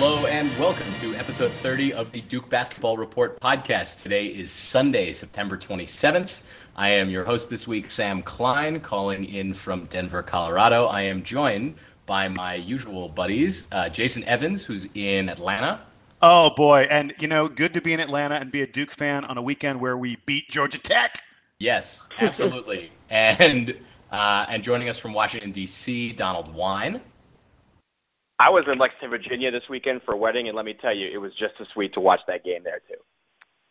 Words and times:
Hello 0.00 0.26
and 0.26 0.56
welcome 0.60 0.86
to 1.00 1.12
episode 1.16 1.50
30 1.50 1.92
of 1.92 2.12
the 2.12 2.20
Duke 2.20 2.48
Basketball 2.48 2.96
Report 2.96 3.40
podcast. 3.40 4.00
Today 4.00 4.26
is 4.26 4.52
Sunday, 4.52 5.12
September 5.12 5.58
27th. 5.58 6.42
I 6.76 6.90
am 6.90 7.10
your 7.10 7.24
host 7.24 7.50
this 7.50 7.66
week, 7.66 7.90
Sam 7.90 8.22
Klein, 8.22 8.78
calling 8.78 9.24
in 9.24 9.52
from 9.52 9.86
Denver, 9.86 10.22
Colorado. 10.22 10.86
I 10.86 11.02
am 11.02 11.24
joined 11.24 11.74
by 12.06 12.28
my 12.28 12.54
usual 12.54 13.08
buddies, 13.08 13.66
uh, 13.72 13.88
Jason 13.88 14.22
Evans, 14.22 14.64
who's 14.64 14.86
in 14.94 15.28
Atlanta. 15.28 15.80
Oh 16.22 16.50
boy, 16.54 16.86
and 16.88 17.12
you 17.18 17.26
know, 17.26 17.48
good 17.48 17.74
to 17.74 17.80
be 17.80 17.92
in 17.92 17.98
Atlanta 17.98 18.36
and 18.36 18.52
be 18.52 18.62
a 18.62 18.68
Duke 18.68 18.92
fan 18.92 19.24
on 19.24 19.36
a 19.36 19.42
weekend 19.42 19.80
where 19.80 19.98
we 19.98 20.16
beat 20.26 20.48
Georgia 20.48 20.78
Tech. 20.78 21.24
Yes, 21.58 22.06
absolutely. 22.20 22.92
and 23.10 23.74
uh, 24.12 24.46
and 24.48 24.62
joining 24.62 24.88
us 24.88 24.96
from 24.96 25.12
Washington 25.12 25.50
D.C., 25.50 26.12
Donald 26.12 26.54
Wine. 26.54 27.00
I 28.40 28.50
was 28.50 28.64
in 28.70 28.78
Lexington, 28.78 29.10
Virginia 29.10 29.50
this 29.50 29.64
weekend 29.68 30.02
for 30.04 30.14
a 30.14 30.16
wedding, 30.16 30.46
and 30.46 30.56
let 30.56 30.64
me 30.64 30.74
tell 30.80 30.94
you, 30.94 31.08
it 31.12 31.18
was 31.18 31.32
just 31.32 31.54
as 31.60 31.66
sweet 31.74 31.92
to 31.94 32.00
watch 32.00 32.20
that 32.28 32.44
game 32.44 32.62
there 32.62 32.80
too. 32.88 32.94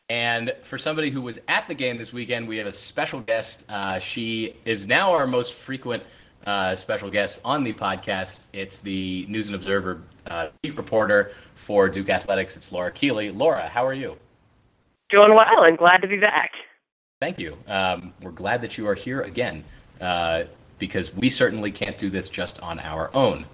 And 0.09 0.53
for 0.63 0.77
somebody 0.77 1.09
who 1.09 1.21
was 1.21 1.39
at 1.48 1.67
the 1.67 1.73
game 1.73 1.98
this 1.98 2.13
weekend, 2.13 2.48
we 2.48 2.58
have 2.58 2.67
a 2.67 2.72
special 2.72 3.22
guest. 3.22 3.63
Uh, 3.70 3.99
she 3.99 4.55
is 4.66 4.88
now 4.88 5.11
our 5.11 5.27
most 5.27 5.53
frequent 5.53 6.03
uh, 6.45 6.75
special 6.75 7.09
guest 7.09 7.39
on 7.44 7.63
the 7.63 7.73
podcast. 7.73 8.45
It's 8.53 8.80
the 8.80 9.25
News 9.27 9.48
and 9.48 9.55
Observer 9.55 10.02
uh, 10.27 10.48
beat 10.61 10.77
reporter 10.77 11.31
for 11.55 11.89
Duke 11.89 12.09
Athletics. 12.09 12.55
It's 12.55 12.72
Laura 12.72 12.91
Keeley. 12.91 13.31
Laura, 13.31 13.67
how 13.67 13.86
are 13.86 13.94
you? 13.94 14.17
Doing 15.09 15.34
well 15.34 15.63
and 15.63 15.77
glad 15.77 15.97
to 16.02 16.08
be 16.08 16.17
back. 16.17 16.52
Thank 17.22 17.39
you. 17.39 17.58
Um, 17.67 18.13
we're 18.22 18.31
glad 18.31 18.61
that 18.61 18.78
you 18.78 18.88
are 18.88 18.95
here 18.95 19.22
again 19.22 19.63
uh, 20.00 20.44
because 20.78 21.13
we 21.13 21.30
certainly 21.30 21.72
can't 21.72 21.97
do 21.97 22.09
this 22.09 22.30
just 22.30 22.61
on 22.61 22.80
our 22.80 23.13
own. 23.16 23.45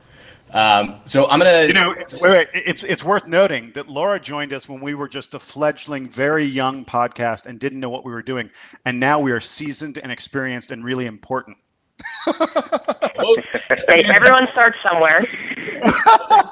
Um, 0.54 1.00
so 1.06 1.28
I'm 1.30 1.40
gonna. 1.40 1.66
You 1.66 1.73
know, 1.73 1.96
wait, 2.22 2.32
wait. 2.32 2.48
It's 2.54 2.82
it's 2.84 3.04
worth 3.04 3.28
noting 3.28 3.72
that 3.73 3.90
Laura 3.90 4.20
joined 4.20 4.54
us 4.54 4.70
when 4.70 4.82
we 4.82 4.94
were 4.94 5.08
just 5.08 5.34
a 5.34 5.40
fledgling, 5.40 6.08
very 6.08 6.44
young 6.44 6.86
podcast 6.86 7.48
and 7.48 7.59
didn't 7.59 7.80
know 7.80 7.90
what 7.90 8.06
we 8.06 8.12
were 8.12 8.22
doing, 8.22 8.50
and 8.86 9.00
now 9.00 9.20
we 9.20 9.31
are 9.31 9.40
seasoned 9.40 9.98
and 9.98 10.12
experienced 10.12 10.72
and 10.72 10.86
really 10.86 11.08
important. 11.08 11.58
hey, 12.26 14.04
everyone 14.06 14.48
starts 14.52 14.78
somewhere. 14.84 15.20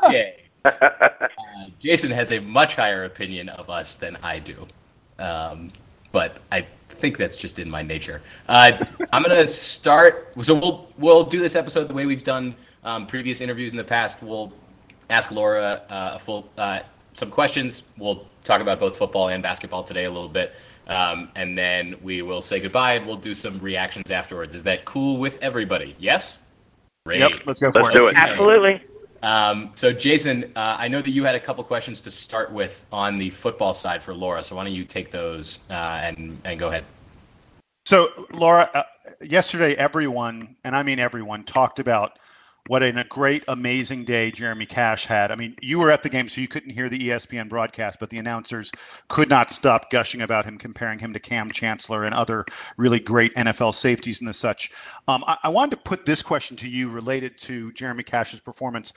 okay. 0.06 0.38
Uh, 0.64 1.66
Jason 1.80 2.12
has 2.12 2.32
a 2.32 2.40
much 2.40 2.76
higher 2.76 3.06
opinion 3.06 3.50
of 3.50 3.72
us 3.72 3.96
than 3.96 4.16
I 4.22 4.38
do, 4.38 4.68
um, 5.18 5.72
but 6.12 6.38
I 6.52 6.68
think 6.90 7.18
that's 7.18 7.36
just 7.36 7.58
in 7.58 7.68
my 7.68 7.82
nature. 7.82 8.22
Uh, 8.48 8.86
I'm 9.12 9.24
gonna 9.24 9.48
start. 9.48 10.34
So 10.42 10.54
we'll 10.54 10.88
we'll 11.00 11.24
do 11.24 11.40
this 11.40 11.56
episode 11.56 11.88
the 11.88 11.96
way 11.96 12.06
we've 12.06 12.24
done 12.24 12.56
um, 12.84 13.08
previous 13.08 13.42
interviews 13.42 13.74
in 13.74 13.78
the 13.78 13.84
past. 13.84 14.22
We'll 14.22 14.54
ask 15.10 15.32
Laura 15.32 15.82
uh, 15.90 16.12
a 16.16 16.20
full 16.20 16.50
uh, 16.58 16.82
some 17.14 17.30
questions. 17.30 17.84
We'll 17.98 18.26
talk 18.44 18.62
about 18.62 18.80
both 18.80 18.98
football 18.98 19.30
and 19.30 19.44
basketball 19.44 19.84
today 19.84 20.06
a 20.06 20.12
little 20.12 20.30
bit, 20.30 20.54
um, 20.88 21.30
and 21.36 21.58
then 21.58 21.96
we 22.02 22.22
will 22.22 22.42
say 22.42 22.60
goodbye 22.60 22.94
and 22.94 23.06
we'll 23.06 23.18
do 23.18 23.34
some 23.34 23.60
reactions 23.60 24.12
afterwards. 24.12 24.56
Is 24.56 24.64
that 24.64 24.86
cool 24.86 25.18
with 25.18 25.38
everybody? 25.42 25.96
Yes. 26.00 26.40
Great. 27.06 27.20
Yep. 27.20 27.32
Let's 27.46 27.60
go 27.60 27.72
let's 27.74 27.90
for 27.90 27.96
do 27.96 28.08
it. 28.08 28.16
Absolutely. 28.16 28.82
Um, 29.24 29.72
so, 29.76 29.92
Jason, 29.94 30.52
uh, 30.56 30.78
I 30.80 30.88
know 30.88 31.02
that 31.02 31.12
you 31.12 31.24
had 31.24 31.36
a 31.36 31.40
couple 31.40 31.64
questions 31.64 32.02
to 32.02 32.12
start 32.12 32.52
with 32.52 32.86
on 32.92 33.18
the 33.20 33.30
football 33.30 33.74
side 33.74 34.04
for 34.04 34.14
Laura. 34.14 34.42
So, 34.42 34.56
why 34.56 34.64
don't 34.64 34.74
you 34.74 34.86
take 34.86 35.12
those 35.12 35.60
uh, 35.70 35.74
and 35.74 36.40
and 36.44 36.60
go 36.60 36.70
ahead? 36.70 36.86
So, 37.86 38.28
Laura, 38.34 38.70
uh, 38.74 38.84
yesterday, 39.22 39.76
everyone, 39.76 40.56
and 40.64 40.76
I 40.76 40.84
mean 40.84 41.00
everyone, 41.00 41.44
talked 41.44 41.80
about 41.80 42.20
what 42.68 42.84
a 42.84 43.04
great, 43.04 43.44
amazing 43.48 44.04
day 44.04 44.32
Jeremy 44.32 44.66
Cash 44.66 45.06
had. 45.06 45.32
I 45.32 45.36
mean, 45.36 45.56
you 45.62 45.80
were 45.80 45.92
at 45.92 46.04
the 46.04 46.10
game, 46.10 46.28
so 46.28 46.42
you 46.42 46.48
couldn't 46.48 46.70
hear 46.70 46.90
the 46.90 47.00
ESPN 47.00 47.50
broadcast, 47.50 48.00
but 48.00 48.10
the 48.10 48.18
announcers 48.18 48.72
could 49.08 49.30
not 49.30 49.50
stop 49.50 49.90
gushing 49.90 50.22
about 50.22 50.46
him, 50.46 50.58
comparing 50.58 51.00
him 51.00 51.14
to 51.14 51.20
Kam 51.20 51.50
Chancellor 51.50 52.06
and 52.06 52.14
other 52.14 52.46
really 52.78 53.00
great 53.00 53.34
NFL 53.36 53.74
safeties 53.74 54.20
and 54.22 54.30
the 54.30 54.34
such. 54.34 54.72
Um, 55.08 55.24
I, 55.28 55.38
I, 55.44 55.50
wanted 55.50 55.72
to 55.72 55.78
put 55.78 56.06
this 56.06 56.22
question 56.22 56.56
to 56.58 56.70
you 56.70 56.90
related 56.90 57.38
to 57.40 57.72
Jeremy 57.74 58.04
Cash's 58.04 58.40
performance. 58.40 58.94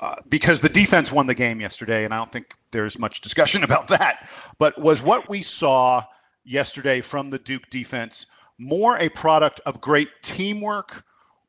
Uh, 0.00 0.16
because 0.28 0.60
the 0.60 0.68
defense 0.68 1.12
won 1.12 1.28
the 1.28 1.34
game 1.34 1.60
yesterday, 1.60 2.04
and 2.04 2.12
I 2.12 2.16
don't 2.16 2.32
think 2.32 2.56
there's 2.72 2.98
much 2.98 3.20
discussion 3.20 3.62
about 3.64 3.86
that. 3.88 4.28
But 4.58 4.76
was 4.78 5.02
what 5.02 5.28
we 5.28 5.40
saw 5.40 6.02
yesterday 6.44 7.00
from 7.00 7.30
the 7.30 7.38
Duke 7.38 7.70
defense 7.70 8.26
more 8.58 8.98
a 8.98 9.08
product 9.10 9.60
of 9.66 9.80
great 9.80 10.08
teamwork, 10.22 11.04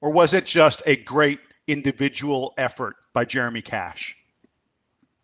or 0.06 0.14
was 0.14 0.36
it 0.36 0.46
just 0.46 0.84
a 0.86 0.98
great 0.98 1.40
individual 1.68 2.54
effort 2.60 2.96
by 3.12 3.26
Jeremy 3.26 3.64
Cash? 3.64 4.16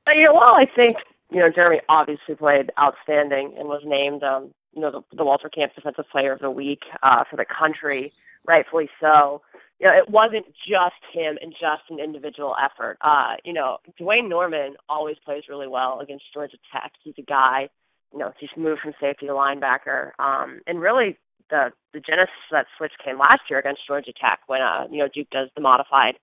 Uh, 0.07 0.11
yeah, 0.17 0.31
well, 0.33 0.55
I 0.55 0.65
think 0.75 0.97
you 1.29 1.37
know 1.37 1.51
Jeremy 1.53 1.81
obviously 1.87 2.33
played 2.33 2.71
outstanding 2.79 3.53
and 3.59 3.67
was 3.67 3.83
named 3.85 4.23
um, 4.23 4.51
you 4.73 4.81
know 4.81 4.89
the, 4.89 5.15
the 5.15 5.23
Walter 5.23 5.49
Camp 5.49 5.75
Defensive 5.75 6.05
Player 6.11 6.33
of 6.33 6.39
the 6.39 6.49
Week 6.49 6.81
uh, 7.03 7.23
for 7.29 7.35
the 7.35 7.45
country, 7.45 8.11
rightfully 8.47 8.89
so. 8.99 9.43
You 9.79 9.85
know, 9.85 9.93
it 9.93 10.09
wasn't 10.09 10.47
just 10.67 11.01
him 11.13 11.37
and 11.39 11.51
just 11.51 11.83
an 11.91 11.99
individual 11.99 12.55
effort. 12.59 12.97
Uh, 13.01 13.35
you 13.45 13.53
know, 13.53 13.77
Dwayne 13.99 14.29
Norman 14.29 14.77
always 14.89 15.17
plays 15.23 15.43
really 15.47 15.67
well 15.67 15.99
against 15.99 16.25
Georgia 16.33 16.57
Tech. 16.71 16.91
He's 17.03 17.15
a 17.19 17.23
guy, 17.23 17.69
you 18.11 18.17
know, 18.17 18.33
he's 18.39 18.49
moved 18.57 18.81
from 18.81 18.93
safety 18.99 19.27
to 19.27 19.33
linebacker, 19.33 20.11
um, 20.17 20.61
and 20.65 20.81
really 20.81 21.19
the 21.49 21.71
the 21.93 21.99
genesis 21.99 22.35
of 22.51 22.53
that 22.53 22.65
switch 22.77 22.93
came 23.03 23.19
last 23.19 23.41
year 23.49 23.59
against 23.59 23.85
Georgia 23.87 24.13
Tech 24.13 24.39
when 24.47 24.61
uh, 24.61 24.87
you 24.91 24.99
know 24.99 25.07
Duke 25.13 25.29
does 25.31 25.49
the 25.55 25.61
modified 25.61 26.15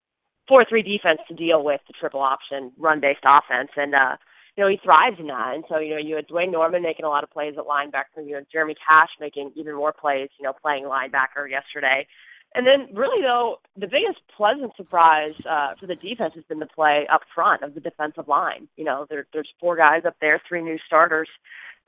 four 0.49 0.65
three 0.69 0.83
defense 0.83 1.21
to 1.29 1.35
deal 1.35 1.63
with 1.63 1.81
the 1.87 1.93
triple 1.93 2.21
option 2.21 2.73
run 2.79 3.01
based 3.01 3.25
offense. 3.25 3.71
And 3.77 3.95
uh 3.95 4.17
you 4.57 4.65
know 4.65 4.71
he 4.71 4.81
thrives 4.83 5.21
in 5.21 5.29
that. 5.29 5.55
And 5.55 5.65
so 5.69 5.79
you 5.79 5.95
know 5.95 6.01
you 6.01 6.17
had 6.17 6.27
Dwayne 6.27 6.51
Norman 6.51 6.83
making 6.83 7.05
a 7.05 7.09
lot 7.09 7.23
of 7.23 7.31
plays 7.31 7.55
at 7.59 7.65
linebacker. 7.65 8.27
You 8.27 8.33
know 8.33 8.41
Jeremy 8.51 8.75
Cash 8.75 9.11
making 9.21 9.53
even 9.55 9.77
more 9.77 9.93
plays 9.93 10.31
you 10.39 10.45
know 10.45 10.55
playing 10.61 10.85
linebacker 10.85 11.49
yesterday. 11.49 12.07
And 12.55 12.67
then 12.67 12.89
really 12.97 13.23
though 13.23 13.59
the 13.77 13.87
biggest 13.87 14.21
pleasant 14.35 14.75
surprise 14.77 15.41
uh 15.47 15.75
for 15.75 15.87
the 15.87 15.95
defense 15.95 16.35
has 16.35 16.45
been 16.45 16.59
the 16.59 16.67
play 16.67 17.07
up 17.13 17.23
front 17.35 17.63
of 17.63 17.75
the 17.75 17.81
defensive 17.81 18.27
line. 18.27 18.69
You 18.77 18.85
know 18.85 19.07
there 19.09 19.27
there's 19.33 19.53
four 19.61 19.77
guys 19.77 20.05
up 20.07 20.17
there 20.21 20.41
three 20.49 20.63
new 20.63 20.79
starters 20.87 21.29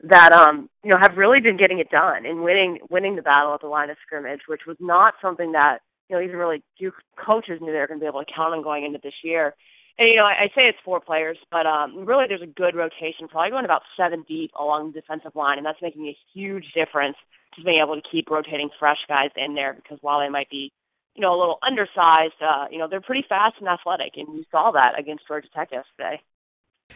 that 0.02 0.32
um 0.32 0.68
you 0.82 0.90
know 0.90 0.98
have 0.98 1.16
really 1.16 1.40
been 1.40 1.56
getting 1.56 1.78
it 1.78 1.90
done 1.90 2.24
and 2.24 2.42
winning 2.42 2.78
winning 2.88 3.16
the 3.16 3.22
battle 3.22 3.52
at 3.52 3.60
the 3.60 3.66
line 3.66 3.90
of 3.90 3.96
scrimmage 4.04 4.40
which 4.46 4.62
was 4.66 4.76
not 4.80 5.14
something 5.20 5.52
that 5.52 5.80
you 6.10 6.16
know, 6.16 6.22
even 6.22 6.36
really 6.36 6.62
Duke 6.78 6.94
coaches 7.24 7.60
knew 7.60 7.72
they 7.72 7.78
were 7.78 7.86
going 7.86 8.00
to 8.00 8.04
be 8.04 8.08
able 8.08 8.24
to 8.24 8.32
count 8.34 8.52
on 8.52 8.62
going 8.62 8.84
into 8.84 8.98
this 9.02 9.14
year. 9.22 9.54
And 9.96 10.08
you 10.08 10.16
know, 10.16 10.24
I, 10.24 10.44
I 10.44 10.46
say 10.48 10.66
it's 10.66 10.78
four 10.84 11.00
players, 11.00 11.38
but 11.50 11.66
um, 11.66 12.04
really 12.04 12.24
there's 12.28 12.42
a 12.42 12.46
good 12.46 12.74
rotation, 12.74 13.28
probably 13.28 13.50
going 13.50 13.64
about 13.64 13.82
seven 13.96 14.24
deep 14.26 14.50
along 14.58 14.92
the 14.92 15.00
defensive 15.00 15.36
line, 15.36 15.56
and 15.56 15.64
that's 15.64 15.80
making 15.80 16.06
a 16.06 16.16
huge 16.34 16.72
difference. 16.74 17.16
Just 17.54 17.64
being 17.64 17.80
able 17.82 17.94
to 17.94 18.08
keep 18.10 18.30
rotating 18.30 18.70
fresh 18.78 18.98
guys 19.08 19.30
in 19.36 19.54
there 19.54 19.72
because 19.72 19.98
while 20.02 20.20
they 20.20 20.28
might 20.28 20.48
be, 20.50 20.72
you 21.14 21.22
know, 21.22 21.34
a 21.34 21.38
little 21.38 21.58
undersized, 21.66 22.40
uh, 22.40 22.66
you 22.70 22.78
know, 22.78 22.86
they're 22.88 23.00
pretty 23.00 23.24
fast 23.28 23.56
and 23.58 23.68
athletic, 23.68 24.12
and 24.16 24.28
you 24.36 24.44
saw 24.50 24.70
that 24.72 24.98
against 24.98 25.26
Georgia 25.26 25.48
Tech 25.54 25.70
yesterday. 25.72 26.20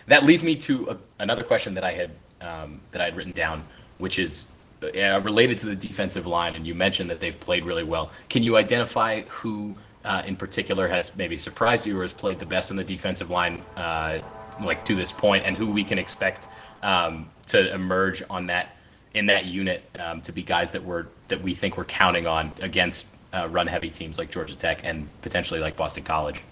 That 0.07 0.25
leads 0.25 0.43
me 0.43 0.57
to 0.57 0.91
a, 0.91 1.23
another 1.23 1.45
question 1.45 1.75
that 1.75 1.85
I 1.85 1.93
had 1.93 2.11
um, 2.45 2.81
that 2.91 3.01
I 3.01 3.07
had 3.07 3.17
written 3.17 3.33
down, 3.33 3.65
which 3.99 4.19
is 4.19 4.47
uh, 4.83 5.21
related 5.23 5.59
to 5.59 5.67
the 5.67 5.77
defensive 5.77 6.27
line, 6.27 6.55
and 6.55 6.67
you 6.67 6.75
mentioned 6.75 7.11
that 7.11 7.21
they've 7.21 7.39
played 7.39 7.65
really 7.65 7.85
well. 7.85 8.11
Can 8.29 8.43
you 8.43 8.57
identify 8.57 9.23
who 9.23 9.75
uh, 10.05 10.23
in 10.27 10.37
particular 10.37 10.87
has 10.89 11.17
maybe 11.17 11.37
surprised 11.37 11.87
you 11.87 11.99
or 11.99 12.03
has 12.03 12.13
played 12.13 12.39
the 12.39 12.47
best 12.47 12.71
in 12.71 12.77
the 12.77 12.85
defensive 12.85 13.31
line, 13.31 13.63
uh, 13.77 14.19
like 14.63 14.85
to 14.85 14.95
this 14.95 15.11
point, 15.11 15.45
and 15.47 15.57
who 15.57 15.67
we 15.71 15.83
can 15.83 15.99
expect 15.99 16.47
um, 16.83 17.29
to 17.47 17.73
emerge 17.73 18.23
on 18.29 18.47
that 18.47 18.77
in 19.15 19.27
that 19.27 19.47
unit 19.47 19.85
um, 20.01 20.21
to 20.21 20.33
be 20.33 20.43
guys 20.43 20.73
that 20.73 20.85
we're 20.85 21.07
that 21.29 21.41
we 21.41 21.55
think 21.55 21.77
we're 21.77 21.85
counting 21.85 22.27
on 22.27 22.53
against 22.61 23.07
uh, 23.33 23.49
run 23.49 23.67
heavy 23.67 23.91
teams 23.91 24.19
like 24.19 24.31
Georgia 24.31 24.57
Tech 24.57 24.81
and 24.85 25.09
potentially 25.23 25.61
like 25.61 25.77
Boston 25.77 26.05
College. 26.05 26.43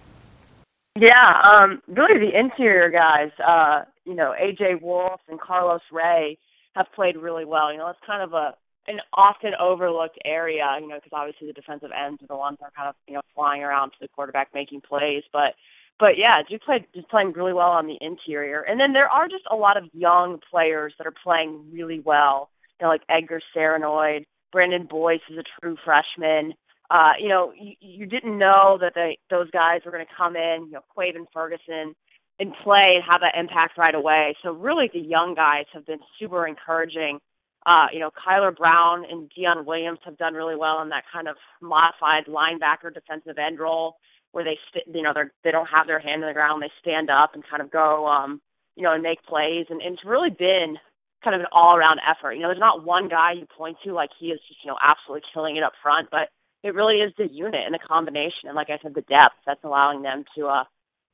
Yeah, 0.98 1.40
um, 1.42 1.82
really 1.88 2.18
the 2.18 2.38
interior 2.38 2.90
guys, 2.90 3.30
uh, 3.46 3.84
you 4.04 4.14
know, 4.14 4.34
AJ 4.40 4.82
Wolf 4.82 5.20
and 5.28 5.40
Carlos 5.40 5.80
Ray 5.92 6.38
have 6.74 6.86
played 6.94 7.16
really 7.16 7.44
well. 7.44 7.72
You 7.72 7.78
know, 7.78 7.88
it's 7.88 7.98
kind 8.06 8.22
of 8.22 8.32
a 8.32 8.54
an 8.88 8.98
often 9.14 9.52
overlooked 9.60 10.18
area, 10.24 10.66
you 10.80 10.88
know, 10.88 10.96
because 10.96 11.12
obviously 11.12 11.46
the 11.46 11.52
defensive 11.52 11.90
ends 11.94 12.20
are 12.22 12.26
the 12.26 12.36
ones 12.36 12.58
that 12.60 12.66
are 12.66 12.72
kind 12.76 12.88
of, 12.88 12.96
you 13.06 13.14
know, 13.14 13.20
flying 13.34 13.62
around 13.62 13.90
to 13.90 13.96
the 14.00 14.08
quarterback 14.08 14.48
making 14.54 14.80
plays. 14.80 15.22
But 15.32 15.54
but 16.00 16.18
yeah, 16.18 16.42
Duke 16.48 16.62
played 16.62 16.86
just 16.94 17.08
playing 17.08 17.32
really 17.32 17.52
well 17.52 17.70
on 17.70 17.86
the 17.86 17.96
interior. 18.00 18.62
And 18.62 18.80
then 18.80 18.92
there 18.92 19.08
are 19.08 19.28
just 19.28 19.44
a 19.50 19.56
lot 19.56 19.76
of 19.76 19.84
young 19.92 20.40
players 20.50 20.94
that 20.98 21.06
are 21.06 21.14
playing 21.22 21.70
really 21.72 22.00
well. 22.00 22.50
You 22.80 22.86
know, 22.86 22.90
like 22.90 23.02
Edgar 23.08 23.40
Cerenord, 23.54 24.24
Brandon 24.50 24.86
Boyce 24.90 25.20
is 25.30 25.38
a 25.38 25.60
true 25.60 25.76
freshman. 25.84 26.54
Uh, 26.90 27.12
you 27.20 27.28
know, 27.28 27.52
you, 27.58 27.74
you 27.80 28.06
didn't 28.06 28.36
know 28.36 28.78
that 28.80 28.92
they 28.94 29.18
those 29.30 29.50
guys 29.50 29.82
were 29.84 29.92
going 29.92 30.04
to 30.04 30.12
come 30.16 30.34
in. 30.34 30.66
You 30.66 30.72
know, 30.72 30.80
Quaven 30.96 31.26
Ferguson, 31.32 31.94
and 32.38 32.52
play 32.64 32.94
and 32.96 33.04
have 33.08 33.20
that 33.20 33.38
impact 33.38 33.78
right 33.78 33.94
away. 33.94 34.34
So 34.42 34.52
really, 34.52 34.90
the 34.92 35.00
young 35.00 35.34
guys 35.34 35.66
have 35.74 35.86
been 35.86 36.00
super 36.18 36.46
encouraging. 36.46 37.20
Uh, 37.64 37.86
you 37.92 38.00
know, 38.00 38.10
Kyler 38.10 38.56
Brown 38.56 39.04
and 39.08 39.30
Dion 39.36 39.64
Williams 39.64 40.00
have 40.04 40.18
done 40.18 40.34
really 40.34 40.56
well 40.56 40.82
in 40.82 40.88
that 40.88 41.04
kind 41.12 41.28
of 41.28 41.36
modified 41.60 42.24
linebacker 42.26 42.92
defensive 42.92 43.38
end 43.38 43.60
role. 43.60 43.96
where 44.32 44.44
they 44.44 44.58
st- 44.70 44.94
you 44.94 45.02
know 45.02 45.12
they're 45.14 45.32
they 45.44 45.50
don't 45.52 45.68
have 45.68 45.86
their 45.86 46.00
hand 46.00 46.22
in 46.22 46.28
the 46.28 46.34
ground, 46.34 46.62
they 46.62 46.72
stand 46.80 47.10
up 47.10 47.34
and 47.34 47.44
kind 47.48 47.62
of 47.62 47.70
go 47.70 48.06
um 48.06 48.40
you 48.76 48.82
know 48.82 48.92
and 48.92 49.02
make 49.02 49.22
plays, 49.24 49.66
and, 49.70 49.80
and 49.80 49.94
it's 49.94 50.04
really 50.04 50.30
been 50.30 50.76
kind 51.22 51.36
of 51.36 51.40
an 51.42 51.46
all 51.52 51.76
around 51.76 52.00
effort. 52.02 52.32
You 52.32 52.42
know, 52.42 52.48
there's 52.48 52.58
not 52.58 52.84
one 52.84 53.08
guy 53.08 53.32
you 53.32 53.46
point 53.56 53.76
to 53.84 53.92
like 53.92 54.10
he 54.18 54.26
is 54.28 54.40
just 54.48 54.64
you 54.64 54.70
know 54.70 54.78
absolutely 54.82 55.22
killing 55.32 55.56
it 55.56 55.62
up 55.62 55.74
front, 55.82 56.08
but 56.10 56.30
it 56.64 56.74
really 56.74 56.96
is 56.96 57.12
the 57.18 57.28
unit 57.30 57.62
and 57.64 57.74
the 57.74 57.78
combination, 57.86 58.46
and 58.48 58.56
like 58.56 58.70
I 58.70 58.78
said, 58.82 58.94
the 58.94 59.02
depth 59.02 59.36
that's 59.46 59.62
allowing 59.64 60.02
them 60.02 60.24
to 60.36 60.46
uh 60.48 60.64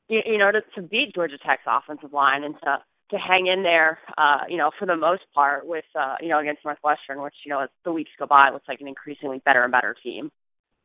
you, 0.09 0.21
you 0.25 0.37
know 0.37 0.51
to, 0.51 0.61
to 0.75 0.81
beat 0.81 1.15
Georgia 1.15 1.37
Tech's 1.37 1.63
offensive 1.67 2.13
line 2.13 2.43
and 2.43 2.55
to 2.63 2.79
to 3.11 3.17
hang 3.17 3.47
in 3.47 3.63
there, 3.63 3.99
uh, 4.17 4.41
you 4.47 4.57
know, 4.57 4.71
for 4.77 4.85
the 4.85 4.95
most 4.95 5.23
part 5.33 5.65
with, 5.65 5.85
uh, 5.99 6.15
you 6.21 6.27
know, 6.27 6.39
against 6.39 6.63
Northwestern, 6.63 7.21
which, 7.21 7.33
you 7.43 7.49
know, 7.49 7.61
as 7.61 7.69
the 7.83 7.91
weeks 7.91 8.11
go 8.19 8.27
by, 8.27 8.49
looks 8.51 8.67
like 8.67 8.81
an 8.81 8.87
increasingly 8.87 9.41
better 9.45 9.63
and 9.63 9.71
better 9.71 9.95
team. 10.03 10.31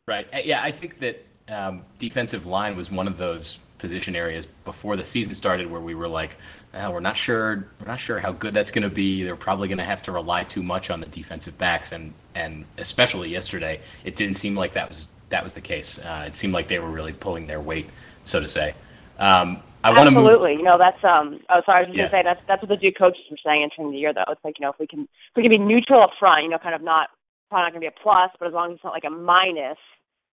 Right. 0.09 0.27
Uh, 0.33 0.39
yeah, 0.45 0.63
I 0.63 0.71
think 0.71 1.01
that 1.01 1.23
um, 1.49 1.85
defensive 1.99 2.47
line 2.47 2.77
was 2.77 2.91
one 2.91 3.09
of 3.09 3.19
those 3.19 3.59
position 3.79 4.17
areas 4.17 4.47
before 4.65 4.97
the 4.97 5.05
season 5.05 5.35
started 5.35 5.71
where 5.71 5.81
we 5.81 5.95
were 5.95 6.09
like, 6.09 6.37
oh, 6.73 6.91
we're 6.91 7.01
not 7.01 7.17
sure, 7.17 7.69
we're 7.81 7.87
not 7.87 8.01
sure 8.01 8.19
how 8.19 8.33
good 8.33 8.55
that's 8.55 8.71
going 8.71 8.83
to 8.85 8.95
be. 8.95 9.23
They're 9.23 9.37
probably 9.37 9.69
going 9.69 9.79
to 9.79 9.85
have 9.85 10.01
to 10.03 10.13
rely 10.13 10.45
too 10.45 10.63
much 10.63 10.89
on 10.89 11.01
the 11.01 11.07
defensive 11.07 11.59
backs, 11.59 11.93
and 11.93 12.15
and 12.35 12.65
especially 12.79 13.29
yesterday, 13.29 13.81
it 14.05 14.17
didn't 14.17 14.35
seem 14.35 14.57
like 14.57 14.73
that 14.73 14.89
was 14.89 15.09
that 15.29 15.43
was 15.43 15.55
the 15.55 15.61
case. 15.61 15.99
Uh, 15.99 16.25
it 16.27 16.35
seemed 16.35 16.55
like 16.55 16.69
they 16.69 16.79
were 16.79 16.91
really 16.91 17.13
pulling 17.13 17.47
their 17.47 17.61
weight, 17.61 17.89
so 18.25 18.41
to 18.41 18.49
say. 18.49 18.75
Um, 19.19 19.63
I 19.85 19.91
want 19.91 20.05
to 20.07 20.11
move. 20.11 20.27
Absolutely, 20.27 20.53
you 20.55 20.63
know 20.63 20.79
that's 20.79 21.03
um. 21.05 21.41
Oh, 21.51 21.61
sorry, 21.67 21.79
I 21.79 21.81
was 21.81 21.89
just 21.89 21.99
Yeah. 21.99 22.09
gonna 22.09 22.23
say 22.23 22.23
that's 22.25 22.41
that's 22.49 22.63
what 22.63 22.69
the 22.69 22.77
Duke 22.77 22.97
coaches 22.99 23.23
were 23.31 23.37
saying 23.45 23.63
entering 23.63 23.93
the 23.93 23.99
year, 23.99 24.13
though. 24.15 24.25
It's 24.29 24.43
like 24.45 24.59
you 24.59 24.65
know 24.65 24.71
if 24.71 24.79
we 24.79 24.87
can 24.87 25.03
if 25.03 25.37
we 25.37 25.43
can 25.43 25.51
be 25.51 25.59
neutral 25.59 26.03
up 26.03 26.11
front, 26.19 26.43
you 26.45 26.49
know, 26.51 26.59
kind 26.59 26.75
of 26.75 26.83
not 26.83 27.11
probably 27.51 27.65
not 27.65 27.73
gonna 27.73 27.81
be 27.81 27.87
a 27.87 28.03
plus, 28.03 28.31
but 28.39 28.49
as 28.49 28.55
long 28.55 28.71
as 28.71 28.77
it's 28.77 28.85
not 28.85 28.93
like 28.95 29.05
a 29.05 29.11
minus, 29.11 29.79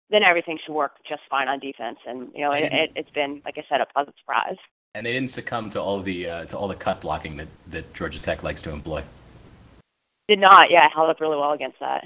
then 0.10 0.24
everything 0.24 0.58
should 0.66 0.74
work 0.74 0.94
just 1.08 1.22
fine 1.30 1.48
on 1.48 1.60
defense. 1.60 1.98
And 2.08 2.30
you 2.34 2.42
know, 2.42 2.52
it, 2.54 2.72
it, 2.72 2.92
it's 2.96 3.10
been 3.12 3.42
like 3.44 3.58
I 3.58 3.66
said, 3.70 3.82
a 3.82 3.86
pleasant 3.86 4.16
surprise. 4.20 4.58
and 4.96 5.06
they 5.06 5.12
didn't 5.14 5.30
succumb 5.30 5.70
to 5.72 5.82
all 5.82 6.02
the 6.02 6.30
uh, 6.30 6.46
to 6.46 6.58
all 6.58 6.68
the 6.70 6.76
cut 6.76 7.02
blocking 7.02 7.38
that, 7.38 7.48
that 7.68 7.94
Georgia 7.94 8.22
Tech 8.22 8.44
likes 8.44 8.62
to 8.64 8.72
employ. 8.72 9.04
Did 10.30 10.40
not, 10.40 10.72
yeah, 10.72 10.88
held 10.96 11.10
up 11.10 11.20
really 11.20 11.36
well 11.38 11.52
against 11.52 11.80
that. 11.82 12.06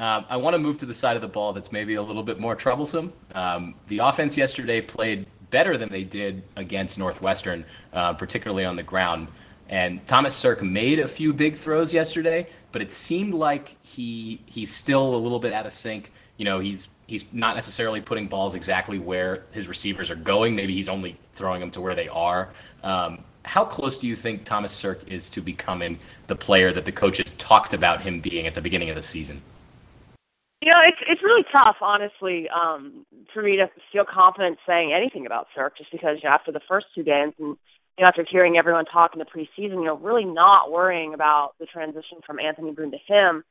Um, 0.00 0.24
I 0.28 0.36
want 0.36 0.54
to 0.54 0.58
move 0.58 0.78
to 0.78 0.86
the 0.86 0.94
side 0.94 1.16
of 1.16 1.22
the 1.22 1.28
ball 1.28 1.52
that's 1.52 1.72
maybe 1.72 1.94
a 1.94 2.02
little 2.02 2.22
bit 2.22 2.38
more 2.38 2.54
troublesome. 2.54 3.12
Um, 3.34 3.74
the 3.88 3.98
offense 3.98 4.36
yesterday 4.36 4.80
played 4.80 5.26
better 5.50 5.76
than 5.76 5.90
they 5.90 6.04
did 6.04 6.42
against 6.56 6.98
Northwestern, 6.98 7.64
uh, 7.92 8.14
particularly 8.14 8.64
on 8.64 8.76
the 8.76 8.82
ground. 8.82 9.28
And 9.68 10.06
Thomas 10.06 10.34
Sirk 10.34 10.62
made 10.62 11.00
a 11.00 11.08
few 11.08 11.32
big 11.32 11.56
throws 11.56 11.92
yesterday, 11.92 12.48
but 12.72 12.82
it 12.82 12.92
seemed 12.92 13.34
like 13.34 13.76
he 13.82 14.40
he's 14.46 14.72
still 14.72 15.14
a 15.14 15.18
little 15.18 15.38
bit 15.40 15.52
out 15.52 15.66
of 15.66 15.72
sync. 15.72 16.12
You 16.36 16.44
know, 16.44 16.58
he's 16.60 16.88
he's 17.06 17.24
not 17.32 17.54
necessarily 17.54 18.00
putting 18.00 18.28
balls 18.28 18.54
exactly 18.54 18.98
where 18.98 19.44
his 19.52 19.66
receivers 19.66 20.10
are 20.10 20.16
going. 20.16 20.54
Maybe 20.54 20.74
he's 20.74 20.88
only 20.88 21.18
throwing 21.32 21.60
them 21.60 21.70
to 21.72 21.80
where 21.80 21.94
they 21.94 22.08
are. 22.08 22.50
Um, 22.82 23.24
how 23.44 23.64
close 23.64 23.98
do 23.98 24.08
you 24.08 24.16
think 24.16 24.44
Thomas 24.44 24.72
Sirk 24.72 25.06
is 25.08 25.28
to 25.30 25.40
becoming 25.40 25.98
the 26.26 26.34
player 26.34 26.72
that 26.72 26.84
the 26.84 26.92
coaches 26.92 27.32
talked 27.32 27.74
about 27.74 28.02
him 28.02 28.20
being 28.20 28.46
at 28.46 28.54
the 28.54 28.60
beginning 28.60 28.90
of 28.90 28.96
the 28.96 29.02
season? 29.02 29.40
You 30.66 30.72
know, 30.72 30.82
it's 30.82 30.98
it's 31.06 31.22
really 31.22 31.46
tough, 31.52 31.76
honestly, 31.80 32.48
um, 32.50 33.06
for 33.32 33.40
me 33.40 33.54
to 33.54 33.70
feel 33.92 34.02
confident 34.02 34.58
saying 34.66 34.90
anything 34.90 35.24
about 35.24 35.46
Sirk, 35.54 35.78
just 35.78 35.92
because 35.92 36.18
you 36.20 36.28
know, 36.28 36.34
after 36.34 36.50
the 36.50 36.66
first 36.66 36.86
two 36.92 37.04
games 37.04 37.34
and 37.38 37.54
you 37.94 38.02
know, 38.02 38.08
after 38.08 38.26
hearing 38.28 38.58
everyone 38.58 38.84
talk 38.84 39.12
in 39.14 39.20
the 39.20 39.30
preseason, 39.30 39.78
you 39.78 39.84
know, 39.84 39.96
really 39.96 40.24
not 40.24 40.72
worrying 40.72 41.14
about 41.14 41.52
the 41.60 41.66
transition 41.66 42.18
from 42.26 42.40
Anthony 42.40 42.72
Boone 42.72 42.90
to 42.90 42.98
him, 43.06 43.44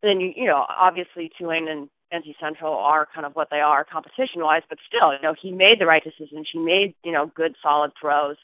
then 0.00 0.20
you 0.20 0.30
you 0.36 0.46
know, 0.46 0.64
obviously 0.70 1.28
Tulane 1.36 1.66
and 1.66 1.88
NC 2.14 2.38
Central 2.38 2.74
are 2.74 3.08
kind 3.12 3.26
of 3.26 3.34
what 3.34 3.48
they 3.50 3.58
are 3.58 3.82
competition 3.82 4.38
wise, 4.38 4.62
but 4.68 4.78
still, 4.86 5.10
you 5.10 5.22
know, 5.24 5.34
he 5.34 5.50
made 5.50 5.80
the 5.80 5.86
right 5.86 6.04
decisions. 6.04 6.46
He 6.52 6.60
made, 6.60 6.94
you 7.02 7.10
know, 7.10 7.32
good 7.34 7.56
solid 7.60 7.90
throws. 8.00 8.36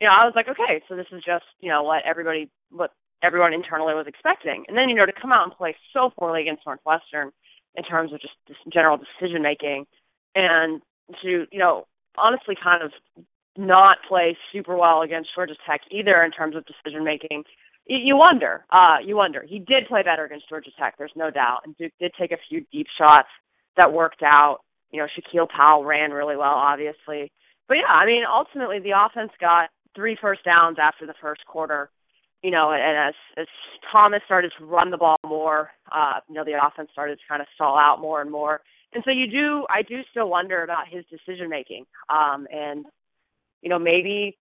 You 0.00 0.06
know, 0.06 0.14
I 0.14 0.24
was 0.24 0.34
like, 0.36 0.46
okay, 0.46 0.86
so 0.88 0.94
this 0.94 1.10
is 1.10 1.24
just, 1.26 1.50
you 1.58 1.70
know, 1.70 1.82
what 1.82 2.06
everybody 2.06 2.48
what 2.70 2.92
everyone 3.24 3.52
internally 3.52 3.94
was 3.94 4.06
expecting. 4.06 4.62
And 4.68 4.76
then, 4.78 4.88
you 4.88 4.94
know, 4.94 5.06
to 5.06 5.20
come 5.20 5.32
out 5.32 5.42
and 5.42 5.52
play 5.52 5.74
so 5.92 6.10
poorly 6.16 6.42
against 6.42 6.62
Northwestern 6.64 7.32
in 7.76 7.84
terms 7.84 8.12
of 8.12 8.20
just 8.20 8.34
general 8.72 8.98
decision 8.98 9.42
making 9.42 9.86
and 10.34 10.80
to, 11.22 11.46
you 11.50 11.58
know, 11.58 11.86
honestly 12.18 12.54
kind 12.62 12.82
of 12.82 12.92
not 13.56 13.98
play 14.08 14.36
super 14.52 14.76
well 14.76 15.02
against 15.02 15.30
Georgia 15.34 15.54
Tech 15.68 15.80
either 15.90 16.22
in 16.22 16.30
terms 16.30 16.56
of 16.56 16.64
decision 16.66 17.04
making. 17.04 17.44
You, 17.86 17.98
you 17.98 18.16
wonder, 18.16 18.64
uh, 18.70 18.96
you 19.04 19.16
wonder. 19.16 19.44
He 19.46 19.58
did 19.58 19.88
play 19.88 20.02
better 20.02 20.24
against 20.24 20.48
Georgia 20.48 20.70
Tech, 20.78 20.94
there's 20.98 21.12
no 21.16 21.30
doubt. 21.30 21.60
And 21.64 21.76
Duke 21.76 21.92
did 22.00 22.12
take 22.18 22.32
a 22.32 22.38
few 22.48 22.64
deep 22.72 22.86
shots 22.98 23.28
that 23.76 23.92
worked 23.92 24.22
out. 24.22 24.58
You 24.90 25.00
know, 25.00 25.06
Shaquille 25.06 25.48
Powell 25.48 25.84
ran 25.84 26.10
really 26.10 26.36
well, 26.36 26.54
obviously. 26.54 27.32
But 27.68 27.78
yeah, 27.78 27.92
I 27.92 28.06
mean, 28.06 28.22
ultimately 28.30 28.78
the 28.78 28.92
offense 28.96 29.32
got 29.40 29.70
three 29.94 30.16
first 30.20 30.44
downs 30.44 30.76
after 30.80 31.06
the 31.06 31.14
first 31.20 31.44
quarter 31.46 31.90
you 32.46 32.52
know, 32.52 32.70
and 32.70 33.08
as 33.08 33.14
as 33.36 33.48
Thomas 33.90 34.22
started 34.24 34.52
to 34.56 34.64
run 34.64 34.92
the 34.92 34.96
ball 34.96 35.16
more, 35.26 35.70
uh, 35.90 36.20
you 36.28 36.34
know, 36.36 36.44
the 36.44 36.52
offense 36.52 36.90
started 36.92 37.16
to 37.16 37.24
kind 37.28 37.42
of 37.42 37.48
stall 37.56 37.76
out 37.76 38.00
more 38.00 38.20
and 38.20 38.30
more. 38.30 38.60
And 38.92 39.02
so 39.04 39.10
you 39.10 39.26
do, 39.26 39.66
I 39.68 39.82
do 39.82 40.02
still 40.12 40.30
wonder 40.30 40.62
about 40.62 40.86
his 40.88 41.04
decision 41.10 41.50
making. 41.50 41.86
Um, 42.08 42.46
and 42.52 42.86
you 43.62 43.68
know, 43.68 43.80
maybe 43.80 44.38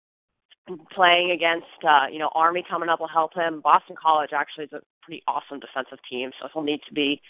playing 0.95 1.33
against, 1.33 1.67
uh, 1.83 2.07
you 2.13 2.21
know, 2.21 2.31
Army 2.37 2.63
coming 2.71 2.89
up 2.89 3.01
will 3.01 3.09
help 3.09 3.35
him. 3.35 3.61
Boston 3.61 3.97
College 4.01 4.31
actually 4.33 4.67
is 4.67 4.73
a 4.75 4.81
pretty 5.03 5.25
awesome 5.27 5.59
defensive 5.59 5.99
team, 6.09 6.31
so 6.41 6.47
he'll 6.55 6.63
need 6.63 6.83
to 6.87 6.95
be, 6.95 7.21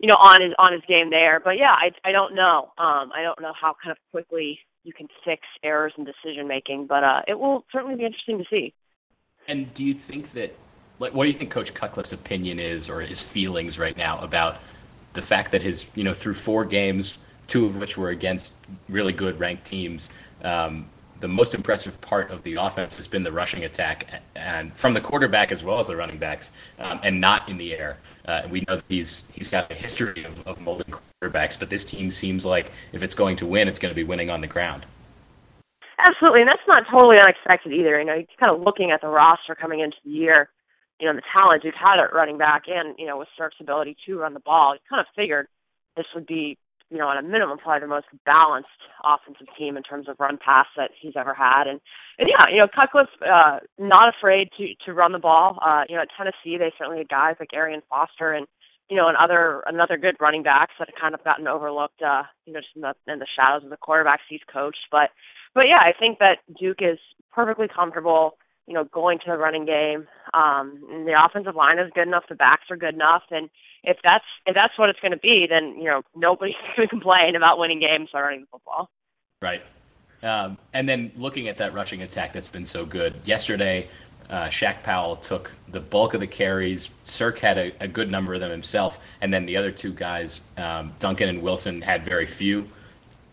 you 0.00 0.08
know, 0.08 0.18
on 0.18 0.42
his 0.42 0.54
on 0.58 0.72
his 0.72 0.82
game 0.88 1.10
there. 1.10 1.38
But 1.38 1.56
yeah, 1.56 1.70
I 1.70 1.92
I 2.02 2.10
don't 2.10 2.34
know. 2.34 2.72
Um, 2.78 3.12
I 3.14 3.22
don't 3.22 3.40
know 3.40 3.52
how 3.54 3.76
kind 3.80 3.92
of 3.92 3.98
quickly 4.10 4.58
you 4.82 4.92
can 4.92 5.06
fix 5.24 5.42
errors 5.62 5.92
in 5.96 6.04
decision 6.04 6.48
making, 6.48 6.88
but 6.88 7.04
uh, 7.04 7.20
it 7.28 7.38
will 7.38 7.64
certainly 7.70 7.94
be 7.94 8.04
interesting 8.04 8.38
to 8.38 8.44
see. 8.50 8.74
And 9.48 9.72
do 9.74 9.84
you 9.84 9.94
think 9.94 10.32
that, 10.32 10.54
like, 10.98 11.14
what 11.14 11.24
do 11.24 11.30
you 11.30 11.36
think 11.36 11.50
Coach 11.50 11.72
Cutcliffe's 11.74 12.12
opinion 12.12 12.58
is, 12.58 12.90
or 12.90 13.00
his 13.00 13.22
feelings 13.22 13.78
right 13.78 13.96
now 13.96 14.18
about 14.18 14.58
the 15.12 15.22
fact 15.22 15.52
that 15.52 15.62
his, 15.62 15.86
you 15.94 16.04
know, 16.04 16.14
through 16.14 16.34
four 16.34 16.64
games, 16.64 17.18
two 17.46 17.64
of 17.64 17.76
which 17.76 17.96
were 17.96 18.10
against 18.10 18.54
really 18.88 19.12
good 19.12 19.38
ranked 19.38 19.64
teams, 19.64 20.10
um, 20.42 20.88
the 21.20 21.28
most 21.28 21.54
impressive 21.54 21.98
part 22.00 22.30
of 22.30 22.42
the 22.42 22.54
offense 22.56 22.96
has 22.96 23.06
been 23.06 23.22
the 23.22 23.32
rushing 23.32 23.64
attack, 23.64 24.22
and 24.34 24.76
from 24.76 24.92
the 24.92 25.00
quarterback 25.00 25.50
as 25.50 25.64
well 25.64 25.78
as 25.78 25.86
the 25.86 25.96
running 25.96 26.18
backs, 26.18 26.52
um, 26.78 27.00
and 27.02 27.20
not 27.20 27.48
in 27.48 27.56
the 27.56 27.74
air. 27.74 27.98
Uh, 28.26 28.42
we 28.50 28.60
know 28.68 28.76
that 28.76 28.84
he's 28.88 29.24
he's 29.32 29.50
got 29.50 29.70
a 29.70 29.74
history 29.74 30.24
of, 30.24 30.46
of 30.46 30.60
molding 30.60 30.92
quarterbacks, 31.22 31.58
but 31.58 31.70
this 31.70 31.84
team 31.84 32.10
seems 32.10 32.44
like 32.44 32.70
if 32.92 33.02
it's 33.02 33.14
going 33.14 33.36
to 33.36 33.46
win, 33.46 33.68
it's 33.68 33.78
going 33.78 33.90
to 33.90 33.96
be 33.96 34.04
winning 34.04 34.28
on 34.28 34.40
the 34.40 34.46
ground. 34.46 34.84
Absolutely, 35.98 36.40
and 36.40 36.48
that's 36.48 36.66
not 36.68 36.84
totally 36.90 37.16
unexpected 37.18 37.72
either. 37.72 37.98
You 37.98 38.04
know, 38.04 38.14
you're 38.14 38.38
kind 38.38 38.54
of 38.54 38.60
looking 38.60 38.90
at 38.90 39.00
the 39.00 39.08
roster 39.08 39.54
coming 39.54 39.80
into 39.80 39.96
the 40.04 40.10
year, 40.10 40.50
you 41.00 41.08
know, 41.08 41.14
the 41.14 41.22
talent 41.32 41.64
you've 41.64 41.74
had 41.74 41.98
at 41.98 42.12
running 42.12 42.36
back, 42.36 42.64
and 42.68 42.94
you 42.98 43.06
know, 43.06 43.16
with 43.18 43.28
Sirk's 43.36 43.56
ability 43.60 43.96
to 44.06 44.18
run 44.18 44.34
the 44.34 44.40
ball, 44.40 44.74
you 44.74 44.80
kind 44.88 45.00
of 45.00 45.06
figured 45.16 45.48
this 45.96 46.04
would 46.14 46.26
be, 46.26 46.58
you 46.90 46.98
know, 46.98 47.10
at 47.10 47.16
a 47.16 47.22
minimum, 47.22 47.56
probably 47.56 47.80
the 47.80 47.88
most 47.88 48.06
balanced 48.26 48.68
offensive 49.04 49.48
team 49.58 49.78
in 49.78 49.82
terms 49.82 50.06
of 50.08 50.20
run 50.20 50.36
pass 50.36 50.66
that 50.76 50.90
he's 51.00 51.14
ever 51.16 51.32
had. 51.32 51.64
And 51.66 51.80
and 52.18 52.28
yeah, 52.28 52.44
you 52.52 52.58
know, 52.58 52.68
Cutcliffe 52.68 53.08
uh, 53.24 53.60
not 53.78 54.12
afraid 54.12 54.50
to 54.58 54.68
to 54.84 54.92
run 54.92 55.12
the 55.12 55.18
ball. 55.18 55.58
Uh, 55.64 55.84
you 55.88 55.96
know, 55.96 56.02
at 56.02 56.08
Tennessee, 56.16 56.58
they 56.58 56.72
certainly 56.76 56.98
had 56.98 57.08
guys 57.08 57.36
like 57.40 57.54
Arian 57.54 57.82
Foster 57.88 58.32
and 58.32 58.46
you 58.90 58.96
know, 58.96 59.08
and 59.08 59.16
other 59.16 59.62
another 59.66 59.96
good 59.96 60.16
running 60.20 60.42
backs 60.42 60.74
that 60.78 60.88
have 60.88 61.00
kind 61.00 61.14
of 61.14 61.24
gotten 61.24 61.48
overlooked, 61.48 62.02
uh, 62.02 62.22
you 62.44 62.52
know, 62.52 62.60
just 62.60 62.76
in 62.76 62.82
the 62.82 62.94
in 63.10 63.18
the 63.18 63.26
shadows 63.34 63.64
of 63.64 63.70
the 63.70 63.76
quarterbacks 63.76 64.28
he's 64.28 64.44
coached. 64.52 64.86
But 64.92 65.10
but 65.56 65.66
yeah, 65.66 65.80
I 65.80 65.92
think 65.98 66.18
that 66.20 66.38
Duke 66.60 66.78
is 66.80 66.98
perfectly 67.32 67.66
comfortable, 67.66 68.36
you 68.66 68.74
know, 68.74 68.84
going 68.84 69.18
to 69.20 69.24
the 69.26 69.38
running 69.38 69.64
game. 69.64 70.06
Um, 70.34 70.84
and 70.92 71.08
the 71.08 71.14
offensive 71.18 71.56
line 71.56 71.78
is 71.78 71.90
good 71.94 72.06
enough, 72.06 72.24
the 72.28 72.34
backs 72.34 72.64
are 72.70 72.76
good 72.76 72.94
enough, 72.94 73.22
and 73.30 73.48
if 73.82 73.96
that's 74.04 74.24
if 74.44 74.54
that's 74.54 74.78
what 74.78 74.90
it's 74.90 75.00
going 75.00 75.12
to 75.12 75.18
be, 75.18 75.46
then 75.48 75.76
you 75.78 75.84
know 75.84 76.02
nobody's 76.14 76.54
going 76.76 76.86
to 76.86 76.90
complain 76.90 77.34
about 77.34 77.58
winning 77.58 77.80
games 77.80 78.10
by 78.12 78.20
running 78.20 78.42
the 78.42 78.46
football. 78.52 78.90
Right. 79.40 79.62
Um, 80.22 80.58
and 80.72 80.88
then 80.88 81.12
looking 81.16 81.48
at 81.48 81.58
that 81.58 81.72
rushing 81.74 82.02
attack 82.02 82.32
that's 82.32 82.48
been 82.48 82.64
so 82.64 82.84
good. 82.84 83.14
Yesterday, 83.24 83.88
uh, 84.28 84.46
Shaq 84.46 84.82
Powell 84.82 85.16
took 85.16 85.52
the 85.68 85.80
bulk 85.80 86.14
of 86.14 86.20
the 86.20 86.26
carries. 86.26 86.90
Sirk 87.04 87.38
had 87.38 87.58
a, 87.58 87.72
a 87.80 87.88
good 87.88 88.10
number 88.10 88.34
of 88.34 88.40
them 88.40 88.50
himself. 88.50 88.98
And 89.20 89.32
then 89.32 89.46
the 89.46 89.56
other 89.56 89.70
two 89.70 89.92
guys, 89.92 90.42
um, 90.56 90.94
Duncan 90.98 91.28
and 91.28 91.42
Wilson, 91.42 91.82
had 91.82 92.04
very 92.04 92.26
few. 92.26 92.68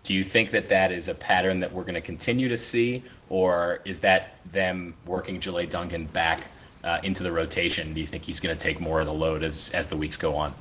Do 0.04 0.14
you 0.14 0.24
think 0.24 0.52
that 0.52 0.68
that 0.68 0.92
is 0.92 1.08
a 1.08 1.16
pattern 1.16 1.62
that 1.62 1.72
we're 1.72 1.84
going 1.84 1.94
to 1.96 2.02
continue 2.02 2.50
to 2.50 2.58
see? 2.58 3.04
Or 3.30 3.80
is 3.86 4.02
that 4.02 4.36
them 4.52 4.96
working 5.06 5.40
Jela 5.40 5.66
Duncan 5.66 6.06
back 6.08 6.48
uh, 6.84 7.00
into 7.04 7.24
the 7.24 7.32
rotation? 7.32 7.94
Do 7.94 8.02
you 8.02 8.08
think 8.08 8.24
he's 8.24 8.42
going 8.42 8.56
to 8.56 8.62
take 8.62 8.82
more 8.82 9.00
of 9.00 9.06
the 9.06 9.14
load 9.14 9.44
as, 9.44 9.70
as 9.74 9.88
the 9.88 9.96
weeks 9.96 10.18
go 10.18 10.36
on? 10.36 10.54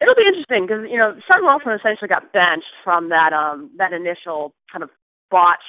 It'll 0.00 0.14
be 0.14 0.26
interesting 0.26 0.66
because 0.66 0.84
you 0.90 0.98
know 0.98 1.16
Sutton 1.26 1.46
Wilson 1.46 1.72
essentially 1.72 2.08
got 2.08 2.30
benched 2.32 2.76
from 2.82 3.08
that 3.08 3.32
um 3.32 3.70
that 3.78 3.94
initial 3.94 4.52
kind 4.70 4.82
of 4.82 4.90
botched 5.30 5.62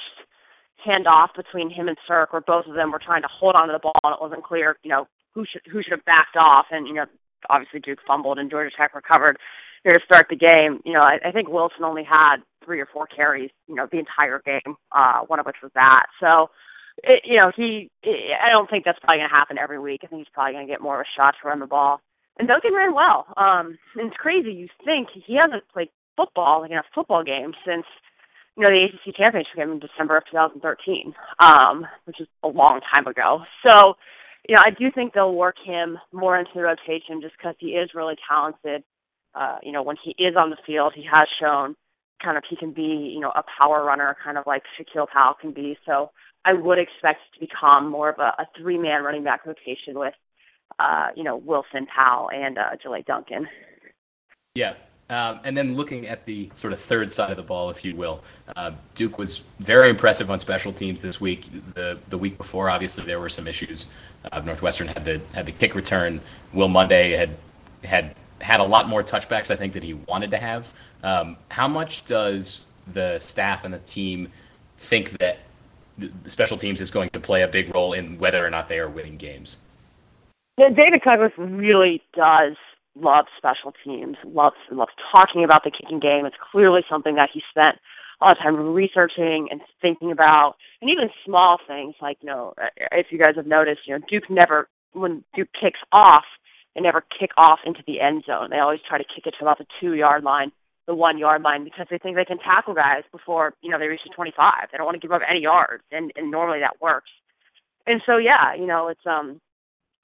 handoff 0.86 1.28
between 1.34 1.70
him 1.70 1.88
and 1.88 1.96
Sirk, 2.06 2.34
where 2.34 2.42
both 2.42 2.66
of 2.66 2.74
them 2.74 2.92
were 2.92 3.00
trying 3.02 3.22
to 3.22 3.28
hold 3.28 3.54
on 3.54 3.68
to 3.68 3.72
the 3.72 3.78
ball 3.78 3.96
and 4.04 4.12
it 4.12 4.20
wasn't 4.20 4.44
clear, 4.44 4.76
you 4.82 4.90
know, 4.90 5.08
who 5.32 5.46
should 5.50 5.62
who 5.72 5.82
should 5.82 5.92
have 5.92 6.04
backed 6.04 6.36
off, 6.36 6.66
and 6.70 6.86
you 6.86 6.92
know 6.92 7.06
obviously 7.48 7.80
Duke 7.80 8.00
fumbled 8.06 8.38
and 8.38 8.50
Georgia 8.50 8.74
Tech 8.76 8.94
recovered 8.94 9.38
here 9.86 9.94
to 9.94 10.04
start 10.04 10.26
the 10.28 10.36
game. 10.36 10.80
You 10.84 10.94
know, 10.94 11.00
I, 11.00 11.28
I 11.28 11.30
think 11.30 11.48
Wilson 11.48 11.84
only 11.84 12.02
had 12.02 12.38
three 12.64 12.80
or 12.80 12.88
four 12.92 13.06
carries, 13.06 13.50
you 13.68 13.76
know, 13.76 13.86
the 13.90 14.00
entire 14.00 14.42
game. 14.44 14.74
Uh, 14.90 15.20
one 15.28 15.38
of 15.38 15.46
which 15.46 15.62
was 15.62 15.70
that. 15.74 16.06
So, 16.20 16.50
it, 17.04 17.22
you 17.24 17.36
know, 17.36 17.52
he. 17.54 17.90
I 18.04 18.50
don't 18.50 18.68
think 18.68 18.84
that's 18.84 18.98
probably 18.98 19.18
going 19.18 19.30
to 19.30 19.34
happen 19.34 19.58
every 19.58 19.78
week. 19.78 20.00
I 20.02 20.08
think 20.08 20.20
he's 20.20 20.32
probably 20.34 20.54
going 20.54 20.66
to 20.66 20.72
get 20.72 20.82
more 20.82 21.00
of 21.00 21.06
a 21.06 21.16
shot 21.16 21.36
to 21.40 21.48
run 21.48 21.60
the 21.60 21.66
ball. 21.66 22.00
And 22.38 22.48
Duncan 22.48 22.74
ran 22.74 22.94
well. 22.94 23.26
Um, 23.36 23.78
and 23.94 24.08
it's 24.08 24.16
crazy. 24.16 24.52
You 24.52 24.68
think 24.84 25.08
he 25.14 25.38
hasn't 25.40 25.62
played 25.72 25.88
football, 26.16 26.62
like 26.62 26.72
in 26.72 26.78
a 26.78 26.82
football 26.94 27.22
game, 27.22 27.52
since 27.64 27.86
you 28.56 28.64
know 28.64 28.70
the 28.70 28.86
ACC 28.90 29.14
championship 29.16 29.54
game 29.54 29.70
in 29.70 29.78
December 29.78 30.16
of 30.16 30.24
2013, 30.30 31.14
um, 31.38 31.86
which 32.06 32.20
is 32.20 32.26
a 32.42 32.48
long 32.48 32.80
time 32.92 33.06
ago. 33.06 33.42
So, 33.66 33.94
you 34.48 34.56
know, 34.56 34.62
I 34.66 34.70
do 34.70 34.90
think 34.90 35.12
they'll 35.12 35.34
work 35.34 35.56
him 35.64 35.98
more 36.12 36.36
into 36.36 36.50
the 36.54 36.62
rotation 36.62 37.20
just 37.20 37.36
because 37.38 37.54
he 37.60 37.68
is 37.78 37.90
really 37.94 38.16
talented. 38.28 38.82
Uh, 39.36 39.58
you 39.62 39.72
know, 39.72 39.82
when 39.82 39.96
he 40.02 40.14
is 40.18 40.34
on 40.36 40.50
the 40.50 40.56
field, 40.66 40.92
he 40.96 41.04
has 41.04 41.28
shown 41.38 41.76
kind 42.22 42.38
of 42.38 42.44
he 42.48 42.56
can 42.56 42.72
be, 42.72 43.12
you 43.14 43.20
know, 43.20 43.30
a 43.30 43.42
power 43.58 43.84
runner, 43.84 44.16
kind 44.24 44.38
of 44.38 44.46
like 44.46 44.62
Shaquille 44.78 45.06
Powell 45.12 45.34
can 45.38 45.52
be. 45.52 45.76
So 45.84 46.10
I 46.44 46.54
would 46.54 46.78
expect 46.78 47.20
to 47.34 47.40
become 47.40 47.90
more 47.90 48.08
of 48.08 48.18
a, 48.18 48.32
a 48.38 48.46
three-man 48.58 49.02
running 49.02 49.24
back 49.24 49.44
rotation 49.44 49.98
with, 49.98 50.14
uh, 50.78 51.08
you 51.14 51.24
know, 51.24 51.36
Wilson 51.36 51.86
Powell 51.94 52.30
and 52.30 52.56
uh, 52.56 52.70
Duncan. 53.06 53.46
Yeah, 54.54 54.74
um, 55.08 55.40
and 55.44 55.56
then 55.56 55.74
looking 55.74 56.06
at 56.08 56.24
the 56.24 56.50
sort 56.54 56.72
of 56.72 56.80
third 56.80 57.12
side 57.12 57.30
of 57.30 57.36
the 57.36 57.42
ball, 57.42 57.70
if 57.70 57.84
you 57.84 57.94
will, 57.94 58.24
uh, 58.56 58.72
Duke 58.94 59.18
was 59.18 59.44
very 59.60 59.88
impressive 59.88 60.30
on 60.30 60.38
special 60.38 60.72
teams 60.72 61.00
this 61.00 61.20
week. 61.20 61.48
The 61.74 61.98
the 62.08 62.18
week 62.18 62.36
before, 62.38 62.68
obviously, 62.68 63.04
there 63.04 63.20
were 63.20 63.28
some 63.28 63.46
issues. 63.46 63.86
Uh, 64.32 64.40
Northwestern 64.40 64.88
had 64.88 65.04
the 65.04 65.20
had 65.32 65.46
the 65.46 65.52
kick 65.52 65.74
return. 65.76 66.20
Will 66.52 66.68
Monday 66.68 67.12
had 67.12 67.36
had 67.84 68.16
had 68.40 68.60
a 68.60 68.64
lot 68.64 68.88
more 68.88 69.02
touchbacks, 69.02 69.50
I 69.50 69.56
think, 69.56 69.72
that 69.74 69.82
he 69.82 69.94
wanted 69.94 70.30
to 70.32 70.38
have. 70.38 70.72
Um, 71.02 71.36
how 71.48 71.68
much 71.68 72.04
does 72.04 72.66
the 72.92 73.18
staff 73.18 73.64
and 73.64 73.72
the 73.72 73.78
team 73.80 74.30
think 74.76 75.18
that 75.18 75.38
the 75.98 76.30
special 76.30 76.56
teams 76.56 76.80
is 76.80 76.90
going 76.90 77.10
to 77.10 77.20
play 77.20 77.42
a 77.42 77.48
big 77.48 77.74
role 77.74 77.92
in 77.92 78.18
whether 78.18 78.44
or 78.44 78.50
not 78.50 78.68
they 78.68 78.78
are 78.78 78.88
winning 78.88 79.16
games? 79.16 79.56
Yeah, 80.58 80.68
David 80.68 81.02
Cutcliffe 81.02 81.32
really 81.36 82.02
does 82.14 82.56
love 82.94 83.26
special 83.36 83.74
teams, 83.84 84.16
loves 84.24 84.56
loves 84.70 84.92
talking 85.12 85.44
about 85.44 85.64
the 85.64 85.70
kicking 85.70 86.00
game. 86.00 86.24
It's 86.24 86.36
clearly 86.50 86.80
something 86.88 87.16
that 87.16 87.28
he 87.32 87.42
spent 87.50 87.76
a 88.20 88.24
lot 88.24 88.36
of 88.36 88.42
time 88.42 88.56
researching 88.72 89.48
and 89.50 89.60
thinking 89.82 90.10
about, 90.10 90.54
and 90.80 90.90
even 90.90 91.10
small 91.24 91.58
things 91.66 91.94
like 92.00 92.18
you 92.22 92.28
know, 92.28 92.54
if 92.92 93.08
you 93.10 93.18
guys 93.18 93.36
have 93.36 93.46
noticed, 93.46 93.80
you 93.86 93.94
know, 93.94 94.04
Duke 94.08 94.30
never 94.30 94.68
when 94.92 95.24
Duke 95.34 95.48
kicks 95.60 95.80
off, 95.92 96.24
they 96.76 96.82
never 96.82 97.02
kick 97.18 97.30
off 97.38 97.60
into 97.64 97.80
the 97.86 98.00
end 98.00 98.24
zone. 98.26 98.50
They 98.50 98.58
always 98.58 98.80
try 98.86 98.98
to 98.98 99.04
kick 99.04 99.26
it 99.26 99.34
to 99.38 99.44
about 99.44 99.56
the 99.56 99.66
two 99.80 99.94
yard 99.94 100.22
line, 100.22 100.52
the 100.86 100.94
one 100.94 101.16
yard 101.16 101.40
line, 101.40 101.64
because 101.64 101.86
they 101.90 101.96
think 101.96 102.16
they 102.16 102.24
can 102.26 102.38
tackle 102.38 102.74
guys 102.74 103.02
before 103.10 103.54
you 103.62 103.70
know 103.70 103.78
they 103.78 103.88
reach 103.88 104.04
the 104.04 104.14
twenty 104.14 104.32
five. 104.36 104.68
They 104.70 104.76
don't 104.76 104.84
want 104.84 105.00
to 105.00 105.00
give 105.00 105.12
up 105.12 105.22
any 105.28 105.40
yards, 105.40 105.82
and 105.90 106.12
and 106.16 106.30
normally 106.30 106.60
that 106.60 106.82
works. 106.82 107.10
And 107.86 108.02
so 108.04 108.18
yeah, 108.18 108.54
you 108.54 108.66
know, 108.66 108.88
it's 108.88 109.06
um 109.06 109.40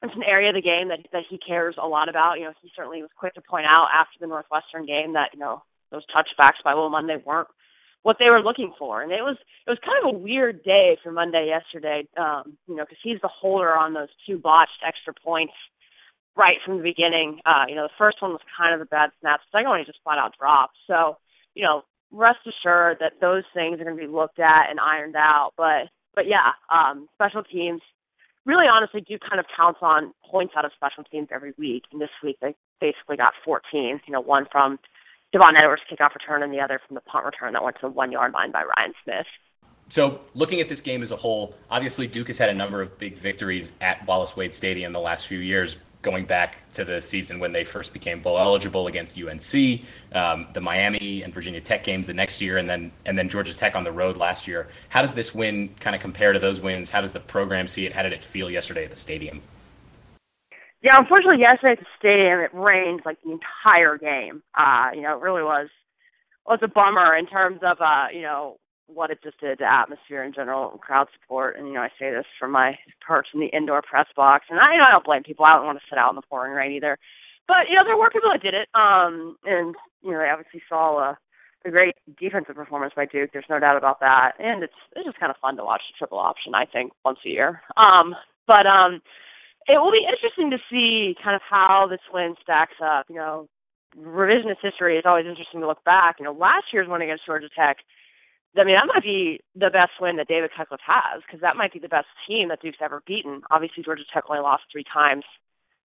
it's 0.02 0.16
an 0.16 0.24
area 0.24 0.48
of 0.48 0.54
the 0.54 0.62
game 0.62 0.88
that 0.88 1.00
that 1.12 1.28
he 1.28 1.36
cares 1.36 1.76
a 1.76 1.86
lot 1.86 2.08
about. 2.08 2.38
You 2.38 2.46
know, 2.46 2.52
he 2.62 2.70
certainly 2.74 3.02
was 3.02 3.10
quick 3.18 3.34
to 3.34 3.42
point 3.42 3.66
out 3.66 3.88
after 3.92 4.16
the 4.18 4.26
Northwestern 4.26 4.86
game 4.86 5.12
that 5.12 5.30
you 5.34 5.40
know 5.40 5.62
those 5.90 6.08
touchbacks 6.08 6.64
by 6.64 6.74
Will 6.74 6.88
Monday 6.88 7.22
weren't 7.24 7.48
what 8.02 8.16
they 8.18 8.30
were 8.30 8.40
looking 8.40 8.72
for, 8.78 9.02
and 9.02 9.12
it 9.12 9.20
was 9.20 9.36
it 9.66 9.70
was 9.70 9.78
kind 9.84 10.00
of 10.08 10.14
a 10.14 10.18
weird 10.18 10.64
day 10.64 10.96
for 11.04 11.12
Monday 11.12 11.52
yesterday. 11.52 12.08
Um, 12.16 12.56
you 12.66 12.76
know, 12.76 12.84
because 12.84 12.98
he's 13.04 13.20
the 13.20 13.28
holder 13.28 13.76
on 13.76 13.92
those 13.92 14.08
two 14.26 14.38
botched 14.38 14.80
extra 14.86 15.12
points 15.12 15.52
right 16.36 16.56
from 16.64 16.78
the 16.78 16.82
beginning. 16.82 17.40
Uh, 17.44 17.64
you 17.68 17.74
know, 17.74 17.84
the 17.84 17.98
first 17.98 18.22
one 18.22 18.32
was 18.32 18.40
kind 18.56 18.74
of 18.74 18.80
a 18.80 18.86
bad 18.86 19.10
snap. 19.20 19.40
The 19.40 19.58
second 19.58 19.68
one 19.68 19.78
he 19.80 19.84
just 19.84 20.02
flat 20.02 20.18
out 20.18 20.34
dropped. 20.38 20.76
So, 20.86 21.18
you 21.54 21.64
know, 21.64 21.82
rest 22.10 22.40
assured 22.46 22.98
that 23.00 23.20
those 23.20 23.44
things 23.54 23.80
are 23.80 23.84
going 23.84 23.96
to 23.96 24.02
be 24.02 24.10
looked 24.10 24.38
at 24.38 24.70
and 24.70 24.80
ironed 24.80 25.16
out. 25.16 25.52
But 25.56 25.88
but 26.14 26.26
yeah, 26.26 26.52
um, 26.70 27.08
special 27.14 27.42
teams 27.42 27.80
really 28.44 28.66
honestly 28.66 29.00
do 29.00 29.18
kind 29.18 29.40
of 29.40 29.46
count 29.56 29.76
on 29.82 30.12
points 30.30 30.54
out 30.56 30.64
of 30.64 30.72
special 30.76 31.04
teams 31.04 31.28
every 31.32 31.52
week. 31.58 31.84
And 31.92 32.00
this 32.00 32.10
week 32.22 32.36
they 32.40 32.54
basically 32.80 33.16
got 33.16 33.32
14, 33.44 34.00
you 34.06 34.12
know, 34.12 34.20
one 34.20 34.46
from 34.50 34.78
Devon 35.32 35.56
Edwards 35.56 35.82
kickoff 35.90 36.14
return 36.14 36.42
and 36.42 36.52
the 36.52 36.60
other 36.60 36.80
from 36.86 36.94
the 36.94 37.00
punt 37.00 37.24
return 37.24 37.54
that 37.54 37.64
went 37.64 37.76
to 37.76 37.82
the 37.82 37.88
one 37.88 38.12
yard 38.12 38.32
line 38.32 38.52
by 38.52 38.64
Ryan 38.76 38.92
Smith. 39.04 39.26
So, 39.88 40.20
looking 40.34 40.60
at 40.60 40.68
this 40.70 40.80
game 40.80 41.02
as 41.02 41.10
a 41.10 41.16
whole, 41.16 41.54
obviously 41.70 42.06
Duke 42.06 42.28
has 42.28 42.38
had 42.38 42.48
a 42.48 42.54
number 42.54 42.80
of 42.80 42.98
big 42.98 43.14
victories 43.14 43.70
at 43.80 44.06
Wallace 44.06 44.34
Wade 44.34 44.54
Stadium 44.54 44.92
the 44.92 45.00
last 45.00 45.26
few 45.26 45.38
years, 45.38 45.76
going 46.02 46.24
back 46.24 46.68
to 46.72 46.84
the 46.84 47.00
season 47.00 47.38
when 47.38 47.52
they 47.52 47.64
first 47.64 47.92
became 47.92 48.20
bowl 48.20 48.38
eligible 48.38 48.88
against 48.88 49.16
UNC, 49.16 49.80
um, 50.12 50.48
the 50.52 50.60
Miami 50.60 51.22
and 51.22 51.32
Virginia 51.32 51.60
Tech 51.60 51.84
games 51.84 52.08
the 52.08 52.14
next 52.14 52.40
year, 52.40 52.58
and 52.58 52.68
then 52.68 52.92
and 53.06 53.16
then 53.16 53.28
Georgia 53.28 53.54
Tech 53.56 53.74
on 53.74 53.84
the 53.84 53.92
road 53.92 54.16
last 54.16 54.46
year. 54.46 54.68
How 54.88 55.00
does 55.00 55.14
this 55.14 55.34
win 55.34 55.70
kind 55.80 55.96
of 55.96 56.02
compare 56.02 56.32
to 56.32 56.38
those 56.38 56.60
wins? 56.60 56.90
How 56.90 57.00
does 57.00 57.12
the 57.12 57.20
program 57.20 57.68
see 57.68 57.86
it? 57.86 57.92
How 57.92 58.02
did 58.02 58.12
it 58.12 58.22
feel 58.22 58.50
yesterday 58.50 58.84
at 58.84 58.90
the 58.90 58.96
stadium? 58.96 59.40
Yeah, 60.82 60.96
unfortunately, 60.98 61.40
yesterday 61.40 61.72
at 61.72 61.78
the 61.78 61.86
stadium 61.98 62.40
it 62.40 62.50
rained 62.52 63.02
like 63.04 63.18
the 63.22 63.30
entire 63.30 63.96
game. 63.96 64.42
Uh, 64.58 64.90
you 64.94 65.02
know, 65.02 65.16
it 65.16 65.22
really 65.22 65.42
was 65.42 65.68
was 66.46 66.58
a 66.62 66.68
bummer 66.68 67.16
in 67.16 67.26
terms 67.26 67.60
of 67.62 67.80
uh, 67.80 68.06
you 68.12 68.22
know 68.22 68.58
what 68.94 69.10
it 69.10 69.18
just 69.22 69.40
did 69.40 69.58
to 69.58 69.64
atmosphere 69.64 70.22
in 70.22 70.32
general 70.32 70.70
and 70.70 70.80
crowd 70.80 71.08
support. 71.12 71.56
And 71.56 71.68
you 71.68 71.74
know, 71.74 71.80
I 71.80 71.88
say 71.98 72.10
this 72.10 72.26
from 72.38 72.52
my 72.52 72.78
perch 73.06 73.26
in 73.34 73.40
the 73.40 73.46
indoor 73.46 73.82
press 73.82 74.06
box, 74.16 74.46
and 74.50 74.58
I 74.58 74.72
you 74.72 74.78
know 74.78 74.84
I 74.88 74.92
don't 74.92 75.04
blame 75.04 75.22
people. 75.22 75.44
I 75.44 75.56
don't 75.56 75.66
want 75.66 75.78
to 75.78 75.88
sit 75.88 75.98
out 75.98 76.10
in 76.10 76.16
the 76.16 76.28
pouring 76.28 76.52
rain 76.52 76.72
either. 76.72 76.98
But 77.48 77.68
you 77.68 77.76
know, 77.76 77.84
there 77.84 77.96
were 77.96 78.10
people 78.10 78.30
that 78.32 78.42
did 78.42 78.54
it. 78.54 78.68
Um, 78.74 79.36
and 79.44 79.74
you 80.02 80.12
know, 80.12 80.20
I 80.20 80.32
obviously 80.32 80.62
saw 80.68 80.98
a, 80.98 81.18
a 81.64 81.70
great 81.70 81.94
defensive 82.18 82.56
performance 82.56 82.92
by 82.94 83.06
Duke. 83.06 83.30
There's 83.32 83.50
no 83.50 83.58
doubt 83.58 83.76
about 83.76 84.00
that. 84.00 84.32
And 84.38 84.62
it's 84.62 84.78
it's 84.94 85.06
just 85.06 85.20
kind 85.20 85.30
of 85.30 85.36
fun 85.40 85.56
to 85.56 85.64
watch 85.64 85.82
the 85.90 85.98
triple 85.98 86.18
option. 86.18 86.54
I 86.54 86.66
think 86.66 86.92
once 87.04 87.18
a 87.26 87.28
year. 87.28 87.62
Um, 87.76 88.14
but 88.46 88.66
um, 88.66 89.00
it 89.66 89.78
will 89.78 89.92
be 89.92 90.06
interesting 90.06 90.50
to 90.50 90.58
see 90.70 91.14
kind 91.22 91.36
of 91.36 91.42
how 91.48 91.86
this 91.90 92.02
win 92.12 92.34
stacks 92.42 92.78
up. 92.82 93.06
You 93.08 93.16
know, 93.16 93.48
revisionist 93.98 94.62
history 94.62 94.96
is 94.96 95.04
always 95.06 95.26
interesting 95.26 95.60
to 95.60 95.66
look 95.66 95.84
back. 95.84 96.16
You 96.18 96.24
know, 96.24 96.32
last 96.32 96.72
year's 96.72 96.88
win 96.88 97.02
against 97.02 97.26
Georgia 97.26 97.48
Tech 97.54 97.78
I 98.56 98.64
mean, 98.64 98.76
that 98.76 98.92
might 98.92 99.02
be 99.02 99.40
the 99.54 99.70
best 99.70 99.92
win 100.00 100.16
that 100.16 100.28
David 100.28 100.50
Cutcliffe 100.54 100.84
has 100.84 101.22
because 101.26 101.40
that 101.40 101.56
might 101.56 101.72
be 101.72 101.78
the 101.78 101.88
best 101.88 102.08
team 102.28 102.48
that 102.48 102.60
Duke's 102.60 102.78
ever 102.82 103.02
beaten. 103.06 103.42
Obviously, 103.50 103.82
Georgia 103.82 104.04
Tech 104.12 104.24
only 104.28 104.42
lost 104.42 104.64
three 104.70 104.84
times 104.84 105.24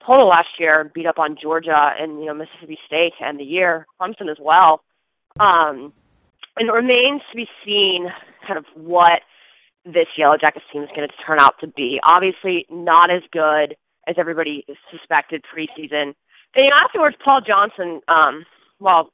total 0.06 0.28
last 0.28 0.60
year, 0.60 0.92
beat 0.94 1.06
up 1.06 1.20
on 1.20 1.38
Georgia 1.42 1.94
and 2.00 2.20
you 2.20 2.26
know 2.26 2.34
Mississippi 2.34 2.78
State 2.86 3.14
to 3.20 3.28
end 3.28 3.40
the 3.40 3.44
year, 3.44 3.86
Clemson 4.02 4.32
as 4.32 4.38
well. 4.42 4.82
Um, 5.40 5.94
and 6.58 6.70
it 6.70 6.72
remains 6.72 7.22
to 7.32 7.36
be 7.36 7.48
seen 7.66 8.08
kind 8.48 8.58
of 8.58 8.66
what 8.76 9.22
this 9.84 10.08
Yellow 10.18 10.38
Jackets 10.40 10.66
team 10.72 10.84
is 10.84 10.90
going 10.96 11.08
to 11.08 11.14
turn 11.26 11.40
out 11.40 11.56
to 11.62 11.68
be. 11.68 12.00
Obviously, 12.02 12.66
not 12.70 13.12
as 13.12 13.22
good 13.32 13.76
as 14.08 14.16
everybody 14.18 14.66
suspected 14.92 15.44
preseason. 15.44 16.14
And 16.56 16.64
you 16.64 16.70
know, 16.70 16.78
afterwards, 16.84 17.16
Paul 17.24 17.42
Johnson, 17.46 18.02
um, 18.08 18.46
well, 18.80 19.10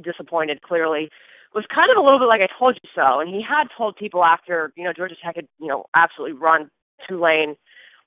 disappointed 0.00 0.62
clearly 0.62 1.10
was 1.56 1.64
kind 1.72 1.88
of 1.88 1.96
a 1.96 2.04
little 2.04 2.20
bit 2.20 2.28
like 2.28 2.44
I 2.44 2.52
told 2.52 2.76
you 2.76 2.88
so. 2.92 3.24
And 3.24 3.32
he 3.32 3.40
had 3.40 3.72
told 3.72 3.96
people 3.96 4.22
after, 4.22 4.76
you 4.76 4.84
know, 4.84 4.92
Georgia 4.92 5.16
Tech 5.16 5.36
had, 5.36 5.48
you 5.58 5.66
know, 5.66 5.88
absolutely 5.96 6.36
run 6.36 6.68
Tulane 7.08 7.56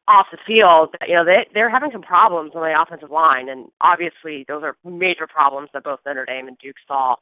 off 0.08 0.30
the 0.30 0.38
field 0.46 0.94
that, 0.94 1.10
you 1.10 1.18
know, 1.18 1.26
they 1.26 1.50
they're 1.54 1.70
having 1.70 1.90
some 1.92 2.06
problems 2.06 2.54
on 2.54 2.62
the 2.62 2.78
offensive 2.78 3.10
line 3.10 3.50
and 3.50 3.74
obviously 3.82 4.46
those 4.48 4.62
are 4.62 4.78
major 4.86 5.26
problems 5.26 5.70
that 5.74 5.84
both 5.84 6.00
Notre 6.06 6.26
Dame 6.26 6.48
and 6.48 6.58
Duke 6.62 6.78
saw. 6.88 7.18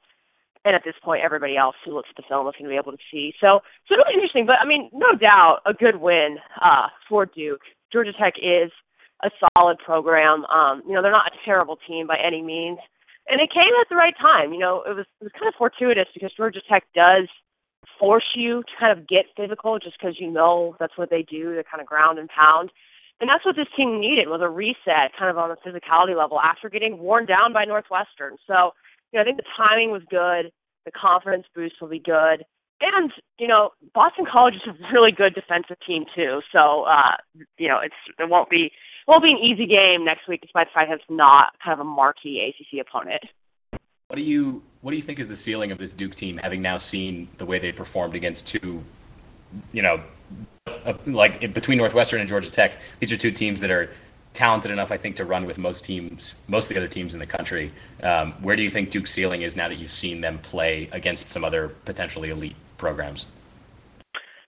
And 0.65 0.75
at 0.75 0.83
this 0.83 0.99
point 1.01 1.23
everybody 1.23 1.55
else 1.55 1.75
who 1.83 1.95
looks 1.95 2.11
at 2.11 2.19
the 2.19 2.27
film 2.27 2.45
is 2.47 2.55
gonna 2.59 2.69
be 2.69 2.79
able 2.79 2.91
to 2.91 3.07
see. 3.09 3.31
So 3.39 3.63
so 3.87 3.95
really 3.95 4.19
interesting. 4.19 4.45
But 4.45 4.59
I 4.59 4.67
mean, 4.67 4.91
no 4.91 5.15
doubt 5.15 5.63
a 5.65 5.73
good 5.73 6.03
win 6.03 6.43
uh 6.59 6.91
for 7.07 7.25
Duke. 7.25 7.63
Georgia 7.91 8.11
Tech 8.11 8.35
is 8.35 8.71
a 9.23 9.31
solid 9.55 9.79
program. 9.79 10.43
Um, 10.45 10.83
you 10.85 10.93
know, 10.93 11.01
they're 11.01 11.11
not 11.11 11.31
a 11.31 11.39
terrible 11.45 11.79
team 11.87 12.05
by 12.05 12.19
any 12.19 12.43
means 12.43 12.79
and 13.27 13.41
it 13.41 13.51
came 13.51 13.73
at 13.81 13.89
the 13.89 13.95
right 13.95 14.15
time. 14.19 14.53
You 14.53 14.59
know, 14.59 14.83
it 14.87 14.95
was 14.95 15.05
it 15.21 15.25
was 15.25 15.33
kind 15.33 15.47
of 15.47 15.55
fortuitous 15.57 16.07
because 16.13 16.31
Georgia 16.35 16.61
Tech 16.69 16.83
does 16.95 17.27
force 17.99 18.35
you 18.35 18.61
to 18.63 18.73
kind 18.79 18.97
of 18.97 19.07
get 19.07 19.25
physical 19.35 19.79
just 19.79 19.97
because 19.99 20.15
you 20.19 20.29
know 20.29 20.75
that's 20.79 20.97
what 20.97 21.09
they 21.09 21.23
do. 21.23 21.55
They 21.55 21.63
kind 21.69 21.81
of 21.81 21.87
ground 21.87 22.19
and 22.19 22.29
pound. 22.29 22.71
And 23.19 23.29
that's 23.29 23.45
what 23.45 23.55
this 23.55 23.67
team 23.75 23.99
needed 23.99 24.29
was 24.29 24.41
a 24.43 24.49
reset 24.49 25.17
kind 25.17 25.31
of 25.31 25.37
on 25.37 25.49
the 25.49 25.57
physicality 25.65 26.15
level 26.15 26.39
after 26.39 26.69
getting 26.69 26.99
worn 26.99 27.25
down 27.25 27.51
by 27.51 27.65
Northwestern. 27.65 28.37
So, 28.45 28.77
you 29.11 29.17
know, 29.17 29.21
I 29.21 29.25
think 29.25 29.37
the 29.37 29.49
timing 29.57 29.89
was 29.89 30.03
good. 30.09 30.53
The 30.85 30.91
confidence 30.91 31.45
boost 31.55 31.81
will 31.81 31.89
be 31.89 31.99
good. 31.99 32.45
And, 32.79 33.11
you 33.39 33.47
know, 33.47 33.71
Boston 33.95 34.25
College 34.31 34.53
is 34.53 34.69
a 34.69 34.93
really 34.93 35.11
good 35.11 35.33
defensive 35.33 35.77
team 35.85 36.05
too. 36.15 36.41
So, 36.53 36.83
uh, 36.83 37.17
you 37.57 37.67
know, 37.67 37.79
it's 37.83 37.97
it 38.19 38.29
won't 38.29 38.51
be 38.51 38.71
won't 39.07 39.23
be 39.23 39.31
an 39.31 39.37
easy 39.37 39.65
game 39.65 40.03
next 40.05 40.27
week, 40.27 40.41
despite 40.41 40.67
the 40.67 40.73
fact 40.73 40.89
that 40.89 40.95
it's 40.95 41.09
not 41.09 41.53
kind 41.63 41.73
of 41.73 41.85
a 41.85 41.89
marquee 41.89 42.53
ACC 42.53 42.85
opponent. 42.85 43.23
What 44.07 44.17
do 44.17 44.21
you 44.21 44.61
what 44.81 44.91
do 44.91 44.97
you 44.97 45.03
think 45.03 45.19
is 45.19 45.27
the 45.27 45.35
ceiling 45.35 45.71
of 45.71 45.77
this 45.77 45.91
Duke 45.91 46.15
team, 46.15 46.37
having 46.37 46.61
now 46.61 46.77
seen 46.77 47.27
the 47.37 47.45
way 47.45 47.59
they 47.59 47.71
performed 47.71 48.15
against 48.15 48.47
two, 48.47 48.83
you 49.73 49.81
know, 49.81 50.01
like 51.05 51.53
between 51.53 51.77
Northwestern 51.77 52.19
and 52.19 52.29
Georgia 52.29 52.49
Tech? 52.49 52.79
These 52.99 53.11
are 53.11 53.17
two 53.17 53.31
teams 53.31 53.59
that 53.61 53.71
are 53.71 53.89
talented 54.33 54.71
enough, 54.71 54.91
I 54.91 54.97
think, 54.97 55.15
to 55.15 55.25
run 55.25 55.45
with 55.45 55.57
most 55.57 55.83
teams, 55.83 56.35
most 56.47 56.65
of 56.65 56.75
the 56.75 56.77
other 56.77 56.87
teams 56.87 57.13
in 57.15 57.19
the 57.19 57.25
country. 57.25 57.71
Um, 58.03 58.33
where 58.33 58.55
do 58.55 58.61
you 58.61 58.69
think 58.69 58.91
Duke's 58.91 59.11
ceiling 59.11 59.41
is 59.41 59.55
now 59.55 59.67
that 59.67 59.75
you've 59.75 59.91
seen 59.91 60.21
them 60.21 60.37
play 60.37 60.89
against 60.91 61.29
some 61.29 61.43
other 61.43 61.69
potentially 61.85 62.29
elite 62.29 62.55
programs? 62.77 63.25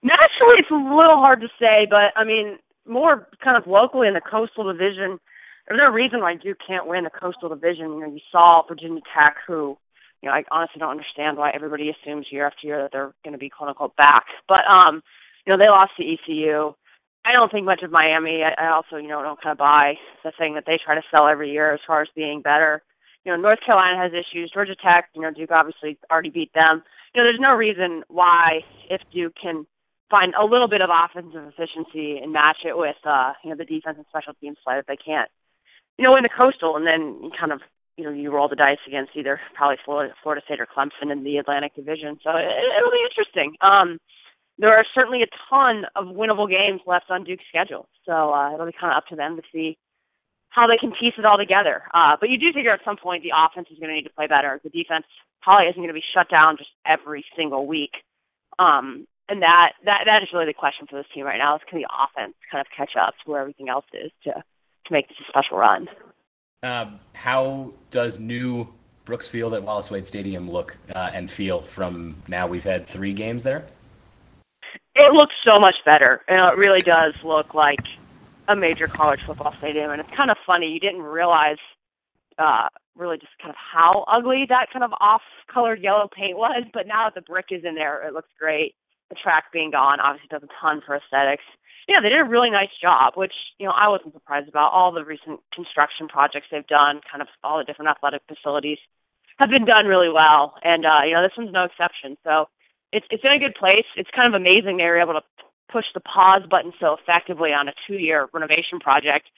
Naturally, 0.04 0.60
it's 0.60 0.72
a 0.72 0.76
little 0.76 1.18
hard 1.18 1.42
to 1.42 1.50
say, 1.60 1.88
but 1.90 2.14
I 2.16 2.24
mean, 2.24 2.60
more 2.90 3.28
kind 3.44 3.56
of 3.56 3.70
locally 3.70 4.08
in 4.08 4.14
the 4.14 4.22
Coastal 4.22 4.66
Division, 4.66 5.20
there's 5.68 5.80
no 5.80 5.92
reason 5.92 6.20
why 6.22 6.36
Duke 6.36 6.58
can't 6.66 6.88
win 6.88 7.04
the 7.04 7.14
Coastal 7.14 7.50
Division. 7.50 7.94
You 7.94 8.00
know, 8.02 8.12
you 8.12 8.20
saw 8.32 8.64
Virginia 8.68 9.02
Tech, 9.14 9.38
who, 9.46 9.78
you 10.22 10.28
know, 10.28 10.34
I 10.34 10.44
honestly 10.52 10.80
don't 10.80 10.90
understand 10.92 11.38
why 11.38 11.52
everybody 11.54 11.94
assumes 11.94 12.28
year 12.32 12.48
after 12.48 12.66
year 12.66 12.82
that 12.82 12.92
they're 12.92 13.14
going 13.24 13.34
to 13.34 13.40
be 13.40 13.50
quote 13.50 13.70
unquote 13.70 13.96
back. 13.96 14.26
But 14.48 14.66
um, 14.68 15.04
you 15.46 15.54
know, 15.54 15.58
they 15.58 15.70
lost 15.70 15.92
to 15.98 16.04
ECU. 16.04 16.74
I 17.24 17.34
don't 17.34 17.52
think 17.52 17.66
much 17.66 17.84
of 17.84 17.92
Miami. 17.92 18.42
I, 18.44 18.66
I 18.66 18.74
also, 18.74 18.98
you 18.98 19.08
know, 19.08 19.22
don't 19.22 19.42
kind 19.42 19.52
of 19.52 19.58
buy 19.58 19.94
the 20.24 20.32
thing 20.38 20.56
that 20.56 20.64
they 20.66 20.80
try 20.84 20.96
to 20.96 21.02
sell 21.14 21.28
every 21.28 21.52
year 21.52 21.74
as 21.74 21.80
far 21.86 22.02
as 22.02 22.08
being 22.16 22.42
better. 22.42 22.82
You 23.26 23.32
know, 23.32 23.42
North 23.42 23.60
Carolina 23.66 24.02
has 24.02 24.12
issues. 24.14 24.52
Georgia 24.52 24.76
Tech, 24.76 25.10
you 25.14 25.22
know, 25.22 25.32
Duke 25.32 25.52
obviously 25.52 25.98
already 26.10 26.30
beat 26.30 26.54
them. 26.54 26.82
You 27.14 27.22
know, 27.22 27.28
there's 27.28 27.40
no 27.40 27.54
reason 27.54 28.04
why 28.08 28.62
if 28.90 29.02
Duke 29.14 29.34
can 29.42 29.66
find 30.10 30.34
a 30.36 30.46
little 30.46 30.68
bit 30.68 30.82
of 30.82 30.90
offensive 30.90 31.54
efficiency 31.54 32.18
and 32.18 32.34
match 32.34 32.66
it 32.66 32.78
with, 32.78 32.98
uh, 33.06 33.34
you 33.44 33.50
know, 33.52 33.56
the 33.56 33.66
defense 33.66 33.98
and 33.98 34.06
special 34.10 34.34
teams 34.42 34.58
play 34.64 34.76
that 34.76 34.86
they 34.88 34.98
can't, 34.98 35.30
you 35.98 36.04
know, 36.04 36.14
win 36.14 36.24
the 36.24 36.30
Coastal, 36.30 36.76
and 36.76 36.86
then 36.86 37.20
you 37.24 37.32
kind 37.38 37.52
of, 37.52 37.62
you 37.98 38.04
know, 38.06 38.12
you 38.12 38.32
roll 38.32 38.48
the 38.48 38.56
dice 38.56 38.82
against 38.88 39.12
either 39.16 39.40
probably 39.54 39.78
Florida, 39.84 40.14
Florida 40.24 40.42
State 40.46 40.60
or 40.60 40.68
Clemson 40.68 41.12
in 41.12 41.24
the 41.24 41.38
Atlantic 41.38 41.76
Division. 41.76 42.18
So 42.24 42.32
it, 42.32 42.48
it'll 42.48 42.92
be 42.92 43.06
interesting. 43.06 43.56
Um, 43.62 44.00
there 44.58 44.76
are 44.76 44.86
certainly 44.94 45.24
a 45.24 45.32
ton 45.50 45.86
of 45.96 46.16
winnable 46.16 46.50
games 46.50 46.82
left 46.86 47.10
on 47.10 47.24
Duke's 47.24 47.46
schedule. 47.50 47.88
So 48.06 48.34
uh, 48.34 48.54
it'll 48.54 48.66
be 48.66 48.76
kind 48.80 48.92
of 48.92 48.98
up 48.98 49.08
to 49.08 49.16
them 49.16 49.38
to 49.38 49.44
see 49.52 49.78
how 50.50 50.68
they 50.68 50.78
can 50.78 50.92
piece 50.92 51.14
it 51.18 51.26
all 51.26 51.38
together. 51.38 51.84
Uh, 51.94 52.18
but 52.20 52.30
you 52.30 52.38
do 52.38 52.52
figure 52.54 52.72
at 52.72 52.82
some 52.84 52.98
point 52.98 53.24
the 53.24 53.32
offense 53.36 53.68
is 53.72 53.80
going 53.80 53.90
to 53.90 53.96
need 53.96 54.04
to 54.08 54.14
play 54.14 54.28
better. 54.28 54.60
The 54.64 54.70
defense 54.70 55.06
probably 55.42 55.68
isn't 55.68 55.80
going 55.80 55.88
to 55.88 55.94
be 55.94 56.04
shut 56.14 56.30
down 56.30 56.58
just 56.58 56.72
every 56.86 57.24
single 57.38 57.68
week. 57.68 57.92
Um, 58.58 59.08
and 59.30 59.42
that, 59.42 59.74
that 59.86 60.02
that 60.06 60.24
is 60.24 60.30
really 60.34 60.46
the 60.46 60.54
question 60.54 60.88
for 60.88 60.98
this 60.98 61.06
team 61.14 61.26
right 61.26 61.38
now 61.38 61.56
is 61.56 61.62
can 61.70 61.80
the 61.80 61.88
offense 61.88 62.34
kind 62.52 62.62
of 62.62 62.68
catch 62.76 62.96
up 63.00 63.14
to 63.24 63.32
where 63.32 63.42
everything 63.42 63.70
else 63.70 63.86
is 63.94 64.12
to 64.24 64.32
to 64.34 64.94
make 64.94 65.08
this 65.08 65.18
a 65.20 65.30
special 65.30 65.58
run. 65.58 65.88
Um, 66.64 67.00
how 67.14 67.74
does 67.92 68.20
new 68.20 68.68
Brooks 69.06 69.28
Field 69.28 69.54
at 69.54 69.64
Wallace 69.64 69.90
Wade 69.90 70.06
Stadium 70.06 70.50
look 70.50 70.78
uh, 70.94 71.12
and 71.14 71.30
feel 71.30 71.62
from 71.62 72.16
now? 72.28 72.48
We've 72.48 72.64
had 72.64 72.88
three 72.88 73.14
games 73.14 73.44
there. 73.44 73.66
It 74.96 75.14
looks 75.14 75.36
so 75.50 75.60
much 75.60 75.76
better. 75.86 76.22
You 76.28 76.36
know, 76.36 76.50
it 76.50 76.58
really 76.58 76.82
does 76.82 77.14
look 77.24 77.54
like 77.54 77.80
a 78.50 78.56
major 78.56 78.88
college 78.88 79.22
football 79.26 79.54
stadium, 79.60 79.92
and 79.92 80.02
it's 80.02 80.10
kind 80.16 80.32
of 80.32 80.38
funny. 80.46 80.68
You 80.68 80.80
didn't 80.80 81.04
realize 81.04 81.58
uh, 82.38 82.68
really 82.98 83.18
just 83.18 83.32
kind 83.42 83.50
of 83.50 83.56
how 83.56 84.04
ugly 84.08 84.46
that 84.50 84.68
kind 84.74 84.84
of 84.84 84.92
off-colored 85.00 85.82
yellow 85.82 86.10
paint 86.14 86.38
was, 86.38 86.64
but 86.74 86.88
now 86.88 87.06
that 87.06 87.16
the 87.16 87.22
brick 87.22 87.46
is 87.52 87.64
in 87.64 87.76
there, 87.76 88.06
it 88.06 88.14
looks 88.14 88.30
great. 88.38 88.76
The 89.10 89.16
track 89.16 89.52
being 89.52 89.72
gone 89.72 90.00
obviously 90.00 90.30
does 90.30 90.44
a 90.44 90.54
ton 90.62 90.82
for 90.86 90.96
aesthetics. 90.96 91.44
Yeah, 91.90 92.02
they 92.02 92.10
did 92.10 92.22
a 92.22 92.30
really 92.30 92.52
nice 92.54 92.70
job, 92.80 93.18
which 93.18 93.34
you 93.58 93.66
know 93.66 93.74
I 93.74 93.90
wasn't 93.90 94.14
surprised 94.14 94.48
about. 94.48 94.72
All 94.72 94.92
the 94.92 95.04
recent 95.04 95.42
construction 95.54 96.08
projects 96.08 96.48
they've 96.52 96.68
done, 96.68 97.02
kind 97.10 97.22
of 97.22 97.28
all 97.44 97.58
the 97.58 97.66
different 97.66 97.90
athletic 97.90 98.22
facilities, 98.30 98.78
have 99.40 99.50
been 99.50 99.66
done 99.66 99.88
really 99.88 100.10
well, 100.14 100.54
and 100.62 100.86
uh, 100.86 101.02
you 101.08 101.14
know 101.18 101.24
this 101.24 101.34
one's 101.36 101.52
no 101.52 101.66
exception. 101.66 102.18
So 102.24 102.46
it's 102.94 103.08
it's 103.10 103.24
in 103.24 103.32
a 103.34 103.40
good 103.40 103.56
place. 103.56 103.90
It's 103.98 104.14
kind 104.14 104.30
of 104.30 104.38
amazing 104.38 104.78
they 104.78 104.86
were 104.86 105.02
able 105.02 105.18
to 105.18 105.26
push 105.72 105.86
the 105.94 106.02
pause 106.02 106.44
button 106.50 106.74
so 106.80 106.94
effectively 106.94 107.50
on 107.54 107.68
a 107.68 107.74
two 107.88 107.98
year 107.98 108.30
renovation 108.34 108.80
project. 108.80 109.30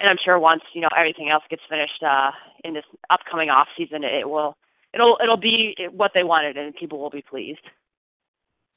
And 0.00 0.10
I'm 0.10 0.18
sure 0.22 0.38
once 0.38 0.62
you 0.74 0.80
know 0.80 0.92
everything 0.96 1.30
else 1.30 1.44
gets 1.48 1.62
finished 1.68 2.02
uh, 2.02 2.32
in 2.64 2.74
this 2.74 2.84
upcoming 3.10 3.48
off 3.48 3.68
season, 3.78 4.02
it 4.04 4.28
will 4.28 4.56
it'll 4.92 5.16
it'll 5.22 5.40
be 5.40 5.76
what 5.92 6.12
they 6.14 6.24
wanted, 6.24 6.56
and 6.56 6.74
people 6.74 6.98
will 6.98 7.10
be 7.10 7.22
pleased. 7.22 7.64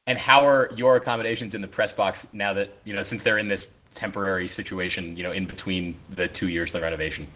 And 0.07 0.17
how 0.17 0.47
are 0.47 0.69
your 0.75 0.95
accommodations 0.95 1.53
in 1.53 1.61
the 1.61 1.67
press 1.67 1.91
box 1.91 2.27
now 2.31 2.53
that 2.53 2.69
you 2.85 2.93
know 2.93 3.01
since 3.01 3.23
they're 3.23 3.37
in 3.37 3.49
this 3.49 3.67
temporary 3.91 4.47
situation, 4.47 5.17
you 5.17 5.23
know, 5.23 5.31
in 5.31 5.45
between 5.45 5.97
the 6.09 6.27
two 6.27 6.47
years 6.47 6.69
of 6.69 6.79
the 6.79 6.81
renovation? 6.81 7.27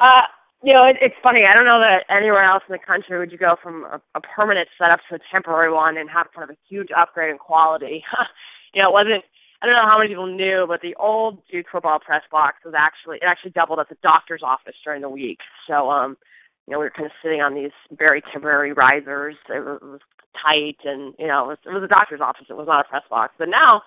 Uh, 0.00 0.22
you 0.62 0.74
know, 0.74 0.84
it, 0.84 0.96
it's 1.00 1.14
funny. 1.22 1.44
I 1.48 1.54
don't 1.54 1.64
know 1.64 1.80
that 1.80 2.04
anywhere 2.14 2.44
else 2.44 2.62
in 2.68 2.72
the 2.72 2.78
country 2.78 3.18
would 3.18 3.32
you 3.32 3.38
go 3.38 3.56
from 3.62 3.84
a, 3.84 4.00
a 4.14 4.20
permanent 4.20 4.68
setup 4.76 5.00
to 5.08 5.16
a 5.16 5.18
temporary 5.32 5.72
one 5.72 5.96
and 5.96 6.10
have 6.10 6.26
kind 6.34 6.44
of 6.48 6.54
a 6.54 6.58
huge 6.68 6.88
upgrade 6.96 7.30
in 7.30 7.38
quality. 7.38 8.04
you 8.74 8.82
know, 8.82 8.90
it 8.90 8.92
wasn't. 8.92 9.24
I 9.62 9.66
don't 9.66 9.74
know 9.76 9.88
how 9.88 9.98
many 9.98 10.08
people 10.08 10.26
knew, 10.26 10.64
but 10.66 10.80
the 10.80 10.94
old 10.98 11.38
Duke 11.50 11.66
football 11.70 11.98
press 11.98 12.22
box 12.30 12.56
was 12.64 12.74
actually 12.76 13.18
it 13.18 13.26
actually 13.26 13.52
doubled 13.52 13.78
as 13.78 13.86
a 13.90 13.96
doctor's 14.02 14.42
office 14.42 14.76
during 14.84 15.02
the 15.02 15.08
week. 15.08 15.38
So, 15.66 15.90
um, 15.90 16.16
you 16.66 16.72
know, 16.72 16.78
we 16.78 16.84
were 16.84 16.92
kind 16.96 17.06
of 17.06 17.12
sitting 17.22 17.40
on 17.40 17.54
these 17.54 17.72
very 17.92 18.22
temporary 18.32 18.72
risers. 18.72 19.36
It 19.48 19.64
was, 19.64 19.78
it 19.82 19.84
was 19.84 20.00
tight, 20.34 20.78
and 20.84 21.14
you 21.18 21.26
know, 21.26 21.44
it 21.44 21.48
was, 21.48 21.58
it 21.66 21.74
was 21.74 21.82
a 21.82 21.88
doctor's 21.88 22.20
office. 22.20 22.46
It 22.48 22.56
was 22.56 22.66
not 22.68 22.86
a 22.86 22.88
press 22.88 23.02
box. 23.08 23.34
But 23.38 23.48
now, 23.48 23.82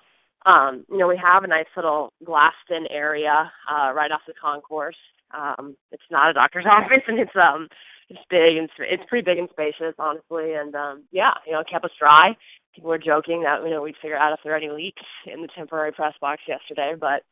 um, 0.46 0.86
you 0.90 0.98
know, 0.98 1.08
we 1.08 1.18
have 1.18 1.44
a 1.44 1.48
nice 1.48 1.70
little 1.76 2.12
glassed-in 2.24 2.88
area 2.90 3.52
uh, 3.70 3.94
right 3.94 4.12
off 4.12 4.22
the 4.28 4.34
concourse 4.34 4.98
um, 5.34 5.76
it's 5.92 6.04
not 6.12 6.30
a 6.30 6.34
doctor's 6.34 6.66
office, 6.70 7.04
and 7.08 7.20
it's 7.20 7.36
um, 7.36 7.68
it's 8.10 8.22
big 8.30 8.58
and 8.58 8.70
it's 8.80 9.04
pretty 9.10 9.26
big 9.26 9.40
and 9.40 9.50
spacious, 9.52 9.96
honestly. 9.98 10.54
And 10.54 10.76
um, 10.76 11.04
yeah, 11.12 11.34
you 11.46 11.54
know, 11.54 11.64
kept 11.70 11.86
us 11.86 11.92
dry. 12.00 12.36
People 12.76 12.90
were 12.90 12.98
joking 12.98 13.44
that 13.44 13.64
you 13.64 13.72
know 13.72 13.82
we'd 13.82 14.00
figure 14.02 14.18
out 14.18 14.34
if 14.34 14.40
there 14.44 14.54
are 14.54 14.58
any 14.58 14.70
leaks 14.70 15.04
in 15.32 15.42
the 15.42 15.50
temporary 15.56 15.92
press 15.92 16.14
box 16.22 16.42
yesterday, 16.48 16.94
but 17.00 17.24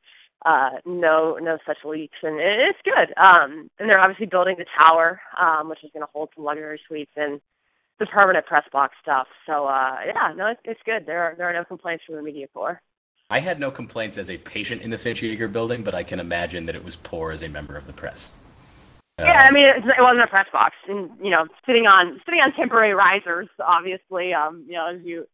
uh, 0.46 0.82
no, 0.86 1.38
no 1.42 1.58
such 1.66 1.78
leaks, 1.86 2.18
and 2.24 2.40
it's 2.40 2.80
good. 2.84 3.14
Um, 3.18 3.70
and 3.80 3.90
they're 3.90 4.00
obviously 4.00 4.26
building 4.26 4.56
the 4.58 4.66
tower, 4.78 5.22
um, 5.40 5.70
which 5.70 5.84
is 5.84 5.92
going 5.94 6.02
to 6.02 6.12
hold 6.12 6.30
some 6.36 6.46
luxury 6.46 6.80
suites 6.88 7.12
and 7.16 7.40
the 8.02 8.08
permanent 8.08 8.46
press 8.48 8.64
box 8.74 8.96
stuff. 9.02 9.28
So 9.46 9.68
uh, 9.68 9.98
yeah, 10.06 10.34
no, 10.36 10.48
it's, 10.48 10.60
it's 10.66 10.82
good. 10.86 11.06
There 11.06 11.22
are 11.24 11.36
there 11.38 11.48
are 11.50 11.54
no 11.54 11.64
complaints 11.64 12.04
from 12.06 12.16
the 12.16 12.24
media 12.24 12.48
corps. 12.54 12.82
I 13.30 13.40
had 13.40 13.60
no 13.60 13.72
complaints 13.72 14.18
as 14.18 14.30
a 14.30 14.38
patient 14.38 14.82
in 14.82 14.90
the 14.90 14.98
Finch 14.98 15.22
Yeager 15.22 15.50
building, 15.50 15.84
but 15.84 15.96
I 15.96 16.04
can 16.04 16.20
imagine 16.20 16.66
that 16.66 16.76
it 16.76 16.84
was 16.84 16.98
poor 16.98 17.32
as 17.32 17.44
a 17.44 17.48
member 17.48 17.78
of 17.78 17.88
the 17.88 17.94
press. 17.94 18.30
Yeah, 19.20 19.44
I 19.48 19.52
mean, 19.52 19.68
it, 19.68 19.78
it 19.86 20.02
wasn't 20.02 20.24
a 20.24 20.28
press 20.28 20.48
box, 20.52 20.76
and 20.88 21.12
you 21.22 21.30
know, 21.30 21.46
sitting 21.66 21.86
on 21.86 22.20
sitting 22.26 22.42
on 22.42 22.54
temporary 22.54 22.96
risers, 22.96 23.48
obviously, 23.64 24.34
um, 24.34 24.66
you 24.68 24.74
know, 24.74 24.96
as 24.96 25.02
you 25.04 25.28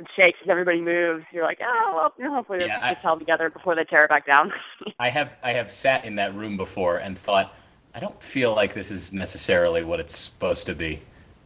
it 0.00 0.06
shakes 0.16 0.38
as 0.42 0.48
everybody 0.48 0.80
moves, 0.80 1.24
you're 1.32 1.44
like, 1.44 1.58
oh 1.62 1.92
well, 1.94 2.14
you 2.18 2.24
know, 2.24 2.34
hopefully 2.34 2.60
yeah, 2.60 2.80
this 2.80 2.90
gets 2.90 3.02
held 3.02 3.20
together 3.20 3.48
before 3.48 3.76
they 3.76 3.84
tear 3.84 4.04
it 4.04 4.08
back 4.08 4.26
down. 4.26 4.52
I 4.98 5.08
have 5.08 5.38
I 5.42 5.52
have 5.52 5.70
sat 5.70 6.04
in 6.04 6.16
that 6.16 6.34
room 6.34 6.56
before 6.56 6.98
and 6.98 7.16
thought, 7.16 7.54
I 7.94 8.00
don't 8.00 8.20
feel 8.20 8.54
like 8.54 8.74
this 8.74 8.90
is 8.90 9.12
necessarily 9.12 9.84
what 9.84 10.00
it's 10.00 10.16
supposed 10.16 10.66
to 10.66 10.74
be. 10.74 11.00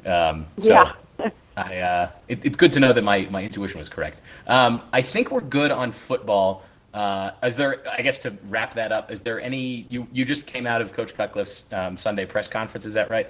Um, 0.07 0.47
so 0.61 0.73
yeah. 0.73 0.93
I, 1.57 1.79
uh, 1.79 2.11
it, 2.29 2.45
it's 2.45 2.57
good 2.57 2.73
to 2.73 2.81
know 2.81 2.93
that 2.93 3.05
my, 3.05 3.29
my 3.31 3.43
intuition 3.43 3.79
was 3.79 3.89
correct. 3.89 4.23
Um, 4.47 4.83
I 4.93 5.03
think 5.03 5.31
we're 5.31 5.41
good 5.41 5.71
on 5.71 5.93
football. 5.93 6.65
Uh, 6.95 7.33
is 7.43 7.57
there, 7.57 7.83
I 7.91 8.03
guess, 8.03 8.19
to 8.21 8.37
wrap 8.45 8.75
that 8.75 8.93
up, 8.93 9.11
is 9.11 9.23
there 9.23 9.41
any? 9.41 9.87
You 9.89 10.07
you 10.13 10.25
just 10.25 10.47
came 10.47 10.67
out 10.67 10.83
of 10.83 10.93
Coach 10.93 11.15
Cutcliffe's 11.15 11.65
um, 11.73 11.97
Sunday 11.97 12.27
press 12.27 12.49
conference, 12.49 12.85
is 12.85 12.95
that 12.95 13.11
right? 13.11 13.29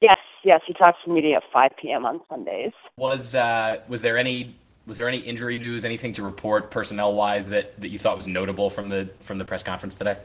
Yes, 0.00 0.18
yes. 0.44 0.60
He 0.66 0.72
talks 0.72 0.98
to 1.04 1.10
media 1.12 1.36
at 1.36 1.42
5 1.52 1.70
p.m. 1.80 2.04
on 2.04 2.20
Sundays. 2.28 2.72
Was 2.96 3.36
uh, 3.36 3.80
was 3.86 4.02
there 4.02 4.18
any 4.18 4.56
was 4.86 4.98
there 4.98 5.08
any 5.08 5.18
injury 5.18 5.58
news, 5.58 5.84
anything 5.84 6.12
to 6.14 6.24
report 6.24 6.70
personnel 6.72 7.14
wise 7.14 7.48
that, 7.50 7.78
that 7.80 7.88
you 7.88 7.98
thought 7.98 8.16
was 8.16 8.26
notable 8.26 8.68
from 8.68 8.88
the 8.88 9.08
from 9.20 9.38
the 9.38 9.44
press 9.44 9.62
conference 9.62 9.96
today? 9.96 10.16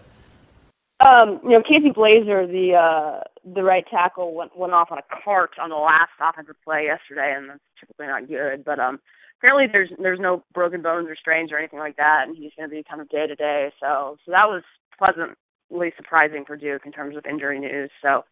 Um, 1.05 1.39
you 1.43 1.51
know, 1.51 1.61
Casey 1.61 1.91
Blaser, 1.91 2.47
the 2.47 2.73
uh, 2.73 3.19
the 3.53 3.63
right 3.63 3.85
tackle, 3.91 4.33
went 4.33 4.57
went 4.57 4.73
off 4.73 4.91
on 4.91 4.97
a 4.97 5.23
cart 5.23 5.51
on 5.61 5.69
the 5.69 5.75
last 5.75 6.11
offensive 6.19 6.55
play 6.63 6.85
yesterday, 6.85 7.33
and 7.37 7.49
that's 7.49 7.59
typically 7.79 8.07
not 8.07 8.27
good. 8.27 8.65
But 8.65 8.79
um, 8.79 8.99
apparently 9.37 9.67
there's 9.71 9.89
there's 10.01 10.19
no 10.19 10.43
broken 10.53 10.81
bones 10.81 11.07
or 11.07 11.15
strains 11.15 11.51
or 11.51 11.59
anything 11.59 11.79
like 11.79 11.97
that, 11.97 12.23
and 12.27 12.35
he's 12.35 12.51
going 12.57 12.69
to 12.69 12.75
be 12.75 12.83
kind 12.89 13.01
of 13.01 13.09
day 13.09 13.27
to 13.27 13.35
day. 13.35 13.71
So 13.79 14.17
so 14.25 14.31
that 14.31 14.47
was 14.47 14.63
pleasantly 14.97 15.93
surprising 15.95 16.43
for 16.45 16.57
Duke 16.57 16.85
in 16.85 16.91
terms 16.91 17.15
of 17.15 17.25
injury 17.25 17.59
news. 17.59 17.91
So 18.01 18.23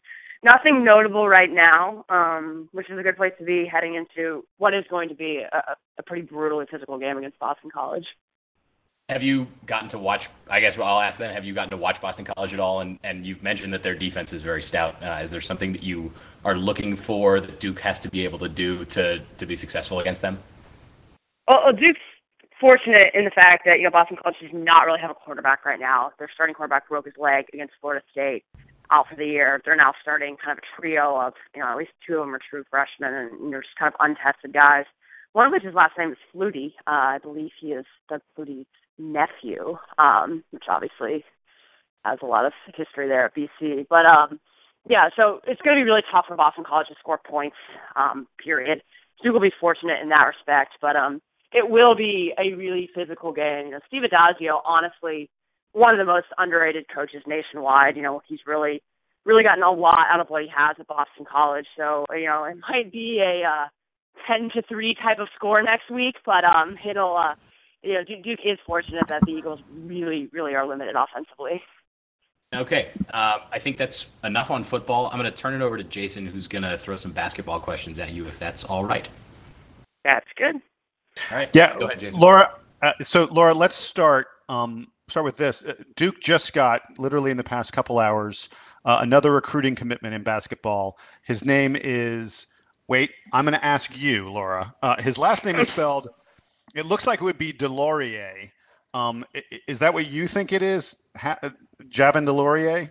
nothing 0.43 0.83
notable 0.83 1.27
right 1.27 1.51
now, 1.51 2.05
um, 2.09 2.69
which 2.71 2.89
is 2.89 2.97
a 2.97 3.03
good 3.03 3.17
place 3.17 3.33
to 3.37 3.45
be 3.45 3.69
heading 3.71 3.95
into 3.95 4.45
what 4.57 4.73
is 4.73 4.85
going 4.89 5.09
to 5.09 5.15
be 5.15 5.43
a, 5.51 5.75
a 5.99 6.03
pretty 6.03 6.23
brutally 6.23 6.65
physical 6.71 6.97
game 6.97 7.17
against 7.17 7.39
Boston 7.39 7.69
College. 7.71 8.05
Have 9.13 9.21
you 9.21 9.45
gotten 9.67 9.89
to 9.89 9.99
watch? 9.99 10.27
I 10.49 10.59
guess 10.59 10.75
I'll 10.79 10.99
ask 10.99 11.19
them. 11.19 11.31
Have 11.31 11.45
you 11.45 11.53
gotten 11.53 11.69
to 11.69 11.77
watch 11.77 12.01
Boston 12.01 12.25
College 12.25 12.51
at 12.51 12.59
all? 12.59 12.79
And 12.79 12.97
and 13.03 13.23
you've 13.23 13.43
mentioned 13.43 13.71
that 13.73 13.83
their 13.83 13.93
defense 13.93 14.33
is 14.33 14.41
very 14.41 14.63
stout. 14.63 15.03
Uh, 15.03 15.19
is 15.21 15.29
there 15.29 15.39
something 15.39 15.71
that 15.71 15.83
you 15.83 16.11
are 16.43 16.55
looking 16.55 16.95
for 16.95 17.39
that 17.39 17.59
Duke 17.59 17.79
has 17.81 17.99
to 17.99 18.09
be 18.09 18.23
able 18.23 18.39
to 18.39 18.49
do 18.49 18.85
to 18.85 19.19
to 19.37 19.45
be 19.45 19.55
successful 19.55 19.99
against 19.99 20.23
them? 20.23 20.39
Well, 21.47 21.59
Duke's 21.73 21.99
fortunate 22.59 23.11
in 23.13 23.25
the 23.25 23.29
fact 23.29 23.65
that 23.65 23.77
you 23.77 23.83
know 23.83 23.91
Boston 23.91 24.17
College 24.17 24.37
does 24.41 24.49
not 24.51 24.87
really 24.87 24.99
have 24.99 25.11
a 25.11 25.13
quarterback 25.13 25.63
right 25.63 25.79
now. 25.79 26.09
Their 26.17 26.29
starting 26.33 26.55
quarterback 26.55 26.89
broke 26.89 27.05
his 27.05 27.13
leg 27.15 27.45
against 27.53 27.75
Florida 27.81 28.03
State 28.11 28.43
out 28.89 29.05
for 29.07 29.15
the 29.15 29.27
year. 29.27 29.61
They're 29.63 29.75
now 29.75 29.93
starting 30.01 30.37
kind 30.43 30.57
of 30.57 30.63
a 30.63 30.81
trio 30.81 31.21
of 31.21 31.33
you 31.55 31.61
know 31.61 31.69
at 31.69 31.77
least 31.77 31.91
two 32.07 32.15
of 32.15 32.25
them 32.25 32.33
are 32.33 32.41
true 32.49 32.63
freshmen 32.67 33.13
and 33.13 33.53
they're 33.53 33.61
just 33.61 33.77
kind 33.77 33.93
of 33.93 33.99
untested 33.99 34.53
guys. 34.53 34.85
One 35.33 35.45
of 35.45 35.51
which 35.51 35.61
his 35.61 35.75
last 35.75 35.99
name 35.99 36.11
is 36.11 36.17
Flutie. 36.33 36.73
Uh, 36.87 37.13
I 37.13 37.19
believe 37.21 37.51
he 37.61 37.73
is 37.73 37.85
Doug 38.09 38.21
Flutie's 38.35 38.65
nephew, 38.97 39.77
um, 39.97 40.43
which 40.51 40.63
obviously 40.69 41.23
has 42.05 42.19
a 42.21 42.25
lot 42.25 42.45
of 42.45 42.53
history 42.75 43.07
there 43.07 43.25
at 43.25 43.35
BC. 43.35 43.87
But 43.89 44.05
um, 44.05 44.39
yeah, 44.87 45.09
so 45.15 45.39
it's 45.47 45.61
going 45.61 45.77
to 45.77 45.79
be 45.79 45.89
really 45.89 46.03
tough 46.11 46.25
for 46.27 46.35
Boston 46.35 46.63
College 46.67 46.87
to 46.87 46.95
score 46.99 47.19
points. 47.19 47.55
Um, 47.95 48.27
period. 48.43 48.81
Duke 49.23 49.33
will 49.33 49.41
be 49.41 49.51
fortunate 49.59 50.01
in 50.01 50.09
that 50.09 50.25
respect, 50.27 50.73
but 50.81 50.95
um, 50.95 51.21
it 51.53 51.69
will 51.69 51.95
be 51.95 52.33
a 52.37 52.55
really 52.55 52.89
physical 52.93 53.31
game. 53.31 53.67
You 53.67 53.71
know, 53.71 53.79
Steve 53.87 54.01
Addazio, 54.03 54.59
honestly, 54.65 55.29
one 55.71 55.93
of 55.93 55.99
the 55.99 56.11
most 56.11 56.27
underrated 56.37 56.85
coaches 56.93 57.23
nationwide. 57.25 57.95
You 57.95 58.01
know, 58.01 58.21
he's 58.27 58.39
really, 58.45 58.81
really 59.25 59.43
gotten 59.43 59.63
a 59.63 59.71
lot 59.71 60.07
out 60.11 60.19
of 60.19 60.27
what 60.27 60.41
he 60.41 60.49
has 60.49 60.75
at 60.79 60.87
Boston 60.87 61.25
College. 61.31 61.65
So, 61.77 62.05
you 62.11 62.25
know, 62.25 62.43
it 62.43 62.57
might 62.69 62.91
be 62.91 63.21
a 63.21 63.47
uh, 63.47 63.67
ten 64.27 64.49
to 64.55 64.61
three 64.67 64.95
type 65.01 65.19
of 65.19 65.29
score 65.35 65.61
next 65.63 65.89
week, 65.89 66.15
but 66.25 66.43
um, 66.43 66.77
it'll, 66.83 67.15
uh, 67.15 67.35
you 67.83 67.93
know, 67.93 68.03
Duke 68.03 68.39
is 68.45 68.57
fortunate 68.65 69.07
that 69.09 69.21
the 69.21 69.31
Eagles 69.31 69.59
really, 69.71 70.29
really 70.31 70.55
are 70.55 70.65
limited 70.65 70.95
offensively. 70.95 71.61
Okay, 72.53 72.91
uh, 73.13 73.39
I 73.51 73.59
think 73.59 73.77
that's 73.77 74.07
enough 74.23 74.51
on 74.51 74.63
football. 74.63 75.07
I'm 75.07 75.19
going 75.19 75.29
to 75.29 75.35
turn 75.35 75.59
it 75.59 75.63
over 75.63 75.75
to 75.75 75.83
Jason, 75.83 76.25
who's 76.25 76.47
going 76.47 76.61
to 76.61 76.77
throw 76.77 76.95
some 76.95 77.11
basketball 77.11 77.59
questions 77.59 77.99
at 77.99 78.11
you, 78.11 78.27
if 78.27 78.37
that's 78.37 78.63
all 78.63 78.85
right. 78.85 79.09
That's 80.03 80.27
good. 80.37 80.55
All 81.31 81.37
right. 81.37 81.49
Yeah, 81.53 81.77
Go 81.77 81.85
ahead, 81.85 81.99
Jason. 81.99 82.21
Laura. 82.21 82.53
Uh, 82.81 82.91
so, 83.01 83.25
Laura, 83.31 83.53
let's 83.53 83.75
start. 83.75 84.27
Um, 84.49 84.87
start 85.07 85.23
with 85.23 85.37
this. 85.37 85.65
Uh, 85.65 85.73
Duke 85.95 86.19
just 86.21 86.53
got 86.53 86.81
literally 86.97 87.31
in 87.31 87.37
the 87.37 87.43
past 87.43 87.73
couple 87.73 87.97
hours 87.99 88.49
uh, 88.85 88.99
another 89.01 89.31
recruiting 89.31 89.75
commitment 89.75 90.13
in 90.13 90.23
basketball. 90.23 90.97
His 91.23 91.45
name 91.45 91.75
is. 91.79 92.47
Wait, 92.89 93.11
I'm 93.31 93.45
going 93.45 93.57
to 93.57 93.65
ask 93.65 93.97
you, 93.97 94.29
Laura. 94.29 94.73
Uh, 94.83 95.01
his 95.01 95.17
last 95.17 95.45
name 95.45 95.55
is 95.55 95.69
spelled. 95.73 96.07
It 96.73 96.85
looks 96.85 97.05
like 97.07 97.21
it 97.21 97.23
would 97.23 97.37
be 97.37 97.53
DeLaurier. 97.53 98.49
Um, 98.93 99.25
is 99.67 99.79
that 99.79 99.93
what 99.93 100.07
you 100.07 100.27
think 100.27 100.51
it 100.51 100.61
is, 100.61 100.95
ha- 101.15 101.39
Javin 101.89 102.27
DeLaurier? 102.27 102.89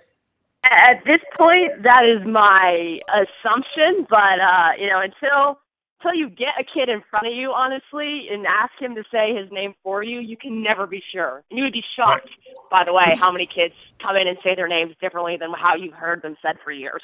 At 0.70 1.04
this 1.04 1.20
point, 1.36 1.82
that 1.82 2.04
is 2.04 2.26
my 2.26 2.98
assumption, 3.08 4.06
but 4.08 4.40
uh, 4.40 4.70
you 4.78 4.88
know, 4.88 5.00
until 5.00 5.58
until 6.02 6.18
you 6.18 6.28
get 6.28 6.54
a 6.58 6.64
kid 6.64 6.88
in 6.88 7.02
front 7.10 7.26
of 7.26 7.32
you, 7.32 7.52
honestly, 7.52 8.26
and 8.30 8.46
ask 8.46 8.72
him 8.80 8.94
to 8.94 9.02
say 9.12 9.34
his 9.34 9.50
name 9.52 9.74
for 9.82 10.02
you, 10.02 10.20
you 10.20 10.36
can 10.36 10.62
never 10.62 10.86
be 10.86 11.02
sure. 11.12 11.42
And 11.50 11.58
you 11.58 11.64
would 11.64 11.72
be 11.72 11.84
shocked, 11.96 12.28
right. 12.46 12.70
by 12.70 12.84
the 12.84 12.92
way, 12.92 13.16
how 13.18 13.30
many 13.30 13.46
kids 13.46 13.74
come 14.00 14.16
in 14.16 14.26
and 14.26 14.36
say 14.42 14.54
their 14.54 14.68
names 14.68 14.94
differently 15.00 15.36
than 15.38 15.50
how 15.52 15.74
you've 15.76 15.94
heard 15.94 16.22
them 16.22 16.36
said 16.42 16.56
for 16.64 16.72
years. 16.72 17.02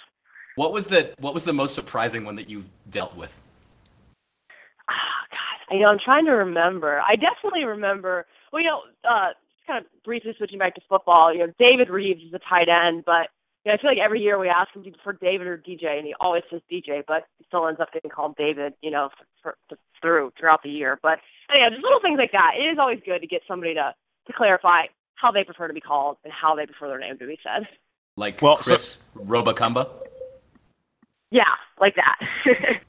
What 0.56 0.72
was 0.72 0.86
the 0.86 1.14
What 1.20 1.34
was 1.34 1.44
the 1.44 1.52
most 1.52 1.74
surprising 1.74 2.24
one 2.24 2.36
that 2.36 2.48
you've 2.48 2.68
dealt 2.90 3.16
with? 3.16 3.40
Oh, 4.90 5.20
God, 5.30 5.47
you 5.70 5.80
know, 5.80 5.88
I'm 5.88 5.98
trying 6.02 6.26
to 6.26 6.32
remember. 6.32 7.00
I 7.00 7.16
definitely 7.16 7.64
remember. 7.64 8.26
Well, 8.52 8.62
you 8.62 8.68
know, 8.68 8.80
uh, 9.08 9.32
just 9.36 9.66
kind 9.66 9.84
of 9.84 9.90
briefly 10.04 10.32
switching 10.36 10.58
back 10.58 10.74
to 10.74 10.80
football. 10.88 11.32
You 11.32 11.46
know, 11.46 11.52
David 11.58 11.90
Reeves 11.90 12.22
is 12.22 12.34
a 12.34 12.40
tight 12.48 12.68
end, 12.68 13.04
but 13.04 13.28
you 13.64 13.70
know, 13.70 13.74
I 13.74 13.80
feel 13.80 13.90
like 13.90 14.04
every 14.04 14.20
year 14.20 14.38
we 14.38 14.48
ask 14.48 14.74
him, 14.74 14.82
do 14.82 14.88
you 14.88 14.94
prefer 14.94 15.18
David 15.20 15.46
or 15.46 15.58
DJ? 15.58 15.98
And 15.98 16.06
he 16.06 16.14
always 16.20 16.42
says 16.50 16.60
DJ, 16.72 17.02
but 17.06 17.24
he 17.38 17.44
still 17.46 17.66
ends 17.66 17.80
up 17.80 17.92
getting 17.92 18.10
called 18.10 18.36
David, 18.36 18.72
you 18.82 18.90
know, 18.90 19.10
for, 19.42 19.56
for, 19.68 19.78
through 20.00 20.32
throughout 20.38 20.62
the 20.62 20.70
year. 20.70 20.98
But 21.02 21.18
yeah, 21.50 21.68
just 21.70 21.82
little 21.82 22.00
things 22.00 22.18
like 22.18 22.32
that. 22.32 22.52
It 22.58 22.64
is 22.72 22.78
always 22.78 23.00
good 23.04 23.20
to 23.20 23.26
get 23.26 23.42
somebody 23.46 23.74
to 23.74 23.94
to 24.26 24.32
clarify 24.32 24.86
how 25.14 25.32
they 25.32 25.44
prefer 25.44 25.68
to 25.68 25.74
be 25.74 25.80
called 25.80 26.16
and 26.24 26.32
how 26.32 26.54
they 26.54 26.66
prefer 26.66 26.88
their 26.88 26.98
name 26.98 27.18
to 27.18 27.26
be 27.26 27.38
said. 27.42 27.66
Like 28.16 28.40
well, 28.42 28.56
Chris 28.56 29.00
so, 29.14 29.20
Robacumba? 29.20 29.88
Yeah, 31.30 31.42
like 31.80 31.94
that. 31.96 32.18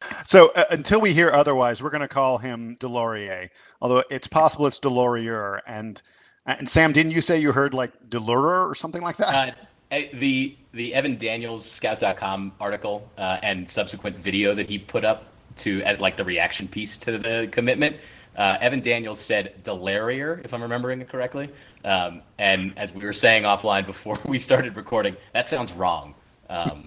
so 0.00 0.52
uh, 0.54 0.64
until 0.70 1.00
we 1.00 1.12
hear 1.12 1.30
otherwise, 1.30 1.82
we're 1.82 1.90
going 1.90 2.00
to 2.00 2.08
call 2.08 2.38
him 2.38 2.76
DeLaurier. 2.76 3.50
Although 3.80 4.04
it's 4.10 4.28
possible 4.28 4.66
it's 4.66 4.80
Delorier. 4.80 5.60
And 5.66 6.00
and 6.46 6.68
Sam, 6.68 6.92
didn't 6.92 7.12
you 7.12 7.20
say 7.20 7.38
you 7.38 7.52
heard 7.52 7.74
like 7.74 7.92
Delurer 8.08 8.68
or 8.68 8.74
something 8.74 9.02
like 9.02 9.16
that? 9.16 9.56
Uh, 9.90 10.00
the 10.14 10.56
the 10.72 10.94
Evan 10.94 11.16
Daniels 11.16 11.68
Scout.com 11.68 12.52
article 12.60 13.08
uh, 13.18 13.38
and 13.42 13.68
subsequent 13.68 14.16
video 14.16 14.54
that 14.54 14.68
he 14.68 14.78
put 14.78 15.04
up 15.04 15.24
to 15.56 15.82
as 15.82 16.00
like 16.00 16.16
the 16.16 16.24
reaction 16.24 16.68
piece 16.68 16.96
to 16.98 17.18
the 17.18 17.48
commitment. 17.50 17.96
Uh, 18.36 18.56
Evan 18.60 18.80
Daniels 18.80 19.18
said 19.18 19.52
Delarier, 19.64 20.44
if 20.44 20.54
I'm 20.54 20.62
remembering 20.62 21.00
it 21.00 21.08
correctly. 21.08 21.50
Um, 21.84 22.22
and 22.38 22.72
as 22.76 22.94
we 22.94 23.04
were 23.04 23.12
saying 23.12 23.42
offline 23.42 23.84
before 23.84 24.20
we 24.24 24.38
started 24.38 24.76
recording, 24.76 25.16
that 25.32 25.48
sounds 25.48 25.72
wrong. 25.72 26.14
Um, 26.48 26.80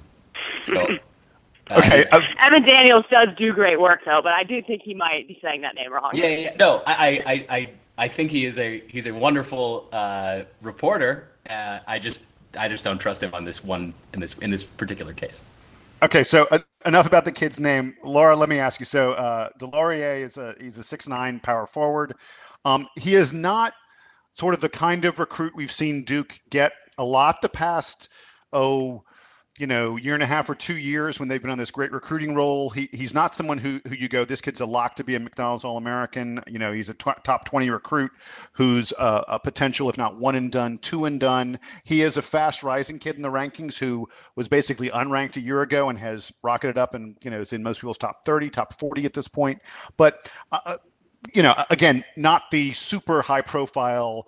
so. 0.62 0.98
Uh, 1.72 1.78
okay. 1.78 2.04
Um, 2.12 2.24
Evan 2.40 2.64
Daniels 2.64 3.06
does 3.10 3.30
do 3.38 3.54
great 3.54 3.80
work, 3.80 4.02
though, 4.06 4.20
but 4.22 4.34
I 4.34 4.44
do 4.44 4.62
think 4.62 4.82
he 4.84 4.94
might 4.94 5.28
be 5.28 5.40
saying 5.42 5.62
that 5.62 5.76
name 5.76 5.92
wrong. 5.92 6.12
Yeah, 6.14 6.28
yeah. 6.28 6.56
No, 6.58 6.84
I, 6.86 7.24
I, 7.26 7.46
I, 7.50 7.70
I 7.98 8.08
think 8.08 8.32
he 8.32 8.46
is 8.46 8.60
a 8.60 8.84
he's 8.88 9.08
a 9.08 9.14
wonderful 9.14 9.88
uh, 9.92 10.42
reporter. 10.62 11.30
Uh, 11.50 11.80
I 11.88 12.00
just 12.00 12.24
I 12.58 12.68
just 12.68 12.84
don't 12.84 12.98
trust 13.00 13.24
him 13.24 13.34
on 13.34 13.46
this 13.46 13.64
one 13.64 13.94
in 14.14 14.20
this 14.20 14.38
in 14.40 14.52
this 14.52 14.64
particular 14.64 15.14
case. 15.14 15.42
Okay, 16.04 16.24
so 16.24 16.48
uh, 16.52 16.60
enough 16.86 17.06
about 17.06 17.26
the 17.26 17.32
kid's 17.32 17.60
name. 17.60 17.96
Laura, 18.04 18.36
let 18.36 18.50
me 18.50 18.60
ask 18.60 18.80
you. 18.80 18.86
So 18.86 19.12
uh, 19.14 19.50
DeLaurier 19.60 20.22
is 20.22 20.38
a 20.38 20.56
he's 20.60 20.78
a 20.78 20.84
six 20.84 21.08
nine 21.08 21.40
power 21.40 21.66
forward. 21.66 22.16
Um, 22.66 22.88
he 22.98 23.16
is 23.16 23.34
not 23.34 23.74
sort 24.34 24.54
of 24.54 24.62
the 24.62 24.70
kind 24.70 25.06
of 25.06 25.20
recruit 25.20 25.54
we've 25.56 25.72
seen 25.72 26.04
Duke 26.04 26.40
get 26.50 26.74
a 26.98 27.06
lot 27.06 27.42
the 27.42 27.50
past 27.50 28.10
oh 28.54 29.04
you 29.62 29.68
know 29.68 29.96
year 29.96 30.16
and 30.16 30.24
a 30.24 30.26
half 30.26 30.50
or 30.50 30.56
two 30.56 30.76
years 30.76 31.20
when 31.20 31.30
they've 31.30 31.40
been 31.40 31.52
on 31.52 31.58
this 31.60 31.70
great 31.70 31.92
recruiting 31.92 32.34
role. 32.34 32.72
He 32.72 32.90
he's 32.92 33.14
not 33.14 33.32
someone 33.32 33.60
who 33.60 33.80
who 33.88 33.94
you 33.94 34.10
go 34.10 34.26
this 34.26 34.42
kid's 34.42 34.60
a 34.60 34.66
lock 34.66 34.96
to 34.96 35.04
be 35.04 35.14
a 35.14 35.20
McDonald's 35.20 35.64
All 35.64 35.78
American. 35.78 36.42
You 36.48 36.58
know 36.58 36.72
he's 36.72 36.90
a 36.90 36.96
tw- 36.96 37.24
top 37.24 37.46
twenty 37.46 37.70
recruit 37.70 38.10
who's 38.54 38.92
a, 38.98 39.24
a, 39.28 39.40
potential 39.40 39.88
if 39.88 40.00
not 40.00 40.20
one 40.20 40.34
and 40.34 40.52
done, 40.52 40.80
two 40.80 41.06
and 41.06 41.20
done. 41.20 41.60
He 41.86 42.02
is 42.02 42.18
a 42.18 42.24
fast 42.24 42.64
rising 42.64 42.98
kid 42.98 43.18
in 43.18 43.22
the 43.22 43.30
rankings 43.30 43.78
who 43.78 44.08
was 44.36 44.48
basically 44.48 44.90
unranked 44.90 45.38
a 45.38 45.42
year 45.42 45.62
ago 45.62 45.90
and 45.90 46.00
has 46.00 46.34
rocketed 46.42 46.80
up 46.80 46.96
and 46.96 47.16
you 47.24 47.30
know 47.30 47.40
is 47.40 47.54
in 47.54 47.62
most 47.62 47.82
people's 47.82 48.00
top 48.00 48.26
thirty, 48.26 48.50
top 48.50 48.74
forty 48.74 49.06
at 49.06 49.14
this 49.14 49.28
point. 49.28 49.62
But 49.96 50.28
uh, 50.52 50.60
uh 50.66 50.78
you 51.36 51.44
know 51.44 51.54
again 51.70 52.04
not 52.18 52.50
the 52.50 52.74
super 52.74 53.22
high 53.22 53.42
profile 53.42 54.28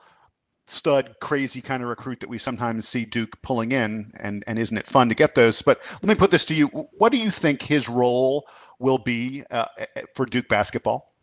stud 0.66 1.16
crazy 1.20 1.62
kind 1.62 1.84
of 1.84 1.90
recruit 1.90 2.20
that 2.20 2.30
we 2.30 2.38
sometimes 2.38 2.88
see 2.88 3.06
Duke 3.06 3.42
pulling 3.42 3.72
in 3.72 4.12
and 4.20 4.44
and 4.48 4.58
isn't 4.58 4.78
it 4.78 4.86
fun 4.86 5.10
to 5.10 5.16
get 5.16 5.36
those 5.36 5.62
but 5.62 5.80
let 6.02 6.06
me 6.06 6.16
put 6.16 6.32
this 6.32 6.46
to 6.46 6.56
you 6.56 6.68
what 6.98 7.12
do 7.12 7.18
you 7.18 7.30
think 7.30 7.62
his 7.62 7.90
role 7.90 8.48
will 8.80 8.98
be 8.98 9.44
uh, 9.52 9.66
for 10.16 10.26
Duke 10.26 10.48
basketball 10.48 11.14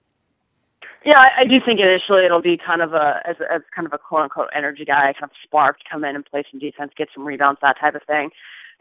yeah, 1.05 1.19
I, 1.19 1.43
I 1.43 1.45
do 1.45 1.57
think 1.65 1.81
initially 1.81 2.27
it'll 2.27 2.43
be 2.43 2.59
kind 2.59 2.83
of 2.83 2.93
a 2.93 3.23
as, 3.27 3.37
as 3.51 3.63
kind 3.75 3.87
of 3.87 3.93
a 3.93 3.99
quote 3.99 4.23
unquote 4.23 4.49
energy 4.55 4.85
guy, 4.85 5.15
kind 5.19 5.25
of 5.25 5.31
spark 5.43 5.79
come 5.91 6.05
in 6.05 6.15
and 6.15 6.25
play 6.25 6.45
some 6.51 6.61
defense, 6.61 6.93
get 6.97 7.09
some 7.15 7.25
rebounds, 7.25 7.61
that 7.63 7.77
type 7.81 7.95
of 7.95 8.03
thing. 8.03 8.31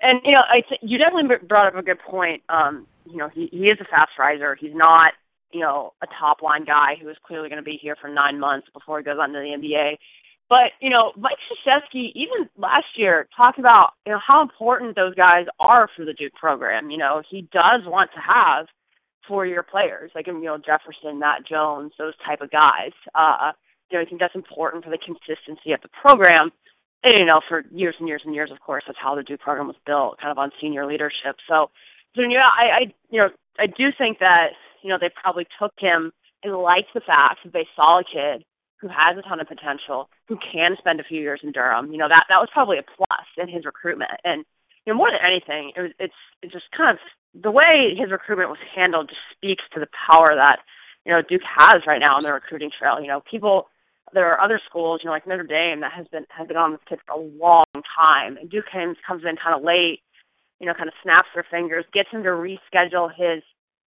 And 0.02 0.20
you 0.26 0.34
know, 0.34 0.42
I 0.50 0.62
th- 0.68 0.82
you 0.84 0.98
definitely 0.98 1.38
brought 1.48 1.68
up 1.68 1.76
a 1.76 1.82
good 1.82 2.00
point. 2.00 2.44
Um, 2.50 2.88
you 3.06 3.18
know, 3.18 3.30
he 3.30 3.48
he 3.52 3.70
is 3.70 3.78
a 3.80 3.86
fast 3.86 4.12
riser. 4.20 4.56
He's 4.56 4.76
not 4.76 5.14
you 5.52 5.62
know 5.62 5.94
a 6.02 6.08
top 6.20 6.42
line 6.42 6.66
guy 6.66 6.96
who 7.02 7.08
is 7.10 7.18
clearly 7.24 7.48
going 7.48 7.62
to 7.62 7.64
be 7.64 7.80
here 7.82 7.96
for 8.00 8.10
nine 8.10 8.38
months 8.38 8.68
before 8.74 8.98
he 8.98 9.04
goes 9.04 9.18
on 9.20 9.32
to 9.32 9.40
the 9.40 9.56
NBA. 9.58 9.98
But 10.50 10.74
you 10.82 10.90
know, 10.90 11.14
Mike 11.16 11.38
Krzyzewski, 11.46 12.12
even 12.16 12.50
last 12.58 12.98
year, 12.98 13.28
talked 13.38 13.60
about 13.60 13.92
you 14.06 14.12
know 14.12 14.20
how 14.26 14.42
important 14.42 14.96
those 14.96 15.14
guys 15.14 15.46
are 15.60 15.88
for 15.96 16.06
the 16.06 16.14
Duke 16.14 16.34
program. 16.34 16.90
You 16.90 16.98
know, 16.98 17.22
he 17.30 17.42
does 17.54 17.86
want 17.86 18.10
to 18.16 18.20
have 18.20 18.66
four-year 19.28 19.62
players 19.62 20.10
like 20.16 20.26
you 20.26 20.42
know 20.42 20.58
Jefferson, 20.58 21.20
Matt 21.20 21.46
Jones, 21.48 21.94
those 22.00 22.14
type 22.26 22.42
of 22.42 22.50
guys. 22.50 22.92
Uh, 23.14 23.52
you 23.92 23.98
know, 23.98 24.02
I 24.02 24.06
think 24.06 24.20
that's 24.20 24.36
important 24.36 24.84
for 24.84 24.90
the 24.90 24.98
consistency 24.98 25.72
of 25.72 25.82
the 25.82 25.90
program. 26.02 26.50
And 27.04 27.14
you 27.20 27.26
know, 27.26 27.42
for 27.48 27.64
years 27.72 27.96
and 28.00 28.08
years 28.08 28.24
and 28.26 28.34
years, 28.34 28.50
of 28.52 28.60
course, 28.60 28.84
that's 28.88 28.98
how 29.00 29.16
the 29.16 29.24
Duke 29.24 29.42
program 29.42 29.68
was 29.68 29.78
built, 29.86 30.20
kind 30.20 30.32
of 30.32 30.40
on 30.40 30.52
senior 30.60 30.88
leadership. 30.88 31.38
So, 31.48 31.70
so 32.16 32.22
yeah, 32.22 32.50
I, 32.50 32.66
I 32.66 32.82
you 33.12 33.22
know, 33.22 33.30
I 33.60 33.68
do 33.68 33.94
think 33.96 34.18
that 34.18 34.58
you 34.82 34.90
know 34.90 34.98
they 35.00 35.12
probably 35.14 35.46
took 35.62 35.74
him 35.78 36.12
and 36.44 36.58
liked 36.58 36.90
the 36.96 37.02
fact 37.06 37.46
that 37.46 37.54
they 37.54 37.68
saw 37.76 38.00
a 38.00 38.04
kid 38.04 38.44
who 38.82 38.88
has 38.88 39.18
a 39.18 39.28
ton 39.28 39.40
of 39.40 39.48
potential, 39.48 40.10
who 40.28 40.38
can 40.40 40.76
spend 40.80 41.00
a 41.00 41.04
few 41.04 41.20
years 41.20 41.42
in 41.44 41.52
Durham. 41.52 41.92
You 41.92 41.98
know, 41.98 42.08
that 42.08 42.26
that 42.30 42.40
was 42.40 42.50
probably 42.52 42.78
a 42.78 42.84
plus 42.84 43.28
in 43.38 43.48
his 43.48 43.66
recruitment. 43.66 44.12
And 44.24 44.46
you 44.86 44.94
know, 44.94 44.98
more 44.98 45.12
than 45.12 45.20
anything, 45.24 45.74
it 45.76 45.82
was 45.82 45.92
it's 46.00 46.22
it's 46.42 46.54
just 46.54 46.72
kind 46.76 46.96
of 46.96 47.00
the 47.36 47.52
way 47.52 47.94
his 47.98 48.12
recruitment 48.12 48.50
was 48.50 48.60
handled 48.76 49.10
just 49.10 49.22
speaks 49.36 49.64
to 49.74 49.80
the 49.80 49.92
power 49.92 50.34
that, 50.34 50.60
you 51.06 51.12
know, 51.12 51.22
Duke 51.22 51.46
has 51.46 51.84
right 51.86 52.02
now 52.02 52.16
on 52.16 52.24
the 52.24 52.32
recruiting 52.32 52.72
trail. 52.72 53.00
You 53.00 53.08
know, 53.08 53.22
people 53.30 53.68
there 54.14 54.26
are 54.26 54.42
other 54.42 54.60
schools, 54.68 55.02
you 55.04 55.08
know, 55.08 55.14
like 55.14 55.28
Notre 55.28 55.44
Dame 55.44 55.82
that 55.82 55.94
has 55.94 56.08
been 56.08 56.26
has 56.30 56.48
been 56.48 56.58
on 56.58 56.72
this 56.72 56.82
kid 56.88 57.00
for 57.06 57.20
a 57.20 57.22
long 57.22 57.70
time. 57.94 58.38
And 58.38 58.50
Duke 58.50 58.66
comes 58.72 58.98
comes 59.06 59.24
in 59.28 59.36
kind 59.36 59.56
of 59.56 59.64
late, 59.64 60.02
you 60.60 60.66
know, 60.66 60.74
kind 60.74 60.88
of 60.88 60.96
snaps 61.04 61.30
their 61.36 61.46
fingers, 61.50 61.86
gets 61.94 62.10
him 62.10 62.24
to 62.24 62.30
reschedule 62.30 63.12
his 63.12 63.44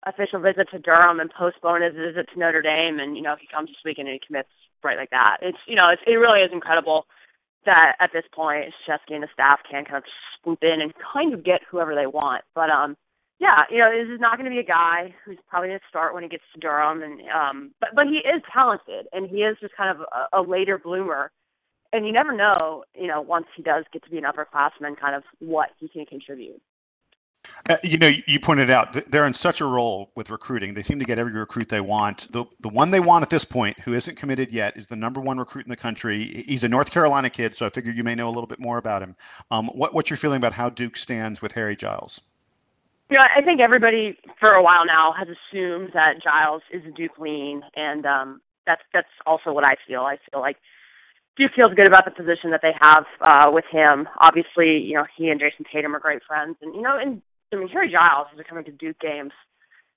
official 0.06 0.40
visit 0.40 0.68
to 0.72 0.80
Durham 0.80 1.20
and 1.20 1.30
postpone 1.32 1.82
his 1.82 1.94
visit 1.94 2.28
to 2.32 2.40
Notre 2.40 2.62
Dame 2.62 3.00
and, 3.00 3.18
you 3.18 3.24
know, 3.24 3.36
he 3.40 3.48
comes 3.52 3.68
this 3.68 3.84
weekend 3.84 4.08
and 4.08 4.16
he 4.16 4.26
commits 4.26 4.50
right 4.84 4.98
like 4.98 5.12
that. 5.12 5.38
It's 5.42 5.58
you 5.68 5.76
know, 5.76 5.90
it's, 5.90 6.02
it 6.06 6.16
really 6.16 6.42
is 6.42 6.52
incredible 6.52 7.06
that 7.66 7.96
at 8.00 8.12
this 8.14 8.24
point 8.34 8.74
Shesky 8.88 9.14
and 9.14 9.24
the 9.24 9.28
staff 9.34 9.60
can 9.70 9.86
kind 9.86 9.98
of 9.98 10.04
swoop 10.42 10.60
in 10.62 10.82
and 10.82 10.94
kind 11.14 11.34
of 11.34 11.44
get 11.44 11.62
whoever 11.70 11.96
they 11.96 12.08
want. 12.08 12.44
But 12.56 12.70
um, 12.70 12.96
yeah, 13.40 13.64
you 13.70 13.78
know, 13.80 13.90
this 13.92 14.14
is 14.14 14.20
not 14.20 14.38
going 14.38 14.50
to 14.50 14.56
be 14.56 14.60
a 14.60 14.64
guy 14.64 15.14
who's 15.24 15.38
probably 15.50 15.70
to 15.70 15.80
start 15.88 16.14
when 16.14 16.24
he 16.24 16.30
gets 16.30 16.44
to 16.54 16.60
Durham, 16.60 17.02
and 17.02 17.22
um, 17.30 17.72
but 17.80 17.90
but 17.96 18.06
he 18.08 18.18
is 18.18 18.42
talented, 18.52 19.08
and 19.14 19.30
he 19.30 19.38
is 19.38 19.58
just 19.62 19.76
kind 19.76 19.90
of 19.90 20.06
a, 20.34 20.40
a 20.40 20.42
later 20.42 20.78
bloomer, 20.78 21.32
and 21.94 22.06
you 22.06 22.12
never 22.12 22.36
know, 22.36 22.84
you 22.94 23.08
know, 23.08 23.22
once 23.22 23.46
he 23.56 23.64
does 23.64 23.86
get 23.94 24.04
to 24.04 24.10
be 24.10 24.18
an 24.18 24.26
upperclassman, 24.26 25.00
kind 25.00 25.16
of 25.16 25.24
what 25.40 25.70
he 25.80 25.88
can 25.88 26.06
contribute. 26.06 26.62
Uh, 27.70 27.78
you 27.84 27.98
know, 27.98 28.12
you 28.26 28.40
pointed 28.40 28.70
out 28.70 28.94
they're 29.12 29.26
in 29.26 29.34
such 29.34 29.62
a 29.62 29.66
role 29.66 30.12
with 30.16 30.30
recruiting. 30.30 30.74
They 30.74 30.84
seem 30.84 31.00
to 31.00 31.06
get 31.06 31.20
every 31.20 31.34
recruit 31.34 31.70
they 31.70 31.82
want. 31.82 32.32
The 32.32 32.46
the 32.60 32.70
one 32.70 32.90
they 32.90 33.00
want 33.00 33.24
at 33.24 33.30
this 33.30 33.46
point, 33.46 33.80
who 33.80 33.94
isn't 33.94 34.18
committed 34.18 34.52
yet, 34.52 34.76
is 34.76 34.88
the 34.88 34.96
number 34.96 35.22
one 35.22 35.38
recruit 35.38 35.66
in 35.66 35.70
the 35.70 35.76
country. 35.76 36.44
He's 36.46 36.64
a 36.64 36.70
North 36.70 36.92
Carolina 36.92 37.30
kid, 37.30 37.56
so 37.56 37.66
I 37.66 37.70
figure 37.70 37.92
you 37.92 38.04
may 38.04 38.16
know 38.16 38.28
a 38.28 38.32
little 38.32 38.48
bit 38.48 38.60
more 38.60 38.78
about 38.78 39.02
him. 39.02 39.16
Um, 39.52 39.68
what 39.68 39.94
what's 39.94 40.10
your 40.10 40.18
feeling 40.18 40.38
about 40.38 40.54
how 40.54 40.70
Duke 40.70 40.98
stands 40.98 41.42
with 41.42 41.52
Harry 41.54 41.76
Giles? 41.76 42.22
You 43.10 43.18
know, 43.18 43.24
I 43.36 43.42
think 43.42 43.60
everybody 43.60 44.18
for 44.40 44.52
a 44.52 44.62
while 44.62 44.86
now 44.86 45.14
has 45.18 45.28
assumed 45.28 45.92
that 45.94 46.22
Giles 46.24 46.62
is 46.72 46.84
a 46.86 46.92
Duke 46.92 47.18
lean, 47.18 47.62
and 47.76 48.06
um, 48.06 48.42
that's 48.66 48.82
that's 48.94 49.08
also 49.26 49.52
what 49.52 49.64
I 49.64 49.76
feel. 49.88 50.02
I 50.02 50.18
feel 50.32 50.42
like 50.42 50.58
Duke 51.36 51.52
feels 51.56 51.74
good 51.74 51.88
about 51.88 52.06
the 52.06 52.12
position 52.12 52.52
that 52.52 52.62
they 52.62 52.74
have 52.82 53.06
uh, 53.22 53.50
with 53.52 53.66
him. 53.72 54.08
Obviously, 54.20 54.78
you 54.78 54.94
know, 54.94 55.06
he 55.16 55.30
and 55.30 55.40
Jayson 55.40 55.66
Tatum 55.72 55.96
are 55.96 56.00
great 56.00 56.22
friends, 56.28 56.58
and 56.62 56.76
you 56.76 56.82
know, 56.82 56.98
and 56.98 57.22
I 57.52 57.58
mean, 57.58 57.68
Harry 57.70 57.90
Giles 57.92 58.28
has 58.30 58.38
been 58.38 58.46
coming 58.46 58.66
to 58.66 58.72
Duke 58.72 59.00
games 59.00 59.32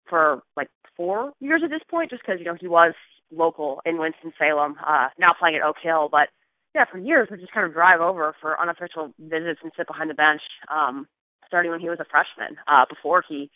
for 0.09 0.43
like 0.57 0.69
four 0.97 1.33
years 1.41 1.63
at 1.65 1.71
this 1.71 1.83
point, 1.91 2.11
just 2.11 2.23
because 2.23 2.39
you 2.39 2.47
know 2.47 2.57
he 2.59 2.69
was 2.69 2.95
local 3.31 3.81
in 3.85 3.99
Winston 3.99 4.33
Salem, 4.39 4.77
uh, 4.87 5.09
now 5.19 5.33
playing 5.39 5.57
at 5.57 5.63
Oak 5.63 5.77
Hill, 5.83 6.09
but 6.11 6.29
yeah, 6.75 6.85
for 6.91 6.99
years 6.99 7.29
we 7.31 7.37
just 7.37 7.53
kind 7.53 7.67
of 7.67 7.73
drive 7.73 8.01
over 8.01 8.35
for 8.41 8.61
unofficial 8.61 9.13
visits 9.19 9.61
and 9.63 9.73
sit 9.77 9.87
behind 9.87 10.11
the 10.11 10.15
bench. 10.15 10.43
Um, 10.73 11.07
starting 11.47 11.71
when 11.71 11.81
he 11.81 11.91
was 11.91 12.01
a 12.01 12.09
freshman, 12.09 12.57
uh, 12.67 12.87
before 12.89 13.23
he, 13.29 13.51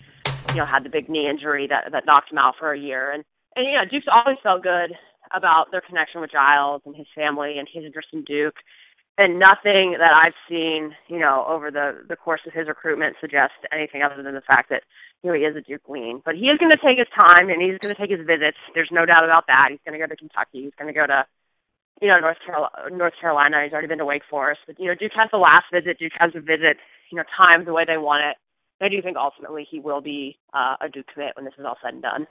you 0.50 0.56
know, 0.56 0.66
had 0.66 0.85
the 0.85 0.90
big 0.90 1.09
knee 1.09 1.28
injury 1.28 1.66
that 1.66 1.92
that 1.92 2.04
knocked 2.04 2.30
him 2.30 2.37
out 2.38 2.54
for 2.59 2.72
a 2.72 2.78
year. 2.78 3.11
And 3.11 3.24
and 3.56 3.66
you 3.66 3.72
know, 3.72 3.88
Duke's 3.90 4.06
always 4.12 4.37
felt 4.42 4.62
good 4.62 4.92
about 5.35 5.72
their 5.72 5.80
connection 5.80 6.20
with 6.20 6.30
Giles 6.30 6.82
and 6.85 6.94
his 6.94 7.06
family 7.14 7.56
and 7.59 7.66
his 7.72 7.85
interest 7.85 8.09
in 8.12 8.22
Duke 8.24 8.56
and 9.18 9.38
nothing 9.40 9.96
that 9.98 10.12
I've 10.12 10.37
seen, 10.48 10.92
you 11.09 11.18
know, 11.18 11.44
over 11.48 11.70
the 11.70 12.05
the 12.07 12.16
course 12.16 12.42
of 12.46 12.52
his 12.52 12.68
recruitment 12.68 13.16
suggests 13.20 13.57
anything 13.72 14.02
other 14.02 14.22
than 14.22 14.35
the 14.35 14.44
fact 14.44 14.68
that 14.68 14.83
you 15.22 15.31
know 15.31 15.37
he 15.37 15.44
is 15.44 15.57
a 15.57 15.64
Duke 15.64 15.88
lean. 15.88 16.20
But 16.24 16.37
he 16.37 16.52
is 16.52 16.59
going 16.59 16.70
to 16.70 16.81
take 16.85 16.98
his 16.98 17.09
time 17.16 17.48
and 17.48 17.62
he's 17.62 17.79
going 17.81 17.94
to 17.94 18.00
take 18.00 18.12
his 18.12 18.26
visits. 18.26 18.61
There's 18.74 18.92
no 18.92 19.07
doubt 19.07 19.24
about 19.24 19.48
that. 19.48 19.68
He's 19.70 19.81
going 19.85 19.98
to 19.98 20.02
go 20.05 20.09
to 20.09 20.16
Kentucky. 20.16 20.68
He's 20.68 20.76
going 20.76 20.92
to 20.92 20.98
go 20.98 21.07
to 21.07 21.24
you 22.00 22.09
know 22.09 22.20
North 22.20 22.38
Carolina. 22.44 22.92
North 22.92 23.16
Carolina. 23.20 23.64
He's 23.64 23.72
already 23.72 23.88
been 23.88 24.05
to 24.05 24.09
Wake 24.09 24.29
Forest. 24.29 24.61
But 24.66 24.79
you 24.79 24.87
know 24.88 24.94
Duke 24.94 25.16
has 25.16 25.33
the 25.33 25.40
last 25.40 25.64
visit. 25.72 25.98
Duke 25.98 26.16
has 26.20 26.37
a 26.37 26.40
visit. 26.40 26.76
You 27.09 27.16
know, 27.16 27.24
timed 27.40 27.66
the 27.66 27.72
way 27.72 27.85
they 27.88 27.96
want 27.96 28.24
it. 28.29 28.37
I 28.85 28.88
do 28.90 29.00
think 29.00 29.16
ultimately 29.16 29.64
he 29.64 29.81
will 29.81 30.02
be 30.02 30.37
uh, 30.52 30.76
a 30.81 30.88
Duke 30.92 31.07
commit 31.12 31.33
when 31.37 31.46
this 31.46 31.55
is 31.57 31.64
all 31.64 31.79
said 31.81 31.94
and 31.94 32.02
done. 32.02 32.26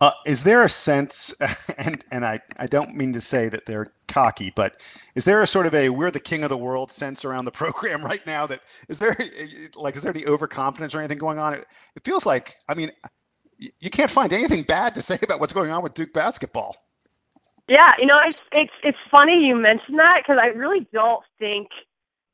Uh, 0.00 0.12
is 0.24 0.44
there 0.44 0.62
a 0.64 0.68
sense, 0.68 1.34
and 1.78 2.02
and 2.10 2.24
I, 2.24 2.40
I 2.58 2.66
don't 2.66 2.96
mean 2.96 3.12
to 3.12 3.20
say 3.20 3.48
that 3.48 3.66
they're 3.66 3.92
cocky, 4.08 4.52
but 4.56 4.82
is 5.14 5.24
there 5.24 5.42
a 5.42 5.46
sort 5.46 5.66
of 5.66 5.74
a 5.74 5.90
we're 5.90 6.10
the 6.10 6.20
king 6.20 6.42
of 6.42 6.48
the 6.48 6.56
world 6.56 6.90
sense 6.90 7.24
around 7.24 7.44
the 7.44 7.50
program 7.62 8.02
right 8.04 8.24
now? 8.26 8.46
That 8.46 8.60
is 8.88 8.98
there 8.98 9.16
like 9.76 9.96
is 9.96 10.02
there 10.02 10.14
any 10.14 10.24
overconfidence 10.26 10.94
or 10.94 11.00
anything 11.00 11.18
going 11.18 11.38
on? 11.38 11.54
It, 11.54 11.66
it 11.96 12.04
feels 12.04 12.26
like 12.26 12.54
I 12.68 12.74
mean 12.74 12.90
you 13.58 13.90
can't 13.90 14.10
find 14.10 14.32
anything 14.32 14.62
bad 14.62 14.94
to 14.94 15.02
say 15.10 15.18
about 15.22 15.40
what's 15.40 15.52
going 15.52 15.70
on 15.70 15.82
with 15.82 15.94
Duke 15.94 16.12
basketball. 16.12 16.76
Yeah, 17.68 17.92
you 17.98 18.06
know 18.06 18.18
it's 18.26 18.38
it's 18.52 18.72
it's 18.82 18.98
funny 19.10 19.44
you 19.46 19.54
mentioned 19.54 19.98
that 19.98 20.22
because 20.22 20.38
I 20.42 20.46
really 20.48 20.86
don't 20.92 21.22
think 21.38 21.68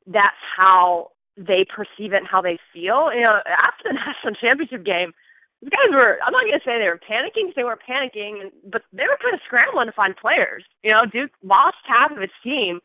that's 0.07 0.37
how 0.55 1.11
they 1.35 1.65
perceive 1.65 2.13
it 2.13 2.17
and 2.17 2.27
how 2.27 2.41
they 2.41 2.57
feel. 2.73 3.13
You 3.13 3.21
know, 3.21 3.39
after 3.45 3.89
the 3.89 3.93
national 3.93 4.33
championship 4.35 4.83
game 4.83 5.13
the 5.61 5.69
guys 5.69 5.89
were 5.89 6.19
I'm 6.21 6.33
not 6.33 6.45
gonna 6.45 6.61
say 6.63 6.77
they 6.77 6.91
were 6.91 7.01
panicking, 7.01 7.49
because 7.49 7.55
they 7.55 7.63
weren't 7.63 7.81
panicking, 7.81 8.51
but 8.69 8.83
they 8.93 9.09
were 9.09 9.17
kind 9.17 9.33
of 9.33 9.41
scrambling 9.45 9.87
to 9.87 9.91
find 9.91 10.15
players. 10.15 10.63
You 10.83 10.91
know, 10.91 11.05
Duke 11.05 11.31
lost 11.43 11.81
half 11.85 12.11
of 12.11 12.21
its 12.21 12.33
team. 12.43 12.79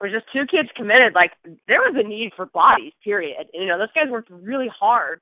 There 0.00 0.10
was 0.10 0.16
just 0.18 0.32
two 0.32 0.44
kids 0.44 0.68
committed. 0.76 1.14
Like 1.14 1.32
there 1.68 1.80
was 1.86 1.94
a 1.94 2.06
need 2.06 2.32
for 2.34 2.46
bodies. 2.46 2.92
Period. 3.02 3.46
You 3.54 3.66
know, 3.66 3.78
those 3.78 3.94
guys 3.94 4.10
worked 4.10 4.30
really 4.30 4.68
hard. 4.68 5.20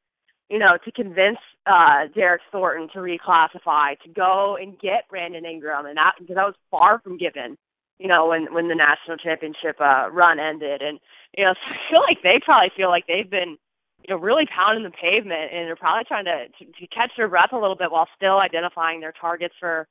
You 0.48 0.58
know, 0.58 0.78
to 0.84 0.92
convince 0.92 1.40
uh 1.66 2.08
Derryck 2.16 2.44
Thornton 2.50 2.88
to 2.94 2.98
reclassify, 3.04 4.00
to 4.00 4.08
go 4.14 4.56
and 4.60 4.78
get 4.78 5.08
Brandon 5.10 5.44
Ingram, 5.44 5.86
and 5.86 5.96
that 5.96 6.14
because 6.18 6.36
that 6.36 6.48
was 6.48 6.58
far 6.70 7.00
from 7.00 7.18
given. 7.18 7.56
You 7.98 8.08
know, 8.08 8.28
when 8.28 8.52
when 8.52 8.68
the 8.68 8.74
national 8.74 9.18
championship 9.18 9.76
uh 9.80 10.08
run 10.10 10.40
ended, 10.40 10.80
and 10.80 10.98
you 11.36 11.44
know, 11.44 11.52
so 11.60 11.68
I 11.68 11.90
feel 11.90 12.00
like 12.00 12.22
they 12.22 12.40
probably 12.44 12.72
feel 12.76 12.88
like 12.88 13.06
they've 13.06 13.28
been 13.28 13.58
you 14.06 14.14
know, 14.14 14.20
really 14.20 14.44
pounding 14.46 14.84
the 14.84 14.92
pavement 14.92 15.48
and 15.52 15.66
they're 15.66 15.76
probably 15.76 16.04
trying 16.04 16.26
to, 16.26 16.48
to, 16.58 16.64
to 16.64 16.86
catch 16.88 17.10
their 17.16 17.28
breath 17.28 17.52
a 17.52 17.58
little 17.58 17.76
bit 17.76 17.90
while 17.90 18.08
still 18.16 18.38
identifying 18.38 19.00
their 19.00 19.12
targets 19.12 19.54
for 19.58 19.88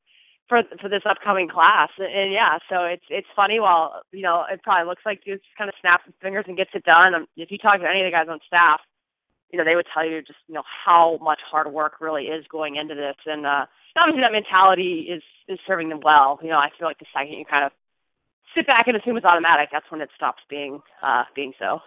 for 0.48 0.62
for 0.82 0.90
this 0.90 1.02
upcoming 1.10 1.50
class. 1.50 1.90
And, 1.98 2.12
and 2.14 2.32
yeah, 2.32 2.60
so 2.70 2.84
it's 2.86 3.06
it's 3.10 3.28
funny 3.36 3.60
while 3.60 4.04
you 4.12 4.22
know 4.22 4.44
it 4.52 4.62
probably 4.62 4.88
looks 4.88 5.02
like 5.06 5.24
just 5.26 5.44
kind 5.58 5.70
of 5.70 5.76
snaps 5.82 6.06
his 6.06 6.16
fingers 6.22 6.46
and 6.48 6.58
gets 6.58 6.72
it 6.74 6.84
done. 6.84 7.16
Um, 7.16 7.26
if 7.38 7.50
you 7.50 7.58
talk 7.58 7.80
to 7.80 7.90
any 7.90 8.02
of 8.02 8.08
the 8.08 8.12
guys 8.12 8.28
on 8.30 8.40
staff, 8.46 8.82
you 9.52 9.58
know 9.58 9.66
they 9.66 9.76
would 9.76 9.88
tell 9.94 10.06
you 10.06 10.22
just 10.22 10.40
you 10.48 10.54
know 10.54 10.64
how 10.68 11.18
much 11.22 11.40
hard 11.50 11.72
work 11.72 12.02
really 12.02 12.26
is 12.30 12.46
going 12.52 12.76
into 12.76 12.94
this, 12.94 13.18
and 13.26 13.46
uh, 13.46 13.66
obviously 13.98 14.22
that 14.22 14.36
mentality 14.36 15.08
is 15.10 15.24
is 15.48 15.60
serving 15.66 15.90
them 15.90 16.02
well. 16.04 16.40
You 16.44 16.50
know, 16.50 16.60
I 16.60 16.70
feel 16.78 16.88
like 16.88 17.00
the 17.00 17.10
second 17.14 17.34
you 17.34 17.46
kind 17.46 17.66
of 17.66 17.72
sit 18.56 18.68
back 18.68 18.88
and 18.88 18.98
assume 18.98 19.18
it's 19.18 19.26
automatic, 19.26 19.70
that's 19.72 19.90
when 19.90 20.02
it 20.02 20.10
stops 20.16 20.44
being 20.50 20.82
uh, 21.02 21.24
being 21.36 21.54
so. 21.58 21.80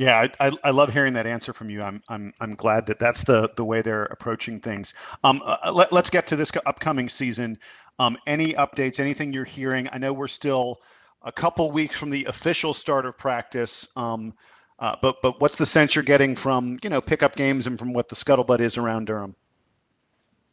Yeah, 0.00 0.18
I, 0.40 0.46
I, 0.46 0.52
I, 0.64 0.70
love 0.70 0.94
hearing 0.94 1.12
that 1.12 1.26
answer 1.26 1.52
from 1.52 1.68
you. 1.68 1.82
I'm 1.82 2.00
I'm 2.08 2.32
I'm 2.40 2.54
glad 2.54 2.86
that 2.86 2.98
that's 2.98 3.22
the 3.22 3.50
the 3.56 3.66
way 3.66 3.82
they're 3.82 4.04
approaching 4.04 4.58
things. 4.58 4.94
Um, 5.24 5.42
uh, 5.44 5.58
uh 5.62 5.72
let, 5.72 5.92
us 5.92 6.08
get 6.08 6.26
to 6.28 6.36
this 6.36 6.50
upcoming 6.64 7.06
season. 7.06 7.58
Um, 7.98 8.16
any 8.26 8.54
updates? 8.54 8.98
Anything 8.98 9.30
you're 9.30 9.44
hearing? 9.44 9.90
I 9.92 9.98
know 9.98 10.14
we're 10.14 10.26
still 10.26 10.80
a 11.24 11.30
couple 11.30 11.70
weeks 11.70 11.98
from 11.98 12.08
the 12.08 12.24
official 12.24 12.72
start 12.72 13.04
of 13.04 13.18
practice. 13.18 13.86
Um, 13.94 14.32
uh, 14.78 14.96
but 15.02 15.16
but 15.20 15.38
what's 15.42 15.56
the 15.56 15.66
sense 15.66 15.94
you're 15.94 16.02
getting 16.02 16.34
from 16.34 16.78
you 16.82 16.88
know 16.88 17.02
pickup 17.02 17.36
games 17.36 17.66
and 17.66 17.78
from 17.78 17.92
what 17.92 18.08
the 18.08 18.16
scuttlebutt 18.16 18.60
is 18.60 18.78
around 18.78 19.08
Durham? 19.08 19.36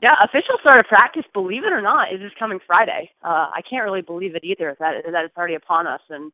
Yeah, 0.02 0.16
official 0.26 0.58
start 0.60 0.82
of 0.82 0.88
practice, 0.88 1.24
believe 1.34 1.64
it 1.64 1.72
or 1.72 1.82
not, 1.82 2.14
is 2.14 2.20
this 2.20 2.34
coming 2.38 2.60
Friday. 2.68 3.12
Uh, 3.24 3.48
I 3.56 3.62
can't 3.68 3.86
really 3.86 4.02
believe 4.02 4.36
it 4.36 4.44
either 4.44 4.76
that 4.82 5.06
that 5.10 5.24
it's 5.24 5.38
already 5.38 5.56
upon 5.56 5.88
us 5.88 6.02
and 6.10 6.34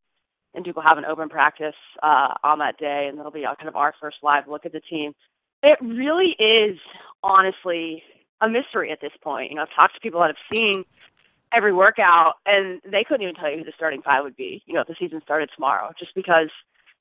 and 0.54 0.64
Duke 0.64 0.76
will 0.76 0.84
have 0.84 0.98
an 0.98 1.06
open 1.06 1.30
practice 1.30 1.76
uh, 2.02 2.34
on 2.44 2.60
that 2.60 2.78
day, 2.78 3.08
and 3.10 3.18
that'll 3.18 3.32
be 3.32 3.44
kind 3.44 3.68
of 3.68 3.76
our 3.76 3.94
first 4.00 4.18
live 4.22 4.48
look 4.48 4.66
at 4.66 4.72
the 4.72 4.82
team. 4.82 5.14
It 5.62 5.80
really 5.82 6.36
is, 6.40 6.78
honestly, 7.24 8.04
a 8.42 8.50
mystery 8.50 8.92
at 8.92 9.02
this 9.02 9.14
point. 9.22 9.50
You 9.50 9.56
know, 9.56 9.64
I've 9.64 9.76
talked 9.76 9.96
to 9.96 10.02
people 10.02 10.20
that 10.20 10.28
have 10.28 10.52
seen 10.52 10.84
every 11.56 11.74
workout, 11.74 12.34
and 12.46 12.82
they 12.84 13.04
couldn't 13.08 13.24
even 13.24 13.36
tell 13.36 13.50
you 13.50 13.60
who 13.60 13.64
the 13.64 13.72
starting 13.76 14.02
five 14.02 14.24
would 14.24 14.36
be. 14.36 14.62
You 14.66 14.74
know, 14.74 14.82
if 14.82 14.88
the 14.88 14.96
season 15.00 15.22
started 15.24 15.50
tomorrow, 15.56 15.92
just 15.98 16.14
because 16.16 16.50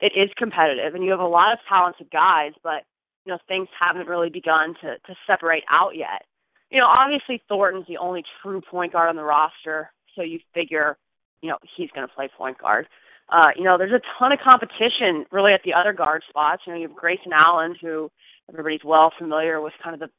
it 0.01 0.13
is 0.17 0.31
competitive, 0.37 0.95
and 0.95 1.05
you 1.05 1.11
have 1.11 1.21
a 1.21 1.27
lot 1.27 1.53
of 1.53 1.59
talented 1.69 2.11
guys, 2.11 2.53
but 2.63 2.85
you 3.25 3.33
know, 3.33 3.39
things 3.49 3.69
haven't 3.79 4.09
really 4.09 4.31
begun 4.31 4.75
to 4.83 4.99
to 4.99 5.15
separate 5.27 5.65
out 5.71 5.97
yet. 5.97 6.25
You 6.71 6.81
know, 6.81 6.87
obviously 6.87 7.43
Thornton's 7.49 7.87
the 7.87 7.99
only 7.99 8.25
true 8.43 8.61
point 8.61 8.93
guard 8.93 9.09
on 9.09 9.17
the 9.17 9.23
roster, 9.23 9.93
so 10.15 10.23
you 10.23 10.41
figure, 10.55 10.97
you 11.41 11.51
know, 11.51 11.59
he's 11.77 11.91
going 11.91 12.07
to 12.07 12.15
play 12.15 12.29
point 12.37 12.59
guard. 12.59 12.89
Uh, 13.33 13.49
you 13.57 13.65
know, 13.65 13.79
there's 13.79 13.93
a 13.93 14.03
ton 14.19 14.31
of 14.31 14.39
competition 14.45 15.25
really 15.33 15.53
at 15.55 15.63
the 15.65 15.73
other 15.73 15.95
guard 15.95 16.23
spots. 16.29 16.63
You 16.67 16.73
know, 16.73 16.79
you 16.79 16.89
have 16.89 16.97
Grayson 16.97 17.33
Allen, 17.33 17.75
who 17.81 18.11
everybody's 18.51 18.85
well 18.85 19.11
familiar 19.19 19.61
with 19.61 19.73
kind 19.83 19.95
of 19.95 20.01
the 20.01 20.11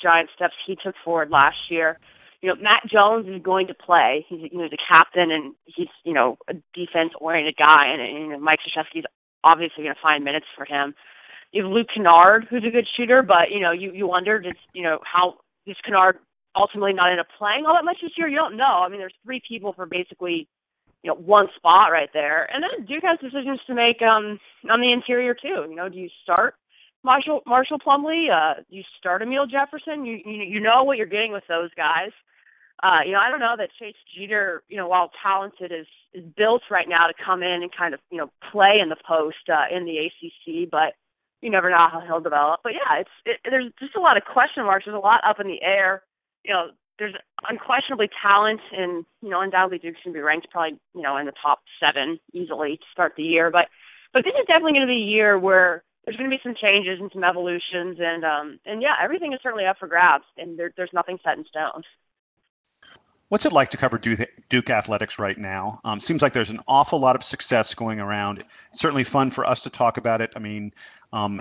giant 0.00 0.30
steps 0.34 0.54
he 0.66 0.76
took 0.82 0.94
forward 1.04 1.30
last 1.30 1.56
year. 1.68 1.98
You 2.40 2.48
know, 2.48 2.54
Matt 2.62 2.82
Jones 2.90 3.26
is 3.28 3.42
going 3.42 3.66
to 3.66 3.74
play. 3.74 4.24
He's 4.28 4.48
you 4.52 4.58
know 4.58 4.64
a 4.64 4.94
captain 4.94 5.30
and 5.30 5.54
he's 5.64 5.88
you 6.04 6.14
know 6.14 6.38
a 6.48 6.54
defense 6.72 7.10
oriented 7.20 7.56
guy, 7.56 7.90
and, 7.92 8.00
and 8.00 8.18
you 8.18 8.28
know, 8.30 8.38
Mike 8.38 8.60
Krzyzewski's 8.62 9.04
obviously 9.42 9.84
going 9.84 9.94
to 9.94 10.00
find 10.00 10.24
minutes 10.24 10.46
for 10.56 10.64
him. 10.64 10.94
You 11.52 11.64
have 11.64 11.72
Luke 11.72 11.88
Kennard, 11.92 12.46
who's 12.48 12.64
a 12.64 12.70
good 12.70 12.86
shooter, 12.96 13.22
but 13.22 13.50
you 13.50 13.60
know 13.60 13.72
you 13.72 13.92
you 13.92 14.06
wonder 14.06 14.38
just 14.38 14.62
you 14.72 14.84
know 14.84 15.00
how 15.02 15.34
is 15.66 15.76
Kennard 15.84 16.18
ultimately 16.56 16.92
not 16.92 17.10
end 17.10 17.20
up 17.20 17.26
playing 17.36 17.64
all 17.66 17.74
that 17.74 17.84
much 17.84 17.98
this 18.00 18.12
year. 18.16 18.28
You 18.28 18.36
don't 18.36 18.56
know. 18.56 18.82
I 18.84 18.88
mean, 18.88 19.00
there's 19.00 19.14
three 19.24 19.42
people 19.46 19.72
for 19.72 19.86
basically 19.86 20.48
you 21.02 21.10
know 21.10 21.16
one 21.16 21.48
spot 21.56 21.90
right 21.92 22.10
there. 22.12 22.48
And 22.52 22.62
then 22.62 22.86
Duke 22.86 23.04
has 23.04 23.18
decisions 23.20 23.60
to 23.66 23.74
make 23.74 24.02
um 24.02 24.38
on 24.70 24.80
the 24.80 24.92
interior 24.92 25.34
too. 25.34 25.66
You 25.68 25.74
know, 25.74 25.88
do 25.88 25.98
you 25.98 26.08
start 26.22 26.54
Marshall 27.02 27.40
Marshall 27.46 27.78
Plumlee? 27.78 28.30
Uh, 28.30 28.62
do 28.68 28.76
you 28.76 28.84
start 28.98 29.22
Amile 29.22 29.46
Jefferson? 29.50 30.04
You, 30.04 30.18
you 30.24 30.42
you 30.42 30.60
know 30.60 30.84
what 30.84 30.98
you're 30.98 31.06
getting 31.06 31.32
with 31.32 31.44
those 31.48 31.70
guys. 31.76 32.12
Uh, 32.82 33.04
you 33.04 33.12
know, 33.12 33.20
I 33.20 33.30
don't 33.30 33.40
know 33.40 33.56
that 33.58 33.68
Chase 33.78 33.94
Jeter, 34.16 34.62
you 34.68 34.76
know, 34.76 34.88
while 34.88 35.10
talented, 35.22 35.70
is 35.72 35.86
is 36.14 36.24
built 36.36 36.62
right 36.70 36.88
now 36.88 37.06
to 37.06 37.14
come 37.24 37.42
in 37.42 37.62
and 37.62 37.70
kind 37.76 37.94
of 37.94 38.00
you 38.10 38.18
know 38.18 38.30
play 38.50 38.78
in 38.82 38.88
the 38.88 38.96
post 39.06 39.48
uh, 39.48 39.74
in 39.74 39.84
the 39.84 39.98
ACC, 40.08 40.70
but 40.70 40.94
you 41.42 41.50
never 41.50 41.70
know 41.70 41.88
how 41.90 42.00
he'll 42.00 42.20
develop. 42.20 42.60
But 42.62 42.72
yeah, 42.72 43.00
it's 43.00 43.10
it, 43.26 43.40
there's 43.44 43.72
just 43.78 43.96
a 43.96 44.00
lot 44.00 44.16
of 44.16 44.24
question 44.24 44.64
marks. 44.64 44.84
There's 44.84 44.96
a 44.96 44.98
lot 44.98 45.20
up 45.28 45.40
in 45.40 45.46
the 45.46 45.62
air. 45.62 46.02
You 46.44 46.54
know, 46.54 46.66
there's 47.00 47.14
unquestionably 47.48 48.10
talent, 48.22 48.60
and 48.70 49.04
you 49.22 49.30
know, 49.30 49.40
undoubtedly 49.40 49.78
Duke's 49.78 49.98
going 50.04 50.12
to 50.12 50.18
be 50.18 50.22
ranked 50.22 50.48
probably 50.50 50.78
you 50.94 51.02
know 51.02 51.16
in 51.16 51.26
the 51.26 51.32
top 51.42 51.60
seven 51.80 52.20
easily 52.32 52.76
to 52.76 52.84
start 52.92 53.14
the 53.16 53.24
year. 53.24 53.50
But 53.50 53.66
but 54.12 54.22
this 54.22 54.34
is 54.38 54.46
definitely 54.46 54.74
going 54.74 54.86
to 54.86 54.92
be 54.92 55.02
a 55.02 55.10
year 55.10 55.38
where 55.38 55.82
there's 56.04 56.16
going 56.16 56.30
to 56.30 56.36
be 56.36 56.40
some 56.42 56.54
changes 56.54 57.00
and 57.00 57.10
some 57.12 57.24
evolutions, 57.24 57.98
and 57.98 58.24
um, 58.24 58.60
and 58.66 58.82
yeah, 58.82 58.94
everything 59.02 59.32
is 59.32 59.40
certainly 59.42 59.64
up 59.64 59.78
for 59.78 59.88
grabs, 59.88 60.24
and 60.36 60.58
there, 60.58 60.72
there's 60.76 60.92
nothing 60.92 61.18
set 61.24 61.38
in 61.38 61.44
stone. 61.46 61.82
What's 63.28 63.46
it 63.46 63.52
like 63.52 63.70
to 63.70 63.76
cover 63.76 63.96
Duke, 63.96 64.20
Duke 64.48 64.70
athletics 64.70 65.18
right 65.18 65.38
now? 65.38 65.78
Um, 65.84 66.00
seems 66.00 66.20
like 66.20 66.32
there's 66.32 66.50
an 66.50 66.58
awful 66.66 66.98
lot 66.98 67.14
of 67.14 67.22
success 67.22 67.74
going 67.74 68.00
around. 68.00 68.42
It's 68.72 68.80
certainly 68.80 69.04
fun 69.04 69.30
for 69.30 69.46
us 69.46 69.62
to 69.62 69.70
talk 69.70 69.98
about 69.98 70.20
it. 70.20 70.32
I 70.34 70.40
mean, 70.40 70.72
um, 71.12 71.40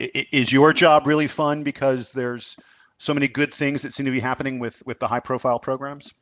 is 0.00 0.52
your 0.52 0.72
job 0.72 1.06
really 1.06 1.28
fun 1.28 1.62
because 1.62 2.12
there's 2.12 2.56
so 3.02 3.12
many 3.12 3.26
good 3.26 3.52
things 3.52 3.82
that 3.82 3.92
seem 3.92 4.06
to 4.06 4.12
be 4.12 4.20
happening 4.20 4.60
with 4.60 4.82
with 4.86 4.98
the 5.00 5.08
high 5.08 5.20
profile 5.20 5.58
programs? 5.58 6.14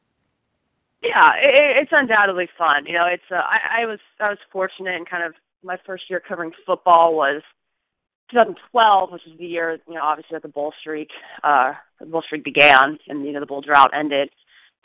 Yeah, 1.03 1.33
it, 1.37 1.83
it's 1.83 1.91
undoubtedly 1.93 2.49
fun. 2.57 2.87
You 2.87 2.95
know, 2.95 3.07
it's 3.07 3.31
uh, 3.31 3.37
I, 3.37 3.83
I 3.83 3.87
was 3.87 3.99
I 4.19 4.31
was 4.31 4.39
fortunate 4.51 4.95
in 4.95 5.05
kind 5.05 5.23
of 5.23 5.35
my 5.63 5.77
first 5.85 6.05
year 6.09 6.23
covering 6.27 6.53
football 6.67 7.15
was 7.15 7.43
2012, 8.31 9.13
which 9.13 9.27
is 9.27 9.39
the 9.39 9.47
year 9.47 9.79
you 9.87 9.95
know 9.95 10.03
obviously 10.03 10.35
that 10.35 10.43
the 10.43 10.49
bull 10.49 10.73
streak 10.81 11.09
uh 11.45 11.75
the 12.01 12.07
bull 12.07 12.23
streak 12.23 12.45
began 12.45 12.99
and 13.09 13.27
you 13.27 13.33
know 13.33 13.41
the 13.41 13.47
bull 13.47 13.61
drought 13.61 13.91
ended. 13.95 14.31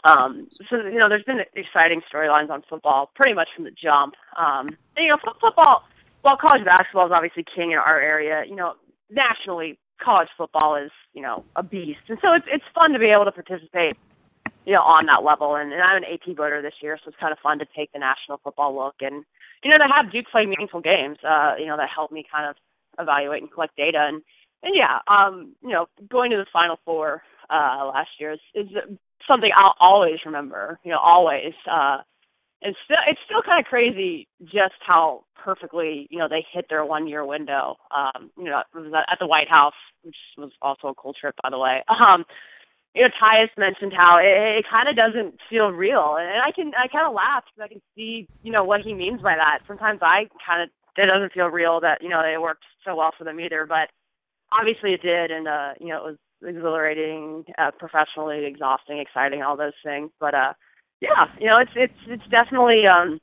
Um, 0.04 0.48
so 0.70 0.76
you 0.76 1.00
know, 1.00 1.08
there's 1.08 1.24
been 1.24 1.40
exciting 1.56 2.02
storylines 2.14 2.50
on 2.50 2.62
football 2.70 3.10
pretty 3.16 3.34
much 3.34 3.48
from 3.56 3.64
the 3.64 3.72
jump. 3.72 4.16
Um, 4.38 4.68
and, 4.98 5.06
you 5.06 5.10
know, 5.10 5.18
football. 5.42 5.84
While 6.22 6.38
college 6.38 6.66
basketball 6.66 7.06
is 7.06 7.12
obviously 7.14 7.46
king 7.46 7.72
in 7.72 7.78
our 7.78 8.02
area, 8.02 8.44
you 8.50 8.56
know, 8.56 8.74
nationally 9.12 9.78
college 10.04 10.30
football 10.38 10.76
is 10.76 10.92
you 11.14 11.22
know 11.22 11.44
a 11.56 11.64
beast, 11.64 12.06
and 12.10 12.18
so 12.22 12.34
it's 12.34 12.46
it's 12.52 12.64
fun 12.74 12.92
to 12.94 13.00
be 13.00 13.12
able 13.14 13.26
to 13.26 13.32
participate, 13.32 13.98
you 14.66 14.74
know, 14.74 14.82
on 14.82 15.06
that 15.08 15.24
level. 15.24 15.56
And, 15.56 15.72
and 15.74 15.82
I'm 15.82 15.98
an 15.98 16.10
AP 16.10 16.36
voter 16.36 16.62
this 16.62 16.76
year, 16.82 16.98
so 17.04 17.10
it's 17.10 17.20
kind 17.20 17.32
of 17.32 17.40
fun 17.40 17.60
to 17.60 17.66
take 17.76 17.92
the 17.92 18.00
national 18.00 18.40
football 18.44 18.76
look 18.76 18.96
and 19.02 19.24
you 19.64 19.70
know 19.72 19.78
to 19.78 19.88
have 19.92 20.12
Duke 20.12 20.28
play 20.32 20.46
meaningful 20.46 20.82
games. 20.82 21.18
Uh, 21.24 21.56
you 21.60 21.68
know, 21.68 21.78
that 21.78 21.90
help 21.94 22.12
me 22.12 22.26
kind 22.30 22.50
of 22.50 22.56
evaluate 23.00 23.42
and 23.42 23.52
collect 23.52 23.76
data 23.76 24.00
and 24.08 24.22
and 24.64 24.74
yeah, 24.76 25.00
um, 25.08 25.54
you 25.62 25.70
know, 25.70 25.86
going 26.10 26.32
to 26.32 26.38
the 26.38 26.46
Final 26.52 26.78
Four 26.86 27.22
uh, 27.50 27.86
last 27.94 28.10
year 28.20 28.34
is, 28.34 28.40
is 28.56 28.68
something 29.28 29.52
I'll 29.56 29.76
always 29.80 30.18
remember. 30.26 30.80
You 30.84 30.92
know, 30.92 31.00
always. 31.00 31.54
Uh, 31.70 31.98
and 32.62 32.76
still, 32.86 32.98
it's 33.08 33.20
still 33.26 33.42
kind 33.46 33.60
of 33.60 33.70
crazy 33.70 34.28
just 34.44 34.80
how 34.86 35.24
perfectly 35.44 36.08
you 36.10 36.18
know 36.18 36.28
they 36.30 36.46
hit 36.54 36.66
their 36.70 36.86
one 36.86 37.08
year 37.08 37.26
window. 37.26 37.76
Um, 37.96 38.32
you 38.38 38.46
know, 38.46 38.60
at 38.60 39.20
the 39.20 39.28
White 39.28 39.50
House, 39.50 39.78
which 40.04 40.16
was 40.38 40.52
also 40.62 40.88
a 40.88 40.96
cool 40.96 41.14
trip, 41.14 41.36
by 41.42 41.50
the 41.50 41.60
way. 41.60 41.84
Um, 41.96 42.26
you 42.96 43.02
know, 43.02 43.10
Tyus 43.22 43.52
mentioned 43.58 43.92
how 43.92 44.20
it, 44.24 44.60
it 44.60 44.66
kind 44.72 44.88
of 44.88 44.96
doesn't 44.96 45.36
feel 45.50 45.68
real, 45.68 46.16
and 46.18 46.40
I 46.42 46.52
can 46.56 46.72
I 46.80 46.88
kind 46.88 47.06
of 47.06 47.14
laugh 47.14 47.44
because 47.44 47.66
I 47.66 47.74
can 47.74 47.82
see 47.96 48.28
you 48.42 48.52
know 48.52 48.64
what 48.64 48.82
he 48.82 48.94
means 48.94 49.22
by 49.22 49.36
that. 49.36 49.60
Sometimes 49.68 50.00
I 50.02 50.32
kind 50.46 50.64
of 50.64 50.70
it 50.98 51.08
doesn't 51.08 51.34
feel 51.34 51.48
real 51.48 51.82
that 51.82 52.00
you 52.02 52.10
know 52.10 52.22
it 52.22 52.42
worked 52.42 52.64
so 52.86 52.96
well 52.96 53.12
for 53.18 53.26
them 53.26 53.40
either, 53.40 53.66
but 53.68 53.90
obviously 54.52 54.94
it 54.94 55.02
did, 55.02 55.32
and 55.32 55.48
uh, 55.48 55.74
you 55.80 55.88
know 55.90 56.08
it 56.08 56.16
was 56.16 56.18
exhilarating, 56.46 57.44
uh, 57.58 57.72
professionally 57.78 58.46
exhausting, 58.46 59.00
exciting, 59.00 59.42
all 59.42 59.58
those 59.58 59.78
things. 59.84 60.12
But 60.20 60.34
uh, 60.34 60.54
yeah, 61.02 61.26
you 61.40 61.48
know, 61.48 61.58
it's 61.58 61.72
it's 61.76 62.00
it's 62.08 62.28
definitely 62.30 62.84
um, 62.88 63.20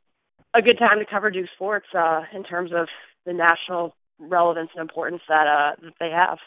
a 0.55 0.63
good 0.63 0.79
time 0.79 0.99
to 0.99 1.05
cover 1.05 1.31
Duke 1.31 1.49
sports 1.55 1.87
uh, 1.95 2.23
in 2.33 2.45
terms 2.45 2.73
of 2.75 2.89
the 3.27 3.33
national 3.33 3.95
relevance 4.19 4.71
and 4.75 4.83
importance 4.83 5.23
that 5.29 5.47
uh, 5.47 5.73
that 5.83 5.95
they 5.99 6.11
have. 6.11 6.39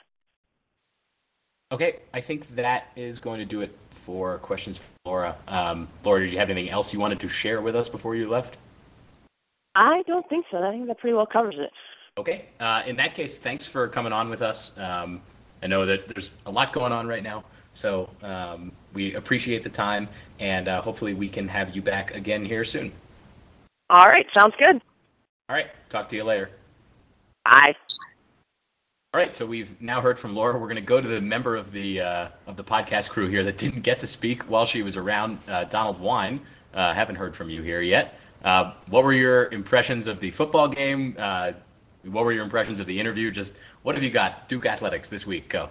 Okay, 1.71 1.97
I 2.13 2.21
think 2.21 2.47
that 2.55 2.91
is 2.95 3.19
going 3.19 3.39
to 3.39 3.45
do 3.45 3.61
it 3.61 3.75
for 3.89 4.37
questions 4.37 4.77
for 4.77 4.85
Laura. 5.05 5.35
Um, 5.47 5.87
Laura, 6.03 6.21
did 6.21 6.31
you 6.31 6.37
have 6.37 6.49
anything 6.49 6.71
else 6.71 6.93
you 6.93 6.99
wanted 6.99 7.19
to 7.21 7.27
share 7.27 7.59
with 7.59 7.75
us 7.75 7.89
before 7.89 8.15
you 8.15 8.29
left? 8.29 8.57
I 9.73 10.03
don't 10.07 10.27
think 10.29 10.45
so. 10.51 10.57
I 10.63 10.71
think 10.71 10.87
that 10.87 10.99
pretty 10.99 11.15
well 11.15 11.25
covers 11.25 11.55
it. 11.57 11.71
Okay. 12.17 12.45
Uh, 12.59 12.83
in 12.85 12.95
that 12.97 13.13
case, 13.13 13.37
thanks 13.37 13.67
for 13.67 13.87
coming 13.87 14.13
on 14.13 14.29
with 14.29 14.41
us. 14.41 14.77
Um, 14.77 15.21
I 15.61 15.67
know 15.67 15.85
that 15.85 16.07
there's 16.07 16.31
a 16.45 16.51
lot 16.51 16.71
going 16.71 16.93
on 16.93 17.07
right 17.07 17.23
now, 17.23 17.43
so 17.73 18.09
um, 18.21 18.71
we 18.95 19.13
appreciate 19.13 19.63
the 19.63 19.69
time, 19.69 20.07
and 20.39 20.67
uh, 20.67 20.81
hopefully 20.81 21.13
we 21.13 21.29
can 21.29 21.47
have 21.47 21.75
you 21.75 21.81
back 21.81 22.15
again 22.15 22.43
here 22.43 22.63
soon. 22.63 22.91
All 23.89 24.07
right, 24.07 24.25
sounds 24.33 24.55
good. 24.57 24.81
All 25.49 25.55
right, 25.55 25.67
talk 25.89 26.09
to 26.09 26.15
you 26.15 26.23
later. 26.23 26.49
Bye. 27.43 27.75
All 29.13 29.19
right, 29.19 29.33
so 29.33 29.45
we've 29.45 29.79
now 29.81 30.01
heard 30.01 30.19
from 30.19 30.35
Laura. 30.35 30.57
We're 30.57 30.67
going 30.67 30.75
to 30.75 30.81
go 30.81 30.99
to 30.99 31.07
the 31.07 31.21
member 31.21 31.55
of 31.55 31.71
the 31.71 32.01
uh, 32.01 32.27
of 32.47 32.57
the 32.57 32.63
podcast 32.63 33.09
crew 33.09 33.27
here 33.27 33.43
that 33.43 33.57
didn't 33.57 33.81
get 33.81 33.99
to 33.99 34.07
speak 34.07 34.43
while 34.43 34.65
she 34.65 34.81
was 34.81 34.97
around, 34.97 35.37
uh, 35.47 35.65
Donald 35.65 35.99
Wine. 35.99 36.41
Uh, 36.73 36.93
haven't 36.93 37.15
heard 37.15 37.35
from 37.35 37.49
you 37.49 37.61
here 37.61 37.81
yet. 37.81 38.19
Uh, 38.43 38.73
what 38.87 39.03
were 39.03 39.13
your 39.13 39.51
impressions 39.53 40.07
of 40.07 40.19
the 40.19 40.31
football 40.31 40.67
game? 40.67 41.15
Uh, 41.17 41.53
what 42.03 42.25
were 42.25 42.31
your 42.31 42.43
impressions 42.43 42.79
of 42.79 42.87
the 42.87 42.99
interview? 42.99 43.31
Just 43.31 43.53
what 43.83 43.95
have 43.95 44.03
you 44.03 44.09
got? 44.09 44.49
Duke 44.49 44.65
Athletics 44.65 45.09
this 45.09 45.25
week. 45.25 45.47
Go. 45.47 45.69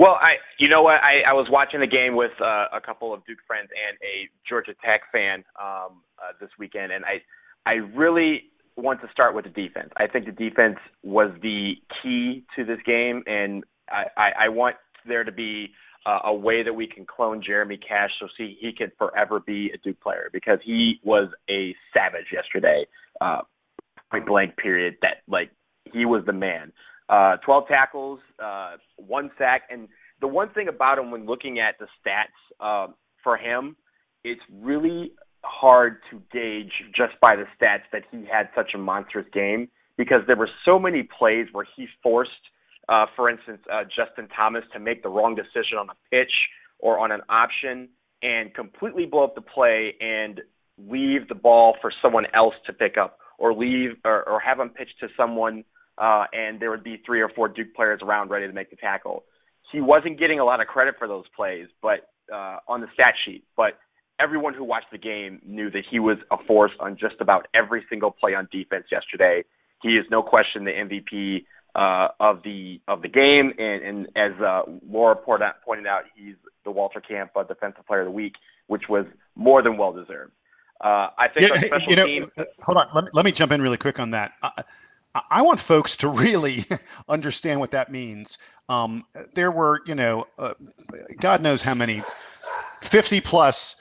Well, 0.00 0.16
I 0.18 0.36
you 0.58 0.66
know 0.66 0.80
what 0.80 1.02
I, 1.02 1.28
I 1.28 1.34
was 1.34 1.48
watching 1.50 1.80
the 1.80 1.86
game 1.86 2.16
with 2.16 2.30
uh, 2.40 2.68
a 2.72 2.80
couple 2.80 3.12
of 3.12 3.20
Duke 3.26 3.40
friends 3.46 3.68
and 3.68 3.98
a 4.00 4.30
Georgia 4.48 4.72
Tech 4.82 5.02
fan 5.12 5.44
um, 5.60 6.00
uh, 6.18 6.32
this 6.40 6.48
weekend, 6.58 6.90
and 6.90 7.04
I 7.04 7.20
I 7.70 7.74
really 7.94 8.44
want 8.76 9.02
to 9.02 9.08
start 9.12 9.34
with 9.34 9.44
the 9.44 9.50
defense. 9.50 9.90
I 9.98 10.06
think 10.06 10.24
the 10.24 10.32
defense 10.32 10.78
was 11.02 11.32
the 11.42 11.74
key 12.02 12.44
to 12.56 12.64
this 12.64 12.78
game, 12.86 13.22
and 13.26 13.62
I, 13.90 14.04
I, 14.16 14.30
I 14.44 14.48
want 14.48 14.76
there 15.06 15.22
to 15.22 15.32
be 15.32 15.68
uh, 16.06 16.20
a 16.24 16.34
way 16.34 16.62
that 16.62 16.72
we 16.72 16.86
can 16.86 17.04
clone 17.04 17.42
Jeremy 17.46 17.76
Cash 17.76 18.08
so 18.20 18.28
see 18.38 18.56
he 18.58 18.72
can 18.72 18.90
forever 18.96 19.38
be 19.38 19.70
a 19.74 19.76
Duke 19.84 20.00
player 20.00 20.30
because 20.32 20.60
he 20.64 20.98
was 21.04 21.28
a 21.50 21.76
savage 21.92 22.32
yesterday, 22.32 22.86
uh, 23.20 23.42
point 24.10 24.26
blank 24.26 24.56
period. 24.56 24.94
That 25.02 25.18
like 25.28 25.50
he 25.92 26.06
was 26.06 26.22
the 26.24 26.32
man. 26.32 26.72
Uh, 27.10 27.36
12 27.44 27.66
tackles, 27.66 28.20
uh, 28.42 28.76
one 28.96 29.32
sack, 29.36 29.62
and 29.68 29.88
the 30.20 30.28
one 30.28 30.48
thing 30.50 30.68
about 30.68 30.96
him 30.96 31.10
when 31.10 31.26
looking 31.26 31.58
at 31.58 31.74
the 31.80 31.86
stats 31.98 32.28
uh, 32.60 32.86
for 33.24 33.36
him, 33.36 33.74
it's 34.22 34.40
really 34.62 35.10
hard 35.42 35.96
to 36.08 36.22
gauge 36.32 36.70
just 36.94 37.14
by 37.20 37.34
the 37.34 37.44
stats 37.58 37.82
that 37.92 38.02
he 38.12 38.18
had 38.30 38.48
such 38.54 38.74
a 38.74 38.78
monstrous 38.78 39.26
game 39.32 39.68
because 39.96 40.20
there 40.28 40.36
were 40.36 40.48
so 40.64 40.78
many 40.78 41.02
plays 41.02 41.46
where 41.50 41.66
he 41.76 41.86
forced, 42.00 42.30
uh, 42.88 43.06
for 43.16 43.28
instance, 43.28 43.58
uh, 43.72 43.82
Justin 43.84 44.28
Thomas 44.28 44.62
to 44.72 44.78
make 44.78 45.02
the 45.02 45.08
wrong 45.08 45.34
decision 45.34 45.78
on 45.80 45.88
a 45.90 45.94
pitch 46.12 46.32
or 46.78 47.00
on 47.00 47.10
an 47.10 47.22
option 47.28 47.88
and 48.22 48.54
completely 48.54 49.06
blow 49.06 49.24
up 49.24 49.34
the 49.34 49.40
play 49.40 49.96
and 50.00 50.42
leave 50.78 51.26
the 51.28 51.34
ball 51.34 51.76
for 51.80 51.92
someone 52.00 52.26
else 52.34 52.54
to 52.66 52.72
pick 52.72 52.96
up 52.96 53.18
or 53.36 53.52
leave 53.52 53.96
or, 54.04 54.28
or 54.28 54.38
have 54.38 54.60
him 54.60 54.68
pitch 54.68 54.90
to 55.00 55.08
someone 55.16 55.64
uh, 56.00 56.24
and 56.32 56.58
there 56.58 56.70
would 56.70 56.82
be 56.82 57.00
three 57.04 57.20
or 57.20 57.28
four 57.28 57.48
Duke 57.48 57.74
players 57.74 58.00
around 58.02 58.30
ready 58.30 58.46
to 58.46 58.52
make 58.52 58.70
the 58.70 58.76
tackle. 58.76 59.24
He 59.70 59.80
wasn't 59.80 60.18
getting 60.18 60.40
a 60.40 60.44
lot 60.44 60.60
of 60.60 60.66
credit 60.66 60.94
for 60.98 61.06
those 61.06 61.24
plays, 61.36 61.68
but 61.82 62.10
uh, 62.32 62.56
on 62.66 62.80
the 62.80 62.86
stat 62.94 63.14
sheet. 63.24 63.44
But 63.56 63.78
everyone 64.18 64.54
who 64.54 64.64
watched 64.64 64.90
the 64.90 64.98
game 64.98 65.40
knew 65.46 65.70
that 65.70 65.82
he 65.88 66.00
was 66.00 66.16
a 66.30 66.36
force 66.46 66.72
on 66.80 66.96
just 66.98 67.16
about 67.20 67.46
every 67.54 67.84
single 67.88 68.10
play 68.10 68.34
on 68.34 68.48
defense 68.50 68.86
yesterday. 68.90 69.44
He 69.82 69.90
is 69.90 70.06
no 70.10 70.22
question 70.22 70.64
the 70.64 70.70
MVP 70.70 71.44
uh, 71.74 72.08
of 72.18 72.42
the 72.42 72.80
of 72.88 73.02
the 73.02 73.08
game, 73.08 73.52
and, 73.58 73.82
and 73.82 74.06
as 74.16 74.40
uh, 74.40 74.62
Laura 74.90 75.14
pointed 75.14 75.86
out, 75.86 76.02
he's 76.16 76.34
the 76.64 76.70
Walter 76.70 77.00
Camp 77.00 77.30
uh, 77.36 77.44
Defensive 77.44 77.86
Player 77.86 78.00
of 78.00 78.06
the 78.06 78.10
Week, 78.10 78.34
which 78.66 78.82
was 78.88 79.06
more 79.36 79.62
than 79.62 79.76
well 79.76 79.92
deserved. 79.92 80.32
Uh, 80.80 81.08
I 81.18 81.28
think 81.28 81.50
yeah, 81.50 81.78
you 81.86 81.96
know, 81.96 82.06
team, 82.06 82.30
hold 82.62 82.78
on, 82.78 82.88
let 82.94 83.04
me, 83.04 83.10
let 83.12 83.24
me 83.24 83.32
jump 83.32 83.52
in 83.52 83.60
really 83.60 83.76
quick 83.76 84.00
on 84.00 84.10
that. 84.10 84.32
I 85.14 85.42
want 85.42 85.58
folks 85.58 85.96
to 85.98 86.08
really 86.08 86.58
understand 87.08 87.60
what 87.60 87.70
that 87.72 87.90
means. 87.90 88.38
Um, 88.68 89.04
there 89.34 89.50
were, 89.50 89.82
you 89.86 89.94
know, 89.94 90.26
uh, 90.38 90.54
God 91.18 91.42
knows 91.42 91.62
how 91.62 91.74
many, 91.74 92.02
50 92.82 93.20
plus 93.20 93.76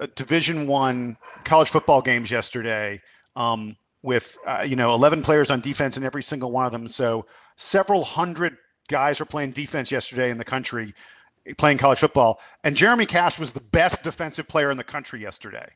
uh, 0.00 0.06
Division 0.14 0.66
One 0.66 1.16
college 1.44 1.68
football 1.68 2.02
games 2.02 2.30
yesterday, 2.30 3.00
um, 3.36 3.76
with 4.02 4.36
uh, 4.46 4.64
you 4.66 4.74
know 4.74 4.92
11 4.94 5.22
players 5.22 5.50
on 5.50 5.60
defense 5.60 5.96
in 5.96 6.04
every 6.04 6.22
single 6.22 6.50
one 6.50 6.66
of 6.66 6.72
them. 6.72 6.88
So 6.88 7.24
several 7.56 8.02
hundred 8.04 8.56
guys 8.88 9.20
were 9.20 9.26
playing 9.26 9.52
defense 9.52 9.92
yesterday 9.92 10.30
in 10.30 10.38
the 10.38 10.44
country, 10.44 10.92
playing 11.56 11.78
college 11.78 12.00
football, 12.00 12.40
and 12.64 12.76
Jeremy 12.76 13.06
Cash 13.06 13.38
was 13.38 13.52
the 13.52 13.60
best 13.60 14.02
defensive 14.02 14.48
player 14.48 14.72
in 14.72 14.76
the 14.76 14.84
country 14.84 15.20
yesterday. 15.20 15.66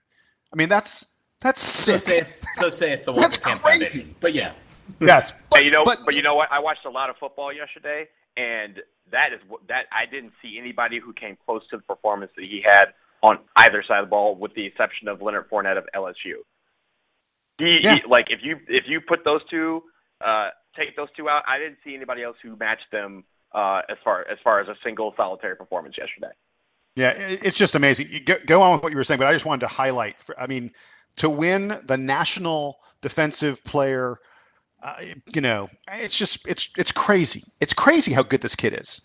I 0.53 0.57
mean, 0.57 0.69
that's 0.69 1.19
that's 1.41 1.61
sick. 1.61 2.01
So 2.01 2.11
saith, 2.11 2.37
so 2.55 2.71
saith 2.71 3.05
the 3.05 3.13
Walter 3.13 3.37
Camp 3.37 3.63
Foundation. 3.63 4.15
But 4.21 4.35
yeah. 4.35 4.53
Yes, 5.01 5.33
but, 5.51 5.65
you 5.65 5.71
know, 5.71 5.85
but, 5.85 5.99
but 6.05 6.15
you 6.15 6.23
know 6.23 6.35
what? 6.35 6.49
I 6.51 6.61
watched 6.61 6.85
a 6.85 6.91
lot 6.91 7.11
of 7.11 7.17
football 7.17 7.53
yesterday, 7.53 8.07
and 8.37 8.81
that 9.11 9.33
is 9.33 9.41
that 9.69 9.87
I 9.93 10.11
didn't 10.11 10.33
see 10.43 10.59
anybody 10.59 10.99
who 10.99 11.13
came 11.13 11.37
close 11.47 11.63
to 11.71 11.77
the 11.77 11.83
performance 11.83 12.33
that 12.37 12.45
he 12.45 12.63
had 12.65 12.95
on 13.23 13.39
either 13.57 13.83
side 13.87 14.01
of 14.01 14.07
the 14.07 14.11
ball, 14.11 14.37
with 14.37 14.55
the 14.55 14.67
exception 14.67 15.09
of 15.09 15.23
Leonard 15.23 15.49
Fournette 15.51 15.79
of 15.79 15.85
LSU. 15.95 16.43
He, 17.59 17.81
yeah. 17.83 17.97
he 17.97 18.03
like 18.07 18.27
if 18.31 18.41
you 18.43 18.59
if 18.69 18.85
you 18.87 19.01
put 19.01 19.25
those 19.25 19.41
two, 19.51 19.83
uh, 20.25 20.49
take 20.77 20.97
those 20.97 21.09
two 21.17 21.29
out, 21.29 21.43
I 21.49 21.59
didn't 21.59 21.79
see 21.85 21.95
anybody 21.95 22.23
else 22.23 22.37
who 22.43 22.57
matched 22.57 22.91
them 22.93 23.25
uh, 23.53 23.83
as 23.89 23.97
far 24.05 24.27
as 24.31 24.39
far 24.45 24.61
as 24.61 24.69
a 24.69 24.75
single 24.85 25.15
solitary 25.17 25.57
performance 25.57 25.97
yesterday. 25.99 26.35
Yeah, 26.97 27.13
it's 27.17 27.57
just 27.57 27.75
amazing. 27.75 28.09
You 28.11 28.21
go, 28.21 28.37
go 28.47 28.63
on 28.63 28.73
with 28.73 28.83
what 28.83 28.91
you 28.91 28.97
were 28.97 29.05
saying, 29.05 29.19
but 29.19 29.27
I 29.27 29.33
just 29.33 29.45
wanted 29.45 29.61
to 29.61 29.73
highlight. 29.73 30.19
For, 30.19 30.39
I 30.41 30.47
mean, 30.47 30.71
to 31.17 31.29
win 31.29 31.79
the 31.85 31.97
national 31.97 32.79
defensive 33.03 33.63
player 33.65 34.19
Uh, 34.83 34.97
you 35.35 35.41
know, 35.41 35.69
it's 35.93 36.19
just 36.19 36.47
it's 36.47 36.73
it's 36.79 36.93
crazy. 36.93 37.43
It's 37.61 37.73
crazy 37.73 38.13
how 38.13 38.23
good 38.23 38.41
this 38.41 38.55
kid 38.55 38.79
is. 38.79 39.01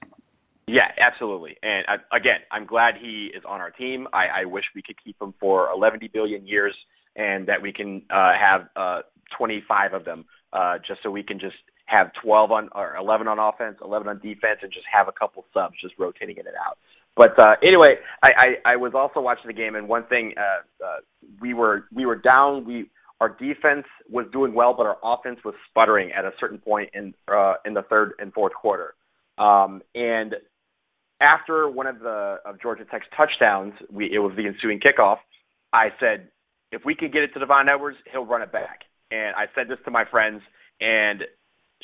Yeah, 0.67 0.91
absolutely. 0.99 1.57
And 1.63 1.86
again, 2.13 2.39
I'm 2.51 2.65
glad 2.65 2.95
he 2.95 3.32
is 3.36 3.43
on 3.45 3.59
our 3.59 3.72
team. 3.72 4.07
I, 4.13 4.41
I 4.41 4.45
wish 4.45 4.63
we 4.76 4.82
could 4.82 4.95
keep 5.03 5.22
him 5.22 5.34
for 5.39 5.69
11 5.69 5.99
billion 6.13 6.47
years 6.47 6.76
and 7.15 7.47
that 7.47 7.61
we 7.61 7.74
can 7.74 8.03
uh, 8.09 8.32
have 8.39 8.69
uh, 8.76 9.01
25 9.38 9.93
of 9.93 10.05
them, 10.05 10.26
uh, 10.53 10.78
just 10.78 11.03
so 11.03 11.11
we 11.11 11.24
can 11.24 11.39
just 11.39 11.57
have 11.86 12.11
12 12.24 12.51
on 12.51 12.69
or 12.74 12.95
11 12.95 13.28
on 13.28 13.38
offense, 13.38 13.78
11 13.84 14.07
on 14.07 14.19
defense, 14.19 14.59
and 14.61 14.72
just 14.72 14.86
have 14.91 15.07
a 15.07 15.11
couple 15.11 15.43
subs 15.53 15.76
just 15.82 15.95
rotating 15.97 16.38
in 16.38 16.47
and 16.47 16.55
out. 16.55 16.78
But 17.17 17.38
uh, 17.38 17.55
anyway, 17.61 17.95
I, 18.24 18.30
I, 18.38 18.74
I 18.74 18.76
was 18.78 18.93
also 18.95 19.19
watching 19.19 19.47
the 19.47 19.53
game, 19.53 19.76
and 19.76 19.89
one 19.89 20.05
thing 20.05 20.34
uh, 20.38 20.86
uh, 20.86 20.97
we 21.41 21.53
were 21.53 21.86
we 21.93 22.05
were 22.05 22.15
down. 22.15 22.65
We 22.65 22.89
our 23.22 23.30
defense 23.30 23.86
was 24.09 24.26
doing 24.34 24.53
well, 24.55 24.74
but 24.76 24.88
our 24.88 24.97
offense 25.03 25.39
was 25.45 25.53
sputtering 25.69 26.11
at 26.11 26.26
a 26.26 26.32
certain 26.39 26.57
point 26.57 26.89
in 26.93 27.13
uh, 27.32 27.53
in 27.65 27.76
the 27.76 27.84
third 27.84 28.13
and 28.17 28.34
fourth 28.34 28.53
quarter. 28.53 28.95
Um, 29.38 29.84
and 29.93 30.36
after 31.22 31.69
one 31.69 31.86
of 31.86 31.99
the 31.99 32.39
of 32.45 32.59
Georgia 32.59 32.84
Tech's 32.84 33.05
touchdowns, 33.15 33.74
we 33.91 34.11
it 34.11 34.17
was 34.17 34.34
the 34.36 34.47
ensuing 34.47 34.80
kickoff. 34.80 35.17
I 35.72 35.89
said, 35.99 36.30
if 36.72 36.82
we 36.84 36.95
can 36.95 37.11
get 37.11 37.22
it 37.22 37.34
to 37.36 37.39
Devon 37.39 37.69
Edwards, 37.69 37.97
he'll 38.11 38.26
run 38.26 38.41
it 38.41 38.51
back. 38.51 38.82
And 39.11 39.36
I 39.36 39.45
said 39.53 39.67
this 39.69 39.78
to 39.86 39.91
my 39.91 40.03
friends, 40.03 40.41
and 40.82 41.24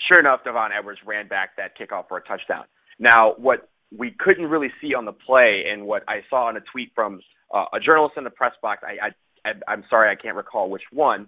sure 0.08 0.20
enough, 0.20 0.44
Devon 0.44 0.72
Edwards 0.78 1.00
ran 1.06 1.28
back 1.28 1.52
that 1.58 1.78
kickoff 1.78 2.08
for 2.08 2.18
a 2.18 2.22
touchdown. 2.22 2.66
Now, 2.98 3.36
what 3.38 3.70
we 3.96 4.16
couldn't 4.18 4.48
really 4.48 4.72
see 4.82 4.96
on 4.96 5.06
the 5.06 5.14
play, 5.14 5.66
and 5.72 5.86
what 5.86 6.04
I 6.08 6.22
saw 6.32 6.50
in 6.50 6.58
a 6.58 6.62
tweet 6.72 6.92
from 6.96 7.22
uh, 7.54 7.66
a 7.74 7.80
journalist 7.80 8.16
in 8.18 8.24
the 8.24 8.32
press 8.32 8.54
box, 8.62 8.82
I, 8.84 9.08
I, 9.08 9.10
I 9.48 9.72
I'm 9.72 9.84
sorry, 9.90 10.10
I 10.10 10.16
can't 10.16 10.36
recall 10.36 10.70
which 10.70 10.84
one. 10.92 11.28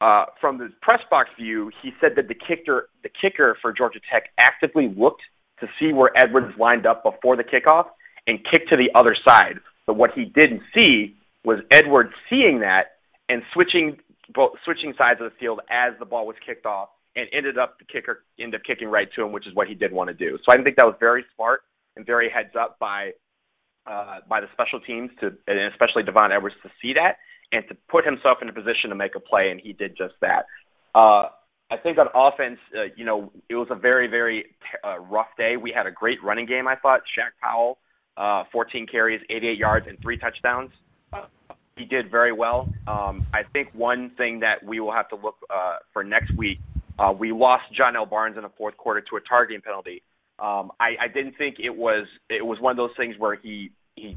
Uh, 0.00 0.26
from 0.40 0.58
the 0.58 0.70
press 0.82 1.00
box 1.10 1.30
view, 1.38 1.70
he 1.82 1.90
said 2.00 2.12
that 2.16 2.28
the 2.28 2.34
kicker, 2.34 2.88
the 3.02 3.08
kicker 3.08 3.56
for 3.62 3.72
Georgia 3.72 4.00
Tech, 4.12 4.24
actively 4.38 4.92
looked 4.96 5.22
to 5.60 5.66
see 5.78 5.92
where 5.92 6.10
Edwards 6.16 6.52
lined 6.58 6.84
up 6.84 7.02
before 7.02 7.36
the 7.36 7.44
kickoff 7.44 7.86
and 8.26 8.38
kicked 8.50 8.68
to 8.70 8.76
the 8.76 8.90
other 8.98 9.16
side. 9.26 9.60
But 9.86 9.94
what 9.94 10.10
he 10.14 10.24
didn't 10.24 10.62
see 10.74 11.16
was 11.44 11.60
Edwards 11.70 12.10
seeing 12.28 12.60
that 12.60 12.98
and 13.28 13.42
switching 13.52 13.98
switching 14.64 14.94
sides 14.96 15.20
of 15.20 15.30
the 15.30 15.36
field 15.38 15.60
as 15.70 15.92
the 15.98 16.06
ball 16.06 16.26
was 16.26 16.36
kicked 16.44 16.66
off 16.66 16.88
and 17.14 17.28
ended 17.32 17.58
up 17.58 17.78
the 17.78 17.84
kicker 17.84 18.24
ended 18.40 18.60
up 18.60 18.66
kicking 18.66 18.88
right 18.88 19.08
to 19.14 19.22
him, 19.22 19.32
which 19.32 19.46
is 19.46 19.54
what 19.54 19.68
he 19.68 19.74
did 19.74 19.92
want 19.92 20.08
to 20.08 20.14
do. 20.14 20.38
So 20.44 20.52
I 20.52 20.62
think 20.62 20.76
that 20.76 20.86
was 20.86 20.96
very 20.98 21.24
smart 21.36 21.62
and 21.96 22.04
very 22.04 22.28
heads 22.28 22.54
up 22.58 22.78
by 22.78 23.12
uh, 23.86 24.20
by 24.28 24.40
the 24.40 24.48
special 24.52 24.80
teams 24.80 25.10
to 25.20 25.26
and 25.46 25.72
especially 25.72 26.02
Devon 26.02 26.32
Edwards 26.32 26.56
to 26.62 26.70
see 26.82 26.94
that 26.94 27.16
and 27.52 27.64
to 27.68 27.76
put 27.88 28.04
himself 28.04 28.38
in 28.42 28.48
a 28.48 28.52
position 28.52 28.90
to 28.90 28.94
make 28.96 29.14
a 29.14 29.20
play, 29.20 29.50
and 29.50 29.60
he 29.60 29.72
did 29.72 29.96
just 29.96 30.14
that. 30.20 30.46
Uh, 30.94 31.28
I 31.70 31.76
think 31.76 31.98
on 31.98 32.08
offense, 32.14 32.58
uh, 32.76 32.84
you 32.96 33.04
know, 33.04 33.32
it 33.48 33.54
was 33.54 33.68
a 33.70 33.74
very, 33.74 34.06
very 34.06 34.46
uh, 34.84 34.98
rough 35.00 35.28
day. 35.36 35.56
We 35.56 35.72
had 35.74 35.86
a 35.86 35.90
great 35.90 36.22
running 36.22 36.46
game, 36.46 36.68
I 36.68 36.76
thought. 36.76 37.00
Shaq 37.00 37.30
Powell, 37.42 37.78
uh, 38.16 38.44
14 38.52 38.86
carries, 38.86 39.20
88 39.30 39.58
yards, 39.58 39.86
and 39.88 39.98
three 40.00 40.18
touchdowns. 40.18 40.70
He 41.76 41.84
did 41.84 42.10
very 42.10 42.32
well. 42.32 42.68
Um, 42.86 43.26
I 43.32 43.42
think 43.52 43.70
one 43.72 44.10
thing 44.16 44.40
that 44.40 44.64
we 44.64 44.78
will 44.78 44.92
have 44.92 45.08
to 45.08 45.16
look 45.16 45.36
uh, 45.50 45.76
for 45.92 46.04
next 46.04 46.36
week, 46.36 46.58
uh, 46.98 47.12
we 47.12 47.32
lost 47.32 47.64
Johnell 47.76 48.08
Barnes 48.08 48.36
in 48.36 48.42
the 48.42 48.50
fourth 48.56 48.76
quarter 48.76 49.00
to 49.00 49.16
a 49.16 49.20
targeting 49.20 49.60
penalty. 49.60 50.02
Um, 50.38 50.70
I, 50.78 50.96
I 51.00 51.08
didn't 51.12 51.36
think 51.36 51.56
it 51.58 51.74
was 51.74 52.06
it 52.28 52.44
was 52.44 52.60
one 52.60 52.70
of 52.72 52.76
those 52.76 52.96
things 52.96 53.16
where 53.18 53.34
he 53.36 53.70
he 53.96 54.16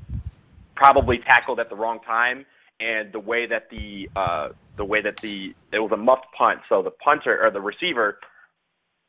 probably 0.75 1.19
tackled 1.19 1.59
at 1.59 1.69
the 1.69 1.75
wrong 1.75 1.99
time 2.05 2.45
and 2.79 3.11
the 3.11 3.19
way 3.19 3.47
that 3.47 3.69
the 3.69 4.09
uh, 4.15 4.49
the 4.77 4.85
way 4.85 5.01
that 5.01 5.21
the 5.21 5.53
it 5.73 5.79
was 5.79 5.91
a 5.93 5.97
muffed 5.97 6.27
punt, 6.37 6.59
so 6.69 6.81
the 6.81 6.91
punter 6.91 7.43
or 7.43 7.51
the 7.51 7.61
receiver 7.61 8.19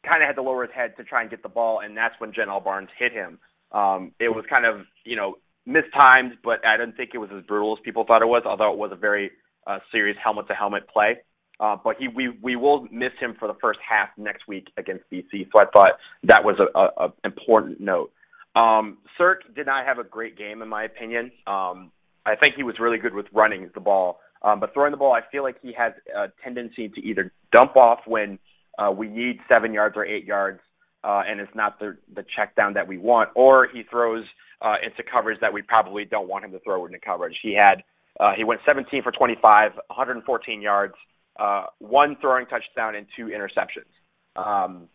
kind 0.06 0.22
of 0.22 0.26
had 0.26 0.36
to 0.36 0.42
lower 0.42 0.62
his 0.62 0.74
head 0.74 0.96
to 0.96 1.04
try 1.04 1.22
and 1.22 1.30
get 1.30 1.42
the 1.42 1.48
ball, 1.48 1.80
and 1.80 1.96
that's 1.96 2.14
when 2.18 2.32
Johnell 2.32 2.62
Barnes 2.62 2.88
hit 2.98 3.12
him. 3.12 3.38
Um, 3.72 4.12
it 4.18 4.28
was 4.28 4.44
kind 4.48 4.64
of 4.64 4.86
you 5.04 5.16
know 5.16 5.36
mistimed, 5.66 6.38
but 6.42 6.64
I 6.66 6.76
didn't 6.76 6.96
think 6.96 7.10
it 7.14 7.18
was 7.18 7.30
as 7.36 7.44
brutal 7.44 7.76
as 7.76 7.82
people 7.84 8.04
thought 8.04 8.22
it 8.22 8.26
was, 8.26 8.42
although 8.46 8.72
it 8.72 8.78
was 8.78 8.90
a 8.92 8.96
very 8.96 9.30
uh, 9.66 9.78
serious 9.92 10.16
helmet 10.22 10.48
to 10.48 10.54
helmet 10.54 10.88
play. 10.88 11.18
Uh, 11.60 11.76
but 11.82 11.96
he 11.98 12.08
we 12.08 12.30
we 12.40 12.56
will 12.56 12.86
miss 12.90 13.12
him 13.20 13.34
for 13.38 13.48
the 13.48 13.56
first 13.60 13.80
half 13.86 14.08
next 14.16 14.48
week 14.48 14.68
against 14.76 15.04
BC, 15.12 15.48
so 15.52 15.58
I 15.58 15.64
thought 15.66 15.92
that 16.22 16.44
was 16.44 16.56
a, 16.58 16.78
a, 16.78 17.08
a 17.08 17.12
important 17.24 17.80
note. 17.80 18.12
Um, 18.54 18.98
Sirk 19.18 19.54
did 19.54 19.66
not 19.66 19.84
have 19.84 19.98
a 19.98 20.04
great 20.04 20.38
game 20.38 20.62
in 20.62 20.68
my 20.68 20.84
opinion. 20.84 21.32
Um, 21.46 21.92
I 22.28 22.36
think 22.36 22.54
he 22.54 22.62
was 22.62 22.76
really 22.78 22.98
good 22.98 23.14
with 23.14 23.26
running 23.32 23.70
the 23.74 23.80
ball. 23.80 24.20
Um, 24.42 24.60
but 24.60 24.72
throwing 24.72 24.92
the 24.92 24.96
ball, 24.96 25.12
I 25.12 25.20
feel 25.32 25.42
like 25.42 25.56
he 25.60 25.72
has 25.76 25.92
a 26.14 26.26
tendency 26.44 26.88
to 26.88 27.00
either 27.00 27.32
dump 27.52 27.76
off 27.76 28.00
when 28.06 28.38
uh, 28.78 28.90
we 28.90 29.08
need 29.08 29.40
seven 29.48 29.72
yards 29.72 29.96
or 29.96 30.04
eight 30.04 30.24
yards, 30.24 30.60
uh, 31.02 31.22
and 31.26 31.40
it's 31.40 31.54
not 31.54 31.78
the 31.80 31.96
the 32.14 32.24
check 32.36 32.54
down 32.54 32.74
that 32.74 32.86
we 32.86 32.98
want, 32.98 33.30
or 33.34 33.68
he 33.72 33.82
throws 33.90 34.24
uh, 34.62 34.74
into 34.84 35.02
coverage 35.10 35.40
that 35.40 35.52
we 35.52 35.62
probably 35.62 36.04
don't 36.04 36.28
want 36.28 36.44
him 36.44 36.52
to 36.52 36.60
throw 36.60 36.86
into 36.86 36.98
coverage. 37.00 37.36
He 37.42 37.54
had 37.54 37.82
uh, 38.20 38.32
he 38.36 38.44
went 38.44 38.60
17 38.66 39.02
for 39.02 39.12
25, 39.12 39.72
114 39.74 40.62
yards, 40.62 40.94
uh, 41.38 41.64
one 41.78 42.16
throwing 42.20 42.46
touchdown, 42.46 42.94
and 42.94 43.06
two 43.16 43.26
interceptions. 43.26 43.90
Um, 44.36 44.88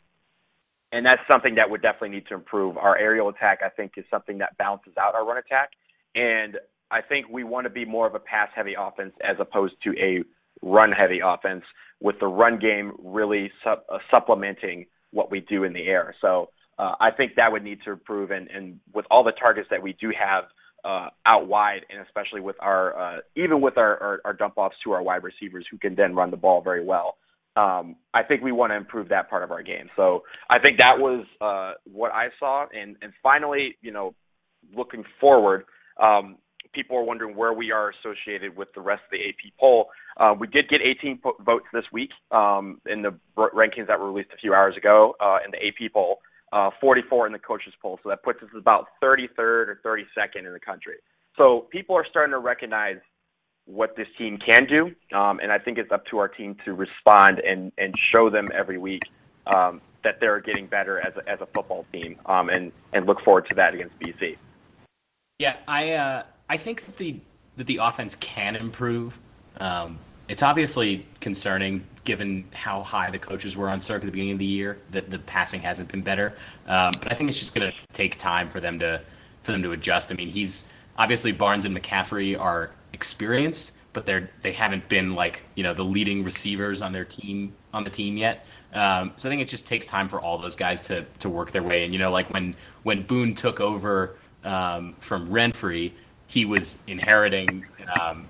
and 0.94 1.06
that's 1.06 1.22
something 1.30 1.56
that 1.56 1.70
would 1.70 1.82
definitely 1.82 2.10
need 2.10 2.28
to 2.28 2.36
improve. 2.36 2.78
Our 2.78 2.98
aerial 2.98 3.30
attack, 3.30 3.60
I 3.66 3.70
think, 3.70 3.94
is 3.98 4.06
something 4.12 4.38
that 4.38 4.58
balances 4.58 4.94
out 5.00 5.16
our 5.16 5.26
run 5.26 5.38
attack. 5.38 5.72
And 6.16 6.58
I 6.94 7.02
think 7.02 7.28
we 7.30 7.44
want 7.44 7.66
to 7.66 7.72
be 7.72 7.86
more 7.86 8.06
of 8.06 8.14
a 8.14 8.20
pass 8.20 8.50
heavy 8.56 8.76
offense 8.80 9.14
as 9.28 9.36
opposed 9.40 9.74
to 9.84 9.90
a 10.00 10.24
run 10.62 10.92
heavy 10.92 11.20
offense 11.26 11.64
with 12.00 12.16
the 12.20 12.28
run 12.28 12.60
game 12.60 12.94
really 13.04 13.52
su- 13.64 13.72
uh, 13.92 13.98
supplementing 14.12 14.86
what 15.12 15.32
we 15.32 15.40
do 15.40 15.64
in 15.64 15.74
the 15.74 15.88
air. 15.88 16.16
So 16.22 16.50
uh, 16.78 16.94
I 17.00 17.10
think 17.12 17.34
that 17.36 17.52
would 17.52 17.64
need 17.64 17.80
to 17.86 17.92
improve. 17.92 18.32
And, 18.32 18.48
and 18.50 18.80
with 18.94 19.06
all 19.10 19.24
the 19.24 19.32
targets 19.32 19.68
that 19.72 19.82
we 19.82 19.94
do 19.94 20.12
have 20.18 20.44
uh, 20.86 21.10
out 21.26 21.48
wide, 21.48 21.82
and 21.90 22.06
especially 22.06 22.42
with 22.42 22.58
our 22.60 23.00
uh, 23.00 23.20
even 23.36 23.62
with 23.62 23.78
our, 23.78 24.02
our, 24.04 24.22
our 24.26 24.34
dump 24.34 24.56
offs 24.58 24.76
to 24.84 24.92
our 24.92 25.02
wide 25.02 25.24
receivers 25.24 25.66
who 25.72 25.78
can 25.78 25.96
then 25.96 26.14
run 26.14 26.30
the 26.30 26.38
ball 26.38 26.62
very 26.62 26.84
well. 26.84 27.18
Um, 27.56 27.96
I 28.14 28.24
think 28.24 28.42
we 28.42 28.52
want 28.52 28.72
to 28.72 28.78
improve 28.78 29.10
that 29.10 29.30
part 29.30 29.44
of 29.44 29.52
our 29.52 29.64
game. 29.64 29.90
So 29.96 30.24
I 30.50 30.58
think 30.60 30.80
that 30.80 30.98
was 30.98 31.26
uh, 31.40 31.74
what 31.86 32.12
I 32.12 32.30
saw. 32.40 32.66
And, 32.74 32.98
and 33.02 33.14
finally, 33.22 33.78
you 33.82 33.92
know, 33.92 34.16
looking 34.76 35.04
forward, 35.22 35.66
um, 36.02 36.38
people 36.74 36.98
are 36.98 37.04
wondering 37.04 37.36
where 37.36 37.54
we 37.54 37.72
are 37.72 37.92
associated 37.92 38.56
with 38.58 38.74
the 38.74 38.82
rest 38.82 39.04
of 39.06 39.12
the 39.12 39.30
AP 39.30 39.54
poll. 39.60 39.90
Uh, 40.18 40.34
we 40.38 40.48
did 40.48 40.68
get 40.70 40.82
18 40.82 41.20
po- 41.20 41.36
votes 41.46 41.66
this 41.74 41.86
week 41.92 42.10
um, 42.32 42.82
in 42.88 43.02
the 43.02 43.14
rankings 43.38 43.88
that 43.88 44.00
were 44.00 44.12
released 44.12 44.32
a 44.34 44.38
few 44.38 44.54
hours 44.54 44.76
ago 44.76 45.16
uh, 45.20 45.38
in 45.46 45.52
the 45.52 45.58
AP 45.58 45.94
poll, 45.94 46.20
uh, 46.52 46.70
44 46.82 47.28
in 47.28 47.34
the 47.34 47.40
coaches 47.40 47.74
poll. 47.82 48.00
So 48.04 48.10
that 48.10 48.24
puts 48.24 48.42
us 48.44 48.50
about 48.58 48.88
33rd 49.02 49.30
or 49.38 49.82
32nd 49.86 50.46
in 50.46 50.54
the 50.54 50.60
country. 50.60 50.96
So 51.38 51.68
people 51.72 51.96
are 51.96 52.06
starting 52.10 52.34
to 52.34 52.40
recognize 52.40 52.98
what 53.66 53.96
this 53.96 54.08
team 54.18 54.38
can 54.38 54.68
do, 54.68 54.92
um, 55.18 55.40
and 55.40 55.52
I 55.52 55.58
think 55.58 55.78
it's 55.78 55.92
up 55.92 56.06
to 56.08 56.18
our 56.18 56.28
team 56.28 56.58
to 56.66 56.74
respond 56.74 57.40
and 57.40 57.72
and 57.78 57.96
show 58.14 58.30
them 58.30 58.50
every 58.54 58.78
week 58.78 59.04
um, 59.48 59.82
that 60.04 60.20
they're 60.20 60.42
getting 60.42 60.68
better 60.68 61.00
as 61.00 61.14
a, 61.16 61.30
as 61.30 61.40
a 61.42 61.46
football 61.48 61.86
team, 61.94 62.18
um, 62.26 62.50
and 62.50 62.72
and 62.92 63.06
look 63.06 63.24
forward 63.24 63.48
to 63.50 63.56
that 63.56 63.74
against 63.74 63.98
BC. 64.00 64.38
Yeah, 65.40 65.58
I 65.68 65.92
uh, 65.92 66.24
I 66.50 66.58
think 66.58 66.86
that 66.86 66.98
the 66.98 67.20
that 67.58 67.68
the 67.68 67.78
offense 67.78 68.16
can 68.16 68.56
improve. 68.56 69.20
Um, 69.58 70.00
it's 70.28 70.42
obviously 70.42 71.06
concerning 71.20 71.86
given 72.04 72.46
how 72.52 72.82
high 72.82 73.10
the 73.12 73.20
coaches 73.20 73.56
were 73.56 73.70
on 73.70 73.80
Sirk 73.80 74.02
at 74.02 74.06
the 74.06 74.12
beginning 74.12 74.34
of 74.34 74.40
the 74.40 74.46
year 74.46 74.80
that 74.92 75.10
the 75.10 75.20
passing 75.20 75.62
hasn't 75.62 75.90
been 75.90 76.02
better. 76.02 76.34
Um, 76.68 76.96
but 77.02 77.12
I 77.12 77.16
think 77.16 77.30
it's 77.30 77.40
just 77.40 77.54
going 77.54 77.72
to 77.72 77.78
take 77.94 78.18
time 78.18 78.50
for 78.50 78.60
them 78.60 78.80
to 78.80 79.02
for 79.42 79.52
them 79.52 79.64
to 79.64 79.72
adjust. 79.72 80.12
I 80.12 80.16
mean, 80.16 80.30
he's 80.30 80.64
obviously 80.98 81.32
Barnes 81.32 81.66
and 81.66 81.78
McCaffrey 81.78 82.40
are 82.40 82.72
experienced, 82.94 83.74
but 83.94 84.06
they're 84.06 84.30
they 84.42 84.52
haven't 84.52 84.88
been 84.90 85.16
like 85.16 85.44
you 85.56 85.64
know 85.64 85.74
the 85.74 85.86
leading 85.86 86.24
receivers 86.24 86.82
on 86.82 86.92
their 86.92 87.06
team 87.06 87.54
on 87.74 87.84
the 87.84 87.90
team 87.90 88.18
yet. 88.18 88.46
Um, 88.74 89.14
so 89.18 89.30
I 89.30 89.32
think 89.32 89.42
it 89.42 89.50
just 89.50 89.68
takes 89.68 89.86
time 89.86 90.08
for 90.08 90.20
all 90.20 90.38
those 90.38 90.56
guys 90.56 90.82
to 90.82 91.06
to 91.20 91.30
work 91.30 91.52
their 91.52 91.64
way. 91.64 91.84
And 91.84 91.94
you 91.94 92.00
know, 92.00 92.12
like 92.12 92.30
when 92.34 92.56
when 92.84 93.04
Boone 93.04 93.36
took 93.36 93.60
over 93.60 94.18
um, 94.44 94.96
from 95.00 95.30
Renfree 95.30 95.94
he 96.34 96.46
was 96.46 96.78
inheriting 96.88 97.64
um, 98.02 98.26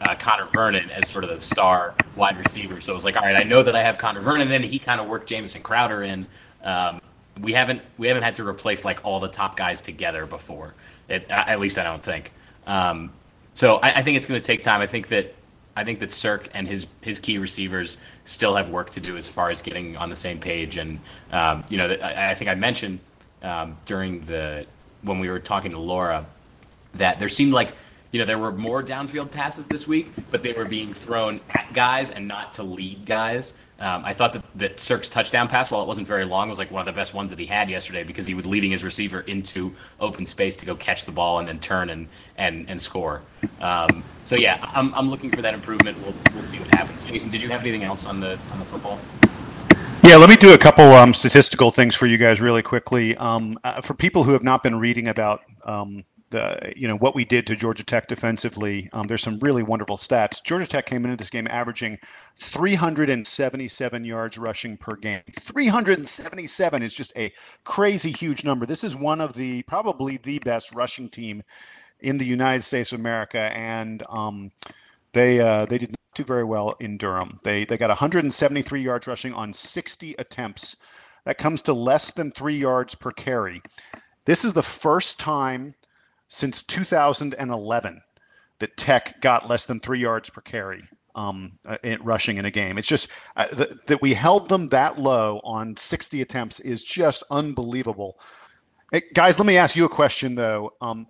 uh, 0.00 0.16
Connor 0.16 0.46
Vernon 0.46 0.90
as 0.90 1.08
sort 1.08 1.22
of 1.22 1.30
the 1.30 1.38
star 1.38 1.94
wide 2.16 2.36
receiver. 2.38 2.80
So 2.80 2.92
it 2.92 2.96
was 2.96 3.04
like, 3.04 3.16
all 3.16 3.22
right, 3.22 3.36
I 3.36 3.44
know 3.44 3.62
that 3.62 3.76
I 3.76 3.82
have 3.82 3.98
Connor 3.98 4.20
Vernon. 4.20 4.42
And 4.42 4.50
then 4.50 4.64
he 4.64 4.80
kind 4.80 5.00
of 5.00 5.06
worked 5.06 5.28
Jamison 5.28 5.62
Crowder 5.62 6.02
in. 6.02 6.26
Um, 6.64 7.00
we 7.40 7.52
haven't 7.52 7.82
we 7.98 8.08
haven't 8.08 8.24
had 8.24 8.34
to 8.36 8.48
replace 8.48 8.84
like 8.84 9.04
all 9.04 9.20
the 9.20 9.28
top 9.28 9.56
guys 9.56 9.80
together 9.80 10.26
before. 10.26 10.74
It, 11.08 11.26
at 11.30 11.60
least 11.60 11.78
I 11.78 11.84
don't 11.84 12.02
think. 12.02 12.32
Um, 12.66 13.12
so 13.54 13.76
I, 13.76 13.98
I, 13.98 14.02
think 14.02 14.16
it's 14.16 14.26
going 14.26 14.40
to 14.40 14.44
take 14.44 14.62
time. 14.62 14.80
I 14.80 14.88
think 14.88 15.08
that 15.08 15.32
I 15.76 15.84
think 15.84 16.00
that 16.00 16.10
Sirk 16.10 16.48
and 16.52 16.66
his 16.66 16.86
his 17.02 17.20
key 17.20 17.38
receivers 17.38 17.98
still 18.24 18.56
have 18.56 18.70
work 18.70 18.90
to 18.90 19.00
do 19.00 19.16
as 19.16 19.28
far 19.28 19.50
as 19.50 19.62
getting 19.62 19.96
on 19.96 20.10
the 20.10 20.16
same 20.16 20.40
page. 20.40 20.78
And 20.78 20.98
um, 21.30 21.62
you 21.68 21.76
know, 21.76 21.86
I, 22.02 22.30
I, 22.30 22.34
think 22.34 22.50
I 22.50 22.54
mentioned 22.56 22.98
um, 23.42 23.76
during 23.84 24.24
the 24.24 24.66
when 25.02 25.20
we 25.20 25.28
were 25.28 25.38
talking 25.38 25.70
to 25.70 25.78
Laura 25.78 26.26
that 26.98 27.18
there 27.18 27.28
seemed 27.28 27.52
like 27.52 27.74
you 28.12 28.18
know 28.18 28.26
there 28.26 28.38
were 28.38 28.52
more 28.52 28.82
downfield 28.82 29.30
passes 29.30 29.66
this 29.66 29.86
week, 29.86 30.12
but 30.30 30.42
they 30.42 30.52
were 30.52 30.64
being 30.64 30.94
thrown 30.94 31.40
at 31.50 31.72
guys 31.72 32.10
and 32.10 32.26
not 32.26 32.52
to 32.54 32.62
lead 32.62 33.04
guys. 33.06 33.54
Um, 33.78 34.04
I 34.06 34.14
thought 34.14 34.32
that 34.32 34.42
that 34.54 34.80
Sirk's 34.80 35.10
touchdown 35.10 35.48
pass, 35.48 35.70
while 35.70 35.82
it 35.82 35.86
wasn't 35.86 36.06
very 36.06 36.24
long, 36.24 36.48
was 36.48 36.58
like 36.58 36.70
one 36.70 36.80
of 36.80 36.86
the 36.86 36.98
best 36.98 37.12
ones 37.12 37.28
that 37.30 37.38
he 37.38 37.44
had 37.44 37.68
yesterday 37.68 38.04
because 38.04 38.26
he 38.26 38.32
was 38.32 38.46
leading 38.46 38.70
his 38.70 38.82
receiver 38.82 39.20
into 39.20 39.74
open 40.00 40.24
space 40.24 40.56
to 40.56 40.66
go 40.66 40.74
catch 40.74 41.04
the 41.04 41.12
ball 41.12 41.40
and 41.40 41.48
then 41.48 41.58
turn 41.58 41.90
and 41.90 42.08
and 42.38 42.70
and 42.70 42.80
score. 42.80 43.22
Um, 43.60 44.02
so 44.26 44.36
yeah, 44.36 44.58
I'm, 44.74 44.94
I'm 44.94 45.10
looking 45.10 45.30
for 45.30 45.42
that 45.42 45.52
improvement. 45.52 45.98
We'll 46.02 46.14
we'll 46.32 46.42
see 46.42 46.58
what 46.58 46.68
happens. 46.68 47.04
Jason, 47.04 47.30
did 47.30 47.42
you 47.42 47.50
have 47.50 47.60
anything 47.60 47.84
else 47.84 48.06
on 48.06 48.18
the 48.18 48.38
on 48.50 48.58
the 48.58 48.64
football? 48.64 48.98
Yeah, 50.02 50.16
let 50.16 50.30
me 50.30 50.36
do 50.36 50.54
a 50.54 50.58
couple 50.58 50.84
um, 50.92 51.12
statistical 51.12 51.70
things 51.70 51.94
for 51.94 52.06
you 52.06 52.16
guys 52.16 52.40
really 52.40 52.62
quickly. 52.62 53.16
Um, 53.16 53.58
uh, 53.64 53.80
for 53.80 53.92
people 53.92 54.24
who 54.24 54.32
have 54.32 54.42
not 54.42 54.62
been 54.62 54.76
reading 54.76 55.08
about 55.08 55.42
you 56.76 56.86
know 56.88 56.96
what 56.96 57.14
we 57.14 57.24
did 57.24 57.46
to 57.46 57.56
Georgia 57.56 57.84
Tech 57.84 58.06
defensively. 58.06 58.88
Um, 58.92 59.06
there's 59.06 59.22
some 59.22 59.38
really 59.40 59.62
wonderful 59.62 59.96
stats. 59.96 60.42
Georgia 60.42 60.66
Tech 60.66 60.86
came 60.86 61.04
into 61.04 61.16
this 61.16 61.30
game 61.30 61.46
averaging 61.50 61.98
377 62.36 64.04
yards 64.04 64.38
rushing 64.38 64.76
per 64.76 64.96
game. 64.96 65.22
377 65.32 66.82
is 66.82 66.94
just 66.94 67.16
a 67.16 67.32
crazy 67.64 68.10
huge 68.12 68.44
number. 68.44 68.66
This 68.66 68.84
is 68.84 68.96
one 68.96 69.20
of 69.20 69.34
the 69.34 69.62
probably 69.62 70.18
the 70.18 70.38
best 70.40 70.74
rushing 70.74 71.08
team 71.08 71.42
in 72.00 72.18
the 72.18 72.26
United 72.26 72.62
States 72.62 72.92
of 72.92 73.00
America, 73.00 73.50
and 73.56 74.02
um, 74.08 74.50
they 75.12 75.40
uh, 75.40 75.66
they 75.66 75.78
did 75.78 75.90
not 75.90 75.96
do 76.14 76.24
very 76.24 76.44
well 76.44 76.74
in 76.80 76.98
Durham. 76.98 77.40
They 77.42 77.64
they 77.64 77.76
got 77.76 77.88
173 77.88 78.80
yards 78.80 79.06
rushing 79.06 79.32
on 79.32 79.52
60 79.52 80.14
attempts. 80.18 80.76
That 81.24 81.38
comes 81.38 81.62
to 81.62 81.72
less 81.72 82.12
than 82.12 82.30
three 82.30 82.56
yards 82.56 82.94
per 82.94 83.10
carry. 83.10 83.60
This 84.26 84.44
is 84.44 84.52
the 84.52 84.62
first 84.62 85.18
time 85.18 85.74
since 86.28 86.62
2011 86.62 88.00
that 88.58 88.76
Tech 88.76 89.20
got 89.20 89.48
less 89.48 89.66
than 89.66 89.80
three 89.80 89.98
yards 89.98 90.30
per 90.30 90.40
carry 90.40 90.82
um, 91.14 91.58
uh, 91.66 91.78
in 91.82 92.02
rushing 92.02 92.36
in 92.36 92.44
a 92.44 92.50
game. 92.50 92.78
It's 92.78 92.86
just 92.86 93.08
uh, 93.36 93.46
th- 93.46 93.70
that 93.86 94.02
we 94.02 94.14
held 94.14 94.48
them 94.48 94.68
that 94.68 94.98
low 94.98 95.40
on 95.44 95.76
60 95.76 96.22
attempts 96.22 96.60
is 96.60 96.84
just 96.84 97.22
unbelievable. 97.30 98.18
Hey, 98.92 99.02
guys, 99.14 99.38
let 99.38 99.46
me 99.46 99.56
ask 99.56 99.74
you 99.76 99.84
a 99.84 99.90
question 99.90 100.34
though. 100.34 100.72
Um, 100.80 101.06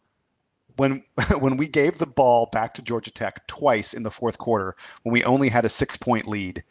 when 0.77 1.03
when 1.39 1.57
we 1.57 1.69
gave 1.69 1.99
the 1.99 2.07
ball 2.07 2.49
back 2.53 2.75
to 2.75 2.83
Georgia 2.83 3.11
Tech 3.11 3.47
twice 3.47 3.95
in 3.95 4.03
the 4.03 4.11
fourth 4.11 4.39
quarter, 4.39 4.77
when 5.03 5.13
we 5.13 5.25
only 5.25 5.49
had 5.49 5.65
a 5.65 5.69
six 5.69 5.97
point 5.97 6.27
lead, 6.27 6.63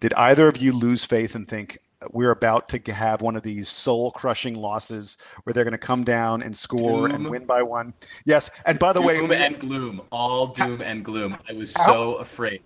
did 0.00 0.14
either 0.14 0.48
of 0.48 0.56
you 0.56 0.72
lose 0.72 1.04
faith 1.04 1.34
and 1.34 1.46
think 1.46 1.78
we're 2.12 2.30
about 2.30 2.68
to 2.68 2.92
have 2.92 3.22
one 3.22 3.36
of 3.36 3.42
these 3.42 3.68
soul 3.68 4.10
crushing 4.12 4.54
losses 4.54 5.16
where 5.44 5.52
they're 5.52 5.64
going 5.64 5.72
to 5.72 5.78
come 5.78 6.04
down 6.04 6.42
and 6.42 6.56
score 6.56 7.08
doom. 7.08 7.14
and 7.14 7.30
win 7.30 7.44
by 7.44 7.62
one. 7.62 7.92
Yes, 8.24 8.50
and 8.66 8.78
by 8.78 8.92
the 8.92 9.00
doom 9.00 9.06
way, 9.06 9.16
doom 9.16 9.32
and 9.32 9.58
gloom, 9.58 10.02
all 10.12 10.48
doom 10.48 10.80
and 10.80 11.04
gloom. 11.04 11.36
I 11.48 11.52
was 11.52 11.76
how, 11.76 11.86
so 11.86 12.14
afraid. 12.14 12.62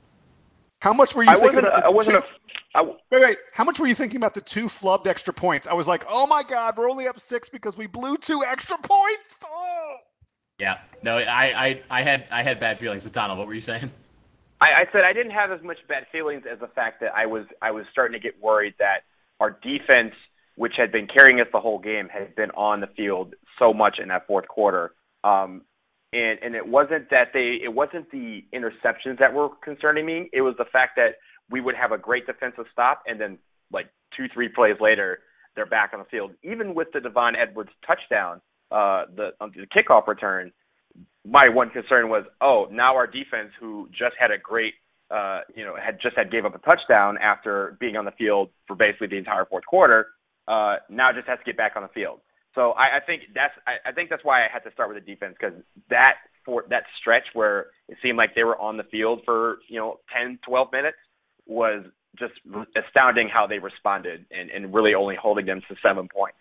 How 0.81 0.93
much 0.93 1.15
were 1.15 1.23
you 1.23 1.31
I 1.31 1.37
thinking 1.37 1.63
wasn't, 1.63 1.67
about? 1.67 1.85
I 1.85 1.89
wasn't. 1.89 2.25
Two, 2.25 2.35
a, 2.75 2.79
I, 2.79 2.83
wait, 2.83 2.97
wait. 3.23 3.37
How 3.53 3.65
much 3.65 3.79
were 3.81 3.87
you 3.87 3.95
thinking 3.95 4.19
about 4.19 4.35
the 4.35 4.41
two 4.41 4.67
flubbed 4.67 5.07
extra 5.07 5.33
points? 5.33 5.67
I 5.67 5.75
was 5.75 5.89
like, 5.89 6.05
oh 6.09 6.27
my 6.27 6.43
god, 6.47 6.77
we're 6.77 6.91
only 6.91 7.07
up 7.07 7.19
six 7.19 7.49
because 7.49 7.77
we 7.77 7.87
blew 7.87 8.17
two 8.19 8.43
extra 8.47 8.77
points. 8.79 9.45
Oh. 9.47 9.97
Yeah, 10.59 10.79
no, 11.03 11.17
I, 11.17 11.67
I, 11.67 11.83
I 11.91 12.03
had, 12.03 12.27
I 12.31 12.45
had 12.45 12.61
bad 12.61 12.79
feelings. 12.79 13.03
But 13.03 13.13
Donald, 13.13 13.37
what 13.37 13.49
were 13.49 13.55
you 13.55 13.61
saying? 13.61 13.91
I, 14.61 14.83
I 14.83 14.87
said 14.93 15.03
I 15.03 15.13
didn't 15.13 15.33
have 15.33 15.51
as 15.51 15.61
much 15.63 15.79
bad 15.89 16.07
feelings 16.13 16.45
as 16.49 16.61
the 16.61 16.69
fact 16.69 17.01
that 17.01 17.13
I 17.17 17.27
was, 17.27 17.47
I 17.63 17.73
was 17.73 17.85
starting 17.91 18.13
to 18.13 18.21
get 18.21 18.41
worried 18.41 18.75
that 18.79 19.01
our 19.43 19.59
defense, 19.63 20.15
which 20.55 20.75
had 20.77 20.93
been 20.93 21.09
carrying 21.09 21.41
us 21.41 21.49
the 21.53 21.59
whole 21.67 21.81
game, 21.81 22.09
had 22.09 22.35
been 22.37 22.53
on 22.53 22.81
the 22.81 22.87
field 22.99 23.35
so 23.59 23.75
much 23.75 23.97
in 24.01 24.09
that 24.09 24.27
fourth 24.29 24.47
quarter. 24.47 24.85
Um, 25.25 25.63
and 26.13 26.39
and 26.45 26.55
it 26.55 26.67
wasn't 26.67 27.11
that 27.11 27.29
they, 27.35 27.59
it 27.63 27.75
wasn't 27.75 28.11
the 28.11 28.45
interceptions 28.55 29.19
that 29.19 29.33
were 29.35 29.49
concerning 29.65 30.07
me. 30.07 30.31
It 30.33 30.43
was 30.43 30.55
the 30.59 30.67
fact 30.77 30.93
that 30.97 31.13
we 31.51 31.61
would 31.61 31.75
have 31.75 31.91
a 31.91 31.99
great 31.99 32.25
defensive 32.27 32.67
stop, 32.73 33.03
and 33.07 33.21
then 33.21 33.39
like 33.73 33.89
two, 34.17 34.27
three 34.33 34.49
plays 34.49 34.77
later, 34.81 35.21
they're 35.57 35.67
back 35.67 35.91
on 35.93 35.99
the 35.99 36.05
field. 36.07 36.31
Even 36.43 36.75
with 36.75 36.89
the 36.93 37.01
Devon 37.01 37.35
Edwards 37.35 37.71
touchdown, 37.87 38.41
uh, 38.71 39.07
the 39.17 39.31
um, 39.41 39.51
the 39.57 39.67
kickoff 39.67 40.07
return, 40.07 40.53
my 41.25 41.49
one 41.49 41.71
concern 41.71 42.09
was, 42.09 42.25
oh, 42.41 42.69
now 42.71 42.95
our 42.95 43.07
defense, 43.07 43.51
who 43.59 43.89
just 43.91 44.15
had 44.19 44.31
a 44.31 44.39
great 44.39 44.75
uh, 45.13 45.41
you 45.55 45.65
know, 45.65 45.75
had 45.77 45.99
just 46.01 46.17
had 46.17 46.31
gave 46.31 46.45
up 46.45 46.55
a 46.55 46.59
touchdown 46.59 47.19
after 47.19 47.77
being 47.81 47.97
on 47.97 48.05
the 48.05 48.13
field 48.13 48.51
for 48.67 48.75
basically 48.75 49.09
the 49.09 49.19
entire 49.19 49.45
fourth 49.45 49.67
quarter, 49.67 50.09
uh, 50.49 50.77
now 50.89 51.13
just 51.13 51.29
has 51.29 51.39
to 51.39 51.45
get 51.45 51.57
back 51.57 51.73
on 51.77 51.83
the 51.83 51.89
field. 51.89 52.21
So 52.55 52.73
I, 52.73 52.99
I 52.99 53.01
think 53.05 53.23
that's 53.35 53.55
I, 53.67 53.91
I 53.91 53.93
think 53.93 54.11
that's 54.11 54.25
why 54.25 54.45
I 54.45 54.49
had 54.53 54.61
to 54.61 54.73
start 54.73 54.93
with 54.93 55.03
the 55.03 55.15
defense 55.15 55.37
because 55.39 55.57
that 55.91 56.15
for 56.45 56.65
that 56.71 56.85
stretch 57.01 57.25
where 57.33 57.67
it 57.89 57.97
seemed 58.03 58.19
like 58.19 58.35
they 58.35 58.45
were 58.45 58.59
on 58.59 58.77
the 58.77 58.85
field 58.85 59.23
for 59.25 59.59
you 59.69 59.79
know 59.79 60.01
10, 60.17 60.39
12 60.47 60.69
minutes 60.73 60.99
was 61.47 61.85
just 62.19 62.35
astounding 62.77 63.29
how 63.33 63.47
they 63.47 63.59
responded 63.59 64.27
and, 64.31 64.51
and 64.51 64.75
really 64.75 64.95
only 64.95 65.17
holding 65.21 65.47
them 65.47 65.63
to 65.69 65.77
seven 65.83 66.09
points. 66.15 66.37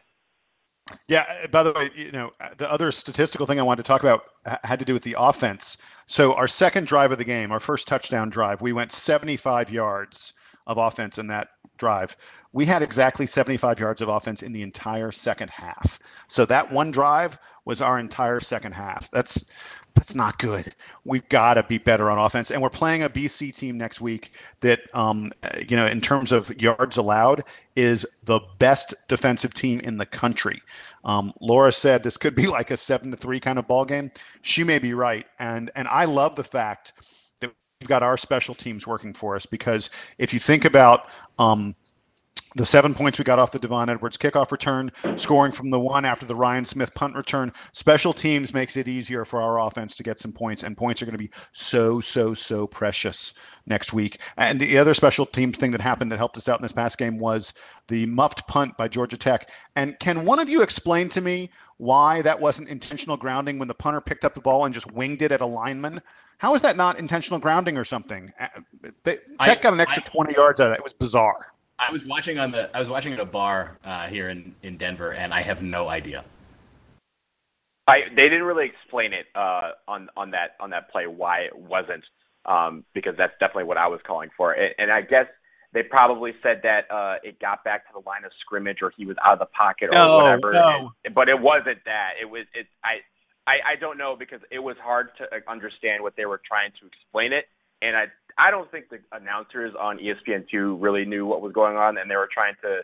Yeah. 1.08 1.26
Uh, 1.44 1.48
by 1.48 1.64
the 1.64 1.74
way, 1.74 1.90
you 1.96 2.12
know, 2.12 2.32
uh, 2.40 2.50
the 2.58 2.72
other 2.72 2.92
statistical 2.92 3.46
thing 3.46 3.60
I 3.60 3.64
wanted 3.64 3.84
to 3.84 3.88
talk 3.88 4.02
about 4.02 4.24
had 4.64 4.80
to 4.80 4.86
do 4.86 4.94
with 4.94 5.04
the 5.04 5.16
offense. 5.18 5.78
So 6.06 6.34
our 6.34 6.48
second 6.48 6.88
drive 6.88 7.12
of 7.12 7.18
the 7.18 7.24
game, 7.24 7.52
our 7.52 7.60
first 7.60 7.88
touchdown 7.88 8.30
drive, 8.30 8.62
we 8.62 8.74
went 8.74 8.92
75 8.92 9.72
yards 9.72 10.34
of 10.68 10.78
offense 10.78 11.18
in 11.18 11.28
that 11.28 11.50
drive. 11.78 12.16
We 12.54 12.66
had 12.66 12.82
exactly 12.82 13.26
75 13.26 13.80
yards 13.80 14.02
of 14.02 14.10
offense 14.10 14.44
in 14.44 14.52
the 14.52 14.62
entire 14.62 15.12
second 15.12 15.50
half. 15.50 16.00
So 16.28 16.46
that 16.46 16.72
one 16.72 16.92
drive 16.92 17.38
was 17.66 17.82
our 17.82 17.98
entire 18.00 18.40
second 18.40 18.74
half. 18.74 19.10
That's 19.12 19.46
that's 19.96 20.16
not 20.16 20.40
good. 20.40 20.74
We've 21.06 21.28
got 21.30 21.56
to 21.56 21.64
be 21.64 21.78
better 21.78 22.10
on 22.10 22.18
offense, 22.18 22.52
and 22.52 22.62
we're 22.62 22.70
playing 22.70 23.04
a 23.04 23.10
BC 23.10 23.56
team 23.56 23.78
next 23.78 24.02
week 24.02 24.32
that, 24.62 24.82
um, 24.94 25.32
you 25.68 25.76
know, 25.76 25.86
in 25.86 26.02
terms 26.02 26.32
of 26.32 26.50
yards 26.62 26.98
allowed, 26.98 27.44
is 27.76 28.06
the 28.24 28.40
best 28.60 28.94
defensive 29.08 29.54
team 29.54 29.80
in 29.82 29.98
the 29.98 30.06
country. 30.06 30.62
Um, 31.04 31.34
Laura 31.42 31.72
said 31.72 32.04
this 32.04 32.18
could 32.18 32.36
be 32.36 32.48
like 32.48 32.72
a 32.72 32.78
seven 32.78 33.12
to 33.12 33.18
three 33.18 33.40
kind 33.40 33.60
of 33.60 33.68
ball 33.68 33.86
game. 33.86 34.12
She 34.42 34.64
may 34.64 34.80
be 34.80 34.94
right, 34.94 35.26
and 35.40 35.70
and 35.76 35.88
I 35.88 36.06
love 36.06 36.36
the 36.36 36.44
fact 36.44 36.94
that 37.42 37.52
we've 37.82 37.88
got 37.88 38.04
our 38.04 38.18
special 38.18 38.56
teams 38.56 38.88
working 38.88 39.14
for 39.14 39.36
us 39.36 39.46
because 39.46 39.90
if 40.18 40.34
you 40.34 40.40
think 40.40 40.66
about 40.66 41.10
um, 41.38 41.76
the 42.56 42.66
seven 42.66 42.94
points 42.94 43.18
we 43.18 43.24
got 43.24 43.40
off 43.40 43.52
the 43.52 43.60
Devon 43.60 43.90
Edwards 43.90 44.18
kickoff 44.18 44.52
return, 44.52 44.92
scoring 45.16 45.52
from 45.52 45.70
the 45.70 45.80
one 45.80 46.06
after 46.06 46.26
the 46.26 46.36
Ryan 46.36 46.66
Smith 46.66 46.94
punt 46.94 47.16
return. 47.16 47.52
Special 47.74 48.14
teams 48.14 48.54
makes 48.54 48.76
it 48.76 48.88
easier 48.88 49.24
for 49.24 49.42
our 49.42 49.60
offense 49.60 49.96
to 49.96 50.04
get 50.04 50.20
some 50.20 50.32
points, 50.32 50.64
and 50.64 50.76
points 50.76 51.02
are 51.02 51.06
going 51.06 51.14
to 51.14 51.18
be 51.18 51.32
so, 51.54 52.00
so, 52.00 52.34
so 52.34 52.68
precious 52.68 53.34
next 53.66 53.94
week. 53.94 54.20
And 54.38 54.60
the 54.60 54.78
other 54.78 54.94
special 54.94 55.26
teams 55.26 55.58
thing 55.58 55.72
that 55.72 55.82
happened 55.82 56.12
that 56.12 56.18
helped 56.18 56.38
us 56.38 56.50
out 56.50 56.60
in 56.60 56.64
this 56.64 56.74
past 56.74 56.98
game 56.98 57.18
was 57.18 57.54
the 57.88 58.06
muffed 58.08 58.48
punt 58.48 58.78
by 58.78 58.88
Georgia 58.88 59.18
Tech. 59.18 59.50
And 59.76 59.98
can 60.00 60.26
one 60.26 60.40
of 60.40 60.50
you 60.50 60.62
explain 60.62 61.10
to 61.10 61.22
me 61.22 61.50
why 61.78 62.22
that 62.22 62.40
wasn't 62.40 62.70
intentional 62.70 63.18
grounding 63.18 63.60
when 63.60 63.68
the 63.68 63.74
punter 63.74 64.02
picked 64.02 64.26
up 64.26 64.34
the 64.34 64.42
ball 64.42 64.66
and 64.66 64.74
just 64.74 64.92
winged 64.92 65.22
it 65.22 65.32
at 65.32 65.42
a 65.42 65.46
lineman? 65.46 66.02
How 66.38 66.54
is 66.56 66.62
that 66.64 66.76
not 66.76 67.00
intentional 67.00 67.40
grounding 67.40 67.78
or 67.78 67.84
something? 67.84 68.32
Uh, 68.40 68.48
Tech 69.04 69.62
got 69.62 69.74
an 69.74 69.80
extra 69.80 70.04
I, 70.06 70.10
20 70.10 70.34
yards 70.34 70.60
out 70.60 70.66
of 70.66 70.72
that. 70.72 70.80
It 70.80 70.84
was 70.84 70.94
bizarre. 70.94 71.54
I 71.82 71.92
was 71.92 72.06
watching 72.06 72.38
on 72.38 72.52
the 72.52 72.76
I 72.76 72.80
was 72.80 72.90
watching 72.90 73.12
at 73.14 73.20
a 73.20 73.26
bar 73.26 73.78
uh, 73.84 74.08
here 74.08 74.30
in, 74.30 74.56
in 74.62 74.78
Denver, 74.78 75.12
and 75.12 75.34
I 75.34 75.42
have 75.42 75.64
no 75.64 75.90
idea. 75.90 76.24
I 77.88 78.02
they 78.16 78.24
didn't 78.24 78.44
really 78.44 78.68
explain 78.68 79.14
it 79.14 79.26
uh, 79.36 79.72
on 79.88 80.10
on 80.16 80.32
that 80.32 80.56
on 80.60 80.70
that 80.70 80.92
play 80.92 81.08
why 81.08 81.40
it 81.40 81.58
wasn't 81.58 82.04
um, 82.46 82.84
because 82.94 83.16
that's 83.18 83.34
definitely 83.40 83.64
what 83.64 83.78
I 83.78 83.88
was 83.88 84.00
calling 84.06 84.30
for, 84.38 84.54
and, 84.54 84.74
and 84.78 84.92
I 84.92 85.02
guess 85.02 85.26
they 85.74 85.84
probably 85.84 86.34
said 86.44 86.62
that 86.64 86.92
uh, 86.92 87.16
it 87.24 87.40
got 87.40 87.64
back 87.64 87.88
to 87.88 87.94
the 87.94 88.08
line 88.08 88.26
of 88.26 88.32
scrimmage 88.42 88.80
or 88.82 88.92
he 88.96 89.06
was 89.06 89.18
out 89.26 89.34
of 89.34 89.40
the 89.40 89.46
pocket 89.46 89.90
or 89.92 89.98
no, 89.98 90.18
whatever. 90.18 90.52
No. 90.52 90.92
And, 91.04 91.16
but 91.16 91.30
it 91.30 91.40
wasn't 91.40 91.80
that. 91.86 92.12
It 92.22 92.30
was 92.30 92.46
it 92.54 92.68
I. 92.84 93.00
I, 93.48 93.74
I 93.74 93.76
don't 93.76 93.98
know 93.98 94.16
because 94.16 94.40
it 94.52 94.60
was 94.60 94.76
hard 94.80 95.10
to 95.18 95.26
understand 95.50 96.04
what 96.04 96.16
they 96.16 96.26
were 96.26 96.40
trying 96.48 96.70
to 96.80 96.86
explain 96.86 97.34
it, 97.34 97.46
and 97.82 97.96
I 97.96 98.06
I 98.38 98.52
don't 98.52 98.70
think 98.72 98.90
the 98.90 99.00
announcers 99.12 99.74
on 99.80 100.00
ESPN2 100.00 100.78
really 100.80 101.06
knew 101.06 101.26
what 101.26 101.42
was 101.42 101.54
going 101.54 101.76
on, 101.76 101.98
and 101.98 102.10
they 102.10 102.16
were 102.16 102.30
trying 102.32 102.56
to 102.64 102.82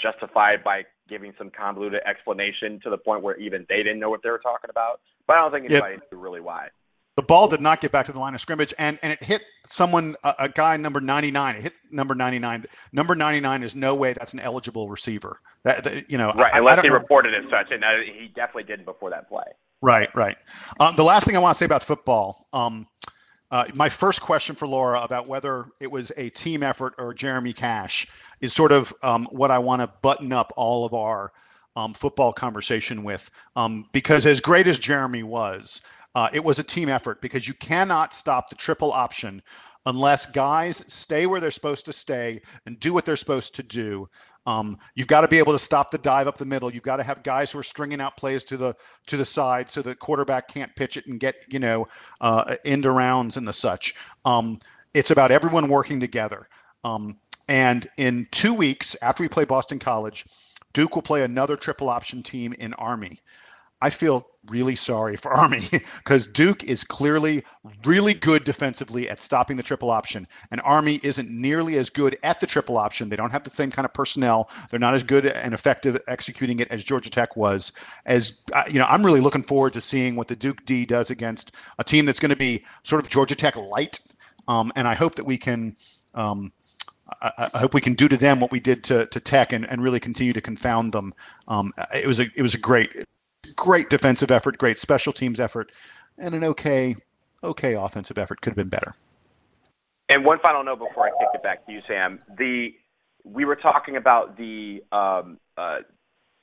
justify 0.00 0.52
it 0.52 0.64
by 0.64 0.84
giving 1.08 1.32
some 1.38 1.50
convoluted 1.50 2.00
explanation 2.06 2.80
to 2.82 2.90
the 2.90 2.98
point 2.98 3.22
where 3.22 3.36
even 3.36 3.66
they 3.68 3.78
didn't 3.78 4.00
know 4.00 4.10
what 4.10 4.22
they 4.22 4.30
were 4.30 4.40
talking 4.40 4.70
about. 4.70 5.00
But 5.26 5.36
I 5.36 5.40
don't 5.40 5.52
think 5.52 5.70
anybody 5.70 5.98
knew 6.10 6.18
really 6.18 6.40
why. 6.40 6.68
The 7.16 7.22
ball 7.22 7.46
did 7.46 7.60
not 7.60 7.82
get 7.82 7.92
back 7.92 8.06
to 8.06 8.12
the 8.12 8.18
line 8.18 8.34
of 8.34 8.40
scrimmage, 8.40 8.72
and, 8.78 8.98
and 9.02 9.12
it 9.12 9.22
hit 9.22 9.42
someone, 9.66 10.16
a, 10.24 10.34
a 10.40 10.48
guy 10.48 10.78
number 10.78 10.98
99. 10.98 11.56
It 11.56 11.62
hit 11.62 11.74
number 11.90 12.14
99. 12.14 12.64
Number 12.94 13.14
99 13.14 13.62
is 13.62 13.76
no 13.76 13.94
way 13.94 14.14
that's 14.14 14.32
an 14.32 14.40
eligible 14.40 14.88
receiver. 14.88 15.38
That, 15.64 15.84
that 15.84 16.10
you 16.10 16.16
know, 16.16 16.32
right? 16.32 16.54
I, 16.54 16.58
unless 16.58 16.78
I 16.78 16.82
he 16.82 16.88
know. 16.88 16.94
reported 16.94 17.34
it 17.34 17.44
such, 17.50 17.70
and 17.70 17.84
he 18.02 18.28
definitely 18.28 18.64
didn't 18.64 18.86
before 18.86 19.10
that 19.10 19.28
play. 19.28 19.44
Right, 19.82 20.14
right. 20.14 20.38
Um, 20.80 20.96
the 20.96 21.02
last 21.02 21.26
thing 21.26 21.36
I 21.36 21.40
want 21.40 21.54
to 21.54 21.58
say 21.58 21.66
about 21.66 21.82
football. 21.82 22.46
Um, 22.54 22.86
uh, 23.52 23.66
my 23.74 23.88
first 23.88 24.22
question 24.22 24.56
for 24.56 24.66
Laura 24.66 25.00
about 25.02 25.28
whether 25.28 25.66
it 25.78 25.90
was 25.90 26.10
a 26.16 26.30
team 26.30 26.62
effort 26.62 26.94
or 26.96 27.12
Jeremy 27.12 27.52
Cash 27.52 28.08
is 28.40 28.54
sort 28.54 28.72
of 28.72 28.94
um, 29.02 29.28
what 29.30 29.50
I 29.50 29.58
want 29.58 29.82
to 29.82 29.90
button 30.00 30.32
up 30.32 30.54
all 30.56 30.86
of 30.86 30.94
our 30.94 31.32
um, 31.76 31.92
football 31.92 32.32
conversation 32.32 33.04
with. 33.04 33.30
Um, 33.54 33.86
because 33.92 34.24
as 34.24 34.40
great 34.40 34.66
as 34.66 34.78
Jeremy 34.78 35.22
was, 35.22 35.82
uh, 36.14 36.30
it 36.32 36.42
was 36.42 36.58
a 36.58 36.64
team 36.64 36.88
effort 36.88 37.20
because 37.20 37.46
you 37.46 37.52
cannot 37.54 38.14
stop 38.14 38.48
the 38.48 38.54
triple 38.54 38.90
option 38.90 39.42
unless 39.84 40.24
guys 40.24 40.82
stay 40.86 41.26
where 41.26 41.40
they're 41.40 41.50
supposed 41.50 41.84
to 41.84 41.92
stay 41.92 42.40
and 42.64 42.80
do 42.80 42.94
what 42.94 43.04
they're 43.04 43.16
supposed 43.16 43.54
to 43.56 43.62
do. 43.62 44.08
Um, 44.46 44.76
you've 44.94 45.06
got 45.06 45.20
to 45.20 45.28
be 45.28 45.38
able 45.38 45.52
to 45.52 45.58
stop 45.58 45.90
the 45.90 45.98
dive 45.98 46.26
up 46.26 46.36
the 46.36 46.44
middle. 46.44 46.72
You've 46.72 46.82
got 46.82 46.96
to 46.96 47.02
have 47.02 47.22
guys 47.22 47.52
who 47.52 47.58
are 47.58 47.64
stringing 47.64 48.00
out 48.00 48.16
plays 48.16 48.44
to 48.44 48.56
the 48.56 48.74
to 49.06 49.16
the 49.16 49.24
side 49.24 49.70
so 49.70 49.82
the 49.82 49.94
quarterback 49.94 50.48
can't 50.48 50.74
pitch 50.74 50.96
it 50.96 51.06
and 51.06 51.20
get 51.20 51.36
you 51.48 51.58
know 51.58 51.86
uh, 52.20 52.56
end 52.64 52.84
arounds 52.84 53.36
and 53.36 53.46
the 53.46 53.52
such. 53.52 53.94
Um, 54.24 54.58
it's 54.94 55.10
about 55.10 55.30
everyone 55.30 55.68
working 55.68 56.00
together. 56.00 56.48
Um, 56.84 57.16
and 57.48 57.86
in 57.96 58.26
two 58.30 58.54
weeks 58.54 58.96
after 59.02 59.22
we 59.22 59.28
play 59.28 59.44
Boston 59.44 59.78
College, 59.78 60.26
Duke 60.72 60.94
will 60.94 61.02
play 61.02 61.22
another 61.22 61.56
triple 61.56 61.88
option 61.88 62.22
team 62.22 62.52
in 62.54 62.74
Army. 62.74 63.20
I 63.80 63.90
feel 63.90 64.26
really 64.48 64.74
sorry 64.74 65.16
for 65.16 65.32
Army 65.32 65.62
because 65.70 66.26
Duke 66.26 66.64
is 66.64 66.84
clearly 66.84 67.44
really 67.84 68.14
good 68.14 68.44
defensively 68.44 69.08
at 69.08 69.20
stopping 69.20 69.56
the 69.56 69.62
triple 69.62 69.90
option, 69.90 70.26
and 70.50 70.60
Army 70.62 71.00
isn't 71.02 71.30
nearly 71.30 71.76
as 71.76 71.90
good 71.90 72.16
at 72.22 72.40
the 72.40 72.46
triple 72.46 72.78
option. 72.78 73.08
They 73.08 73.16
don't 73.16 73.30
have 73.30 73.44
the 73.44 73.50
same 73.50 73.70
kind 73.70 73.84
of 73.84 73.92
personnel. 73.92 74.50
They're 74.70 74.80
not 74.80 74.94
as 74.94 75.02
good 75.02 75.26
and 75.26 75.54
effective 75.54 76.00
executing 76.08 76.58
it 76.60 76.70
as 76.70 76.84
Georgia 76.84 77.10
Tech 77.10 77.36
was. 77.36 77.72
As 78.06 78.42
uh, 78.52 78.64
you 78.68 78.78
know, 78.78 78.86
I'm 78.88 79.04
really 79.04 79.20
looking 79.20 79.42
forward 79.42 79.72
to 79.74 79.80
seeing 79.80 80.16
what 80.16 80.28
the 80.28 80.36
Duke 80.36 80.64
D 80.64 80.84
does 80.84 81.10
against 81.10 81.54
a 81.78 81.84
team 81.84 82.06
that's 82.06 82.20
going 82.20 82.30
to 82.30 82.36
be 82.36 82.64
sort 82.82 83.02
of 83.02 83.10
Georgia 83.10 83.34
Tech 83.34 83.56
light, 83.56 84.00
um, 84.48 84.72
and 84.76 84.88
I 84.88 84.94
hope 84.94 85.14
that 85.16 85.24
we 85.24 85.38
can. 85.38 85.76
Um, 86.14 86.52
I, 87.20 87.50
I, 87.54 87.58
hope 87.58 87.74
we 87.74 87.80
can 87.80 87.92
do 87.92 88.08
to 88.08 88.16
them 88.16 88.40
what 88.40 88.50
we 88.50 88.58
did 88.58 88.84
to, 88.84 89.04
to 89.06 89.20
Tech 89.20 89.52
and, 89.52 89.66
and 89.66 89.82
really 89.82 90.00
continue 90.00 90.32
to 90.32 90.40
confound 90.40 90.92
them. 90.92 91.12
Um, 91.46 91.72
it 91.94 92.06
was 92.06 92.20
a 92.20 92.26
it 92.36 92.40
was 92.40 92.54
a 92.54 92.58
great 92.58 93.04
great 93.52 93.90
defensive 93.90 94.30
effort, 94.30 94.58
great 94.58 94.78
special 94.78 95.12
teams 95.12 95.40
effort, 95.40 95.72
and 96.18 96.34
an 96.34 96.44
okay 96.44 96.94
okay 97.42 97.74
offensive 97.74 98.18
effort. 98.18 98.40
Could 98.40 98.50
have 98.50 98.56
been 98.56 98.68
better. 98.68 98.94
And 100.08 100.24
one 100.24 100.38
final 100.40 100.62
note 100.62 100.78
before 100.78 101.06
I 101.06 101.10
kick 101.10 101.28
it 101.34 101.42
back 101.42 101.64
to 101.66 101.72
you, 101.72 101.80
Sam. 101.86 102.20
The 102.36 102.74
we 103.24 103.44
were 103.44 103.56
talking 103.56 103.96
about 103.96 104.36
the 104.36 104.82
um, 104.92 105.38
uh, 105.56 105.78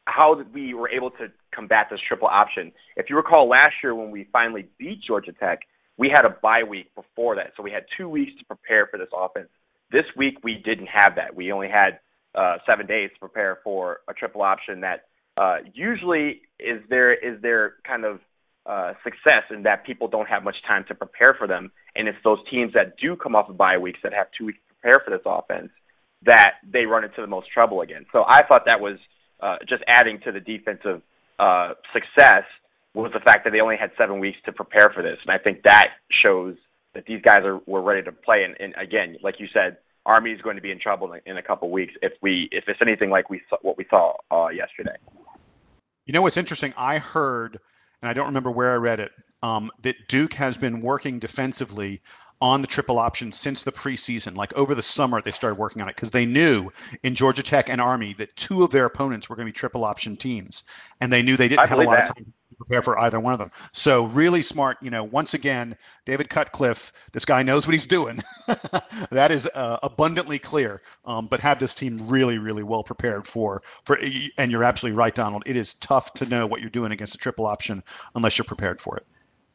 how 0.06 0.42
we 0.54 0.74
were 0.74 0.90
able 0.90 1.12
to 1.12 1.28
combat 1.54 1.88
this 1.92 2.00
triple 2.08 2.28
option. 2.28 2.72
If 2.96 3.10
you 3.10 3.16
recall 3.16 3.48
last 3.48 3.74
year 3.84 3.94
when 3.94 4.12
we 4.12 4.28
finally 4.32 4.68
beat 4.78 5.02
Georgia 5.06 5.34
Tech, 5.34 5.60
we 5.98 6.10
had 6.10 6.26
a 6.26 6.36
bye 6.42 6.64
week 6.64 6.94
before 6.96 7.36
that, 7.36 7.52
so 7.56 7.64
we 7.64 7.72
had 7.72 7.84
two 7.98 8.10
weeks 8.10 8.32
to 8.40 8.46
prepare 8.46 8.88
for 8.88 8.98
this 8.98 9.10
offense. 9.16 9.50
This 9.92 10.06
week 10.16 10.36
we 10.44 10.56
didn't 10.56 10.88
have 10.88 11.16
that. 11.16 11.36
We 11.36 11.52
only 11.52 11.70
had 11.70 12.00
uh, 12.36 12.58
seven 12.66 12.86
days 12.86 13.10
to 13.14 13.20
prepare 13.20 13.60
for 13.64 14.02
a 14.08 14.14
triple 14.14 14.42
option 14.42 14.82
that 14.82 15.09
uh, 15.40 15.58
usually 15.74 16.42
is 16.60 16.82
there 16.90 17.14
is 17.14 17.42
there 17.42 17.76
kind 17.88 18.04
of 18.04 18.20
uh, 18.66 18.94
success 19.06 19.44
in 19.50 19.64
that 19.64 19.86
people 19.86 20.08
don't 20.10 20.28
have 20.28 20.44
much 20.44 20.58
time 20.68 20.84
to 20.90 20.94
prepare 20.94 21.34
for 21.38 21.48
them, 21.48 21.72
and 21.96 22.08
it's 22.10 22.18
those 22.26 22.40
teams 22.52 22.74
that 22.74 22.98
do 22.98 23.16
come 23.16 23.36
off 23.36 23.50
of 23.50 23.58
bye 23.58 23.78
weeks 23.78 24.00
that 24.04 24.14
have 24.14 24.28
two 24.38 24.48
weeks 24.48 24.60
to 24.68 24.74
prepare 24.76 25.02
for 25.06 25.12
this 25.12 25.26
offense 25.26 25.70
that 26.26 26.56
they 26.70 26.86
run 26.86 27.06
into 27.06 27.22
the 27.22 27.28
most 27.28 27.48
trouble 27.54 27.80
again. 27.80 28.06
So 28.12 28.26
I 28.28 28.42
thought 28.46 28.64
that 28.66 28.82
was 28.82 28.98
uh, 29.40 29.56
just 29.68 29.82
adding 29.88 30.20
to 30.26 30.34
the 30.34 30.42
defensive 30.42 31.02
uh, 31.40 31.70
success 31.94 32.44
was 32.94 33.12
the 33.14 33.22
fact 33.22 33.46
that 33.46 33.52
they 33.52 33.62
only 33.62 33.78
had 33.80 33.92
seven 33.98 34.20
weeks 34.20 34.38
to 34.46 34.52
prepare 34.52 34.92
for 34.94 35.02
this, 35.02 35.18
and 35.26 35.32
I 35.32 35.42
think 35.42 35.64
that 35.64 35.88
shows 36.22 36.56
that 36.94 37.06
these 37.06 37.22
guys 37.22 37.42
are 37.46 37.60
were 37.66 37.82
ready 37.82 38.04
to 38.04 38.12
play. 38.12 38.44
And, 38.44 38.56
and 38.60 38.74
again, 38.76 39.16
like 39.24 39.36
you 39.40 39.48
said, 39.54 39.78
Army 40.10 40.32
is 40.32 40.42
going 40.42 40.56
to 40.56 40.62
be 40.62 40.72
in 40.72 40.80
trouble 40.80 41.14
in, 41.28 41.38
a 41.38 41.44
couple 41.44 41.70
weeks 41.70 41.94
if 42.02 42.14
we 42.24 42.50
if 42.52 42.64
it's 42.68 42.82
anything 42.82 43.12
like 43.12 43.30
we 43.30 43.40
saw, 43.48 43.58
what 43.62 43.78
we 43.78 43.86
saw 43.92 44.14
uh, 44.32 44.48
yesterday. 44.48 44.96
You 46.08 46.14
know 46.14 46.24
what's 46.24 46.36
interesting? 46.36 46.74
I 46.76 46.98
heard, 46.98 47.60
and 48.02 48.10
I 48.10 48.14
don't 48.14 48.26
remember 48.26 48.50
where 48.50 48.72
I 48.72 48.78
read 48.78 49.00
it, 49.00 49.12
um, 49.44 49.70
that 49.84 49.96
Duke 50.08 50.34
has 50.34 50.58
been 50.58 50.82
working 50.82 51.20
defensively 51.20 52.02
on 52.42 52.62
the 52.62 52.68
triple 52.68 52.98
option 52.98 53.32
since 53.32 53.64
the 53.64 53.72
preseason. 53.72 54.36
Like 54.36 54.52
over 54.58 54.74
the 54.74 54.82
summer, 54.82 55.22
they 55.22 55.30
started 55.30 55.60
working 55.60 55.84
on 55.84 55.90
it 55.90 55.96
because 55.96 56.10
they 56.10 56.26
knew 56.26 56.72
in 57.04 57.14
Georgia 57.14 57.44
Tech 57.44 57.70
and 57.70 57.80
Army 57.80 58.14
that 58.14 58.36
two 58.36 58.64
of 58.64 58.72
their 58.72 58.86
opponents 58.86 59.30
were 59.30 59.36
going 59.36 59.46
to 59.46 59.54
be 59.54 59.56
triple 59.56 59.86
option 59.86 60.16
teams, 60.16 60.64
and 61.02 61.14
they 61.14 61.22
knew 61.22 61.38
they 61.38 61.50
didn't 61.50 61.60
I 61.60 61.68
have 61.68 61.80
a 61.80 61.84
lot 61.84 61.98
that. 61.98 62.10
of 62.10 62.16
time 62.16 62.34
prepare 62.60 62.82
for 62.82 63.00
either 63.00 63.20
one 63.20 63.34
of 63.34 63.40
them. 63.40 63.52
So 63.72 64.06
really 64.06 64.42
smart. 64.42 64.78
You 64.82 64.90
know, 64.90 65.04
once 65.04 65.34
again, 65.34 65.76
David 66.06 66.30
Cutcliffe, 66.30 67.10
this 67.14 67.26
guy 67.26 67.42
knows 67.44 67.68
what 67.68 67.74
he's 67.74 67.86
doing. 67.86 68.22
that 69.12 69.30
is 69.32 69.50
uh, 69.56 69.78
abundantly 69.84 70.40
clear. 70.40 70.82
Um, 71.06 71.28
but 71.28 71.40
have 71.40 71.60
this 71.60 71.74
team 71.74 72.08
really, 72.08 72.38
really 72.38 72.64
well 72.64 72.84
prepared 72.84 73.26
for 73.26 73.62
for. 73.64 74.00
And 74.38 74.52
you're 74.52 74.64
absolutely 74.64 74.98
right, 74.98 75.16
Donald. 75.16 75.44
It 75.46 75.56
is 75.56 75.74
tough 75.76 76.14
to 76.14 76.26
know 76.26 76.46
what 76.46 76.62
you're 76.62 76.70
doing 76.70 76.92
against 76.92 77.16
a 77.16 77.18
triple 77.18 77.46
option 77.46 77.84
unless 78.16 78.38
you're 78.38 78.46
prepared 78.46 78.80
for 78.80 78.98
it. 78.98 79.06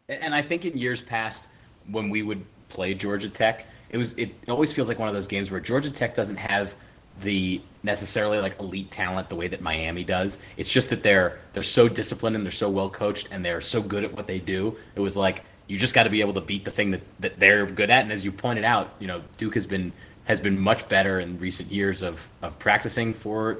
And 0.09 0.35
I 0.35 0.43
think 0.43 0.65
in 0.65 0.77
years 0.77 1.01
past, 1.01 1.49
when 1.91 2.11
we 2.11 2.23
would 2.23 2.45
play 2.69 2.95
Georgia 2.95 3.29
Tech, 3.29 3.67
it 3.91 3.99
was 3.99 4.13
it 4.19 4.35
always 4.49 4.73
feels 4.73 4.89
like 4.89 4.99
one 4.99 5.09
of 5.09 5.15
those 5.15 5.27
games 5.27 5.51
where 5.51 5.61
Georgia 5.61 5.91
Tech 5.91 6.15
doesn't 6.15 6.37
have 6.37 6.75
the 7.21 7.61
necessarily 7.83 8.39
like 8.39 8.59
elite 8.59 8.91
talent 8.91 9.29
the 9.29 9.37
way 9.37 9.49
that 9.49 9.61
Miami 9.61 10.05
does. 10.05 10.39
It's 10.57 10.71
just 10.71 10.91
that 10.91 11.03
they're 11.03 11.39
they're 11.53 11.63
so 11.63 11.89
disciplined 11.89 12.37
and 12.37 12.45
they're 12.45 12.53
so 12.53 12.71
well 12.71 12.91
coached 12.91 13.29
and 13.31 13.45
they're 13.45 13.61
so 13.61 13.83
good 13.83 14.05
at 14.05 14.15
what 14.15 14.27
they 14.27 14.39
do. 14.39 14.77
It 14.97 15.01
was 15.01 15.17
like 15.17 15.45
you 15.67 15.79
just 15.79 15.95
got 15.95 16.05
to 16.05 16.11
be 16.11 16.21
able 16.21 16.35
to 16.35 16.41
beat 16.41 16.65
the 16.65 16.71
thing 16.71 16.91
that, 16.91 17.01
that 17.21 17.39
they're 17.39 17.67
good 17.67 17.91
at. 17.91 18.03
And 18.03 18.13
as 18.13 18.25
you 18.25 18.33
pointed 18.33 18.65
out, 18.65 18.95
you 18.99 19.07
know 19.07 19.23
Duke 19.37 19.55
has 19.55 19.67
been 19.67 19.93
has 20.25 20.41
been 20.41 20.59
much 20.59 20.89
better 20.89 21.21
in 21.21 21.39
recent 21.39 21.71
years 21.71 22.03
of 22.03 22.29
of 22.43 22.59
practicing 22.59 23.13
for 23.13 23.59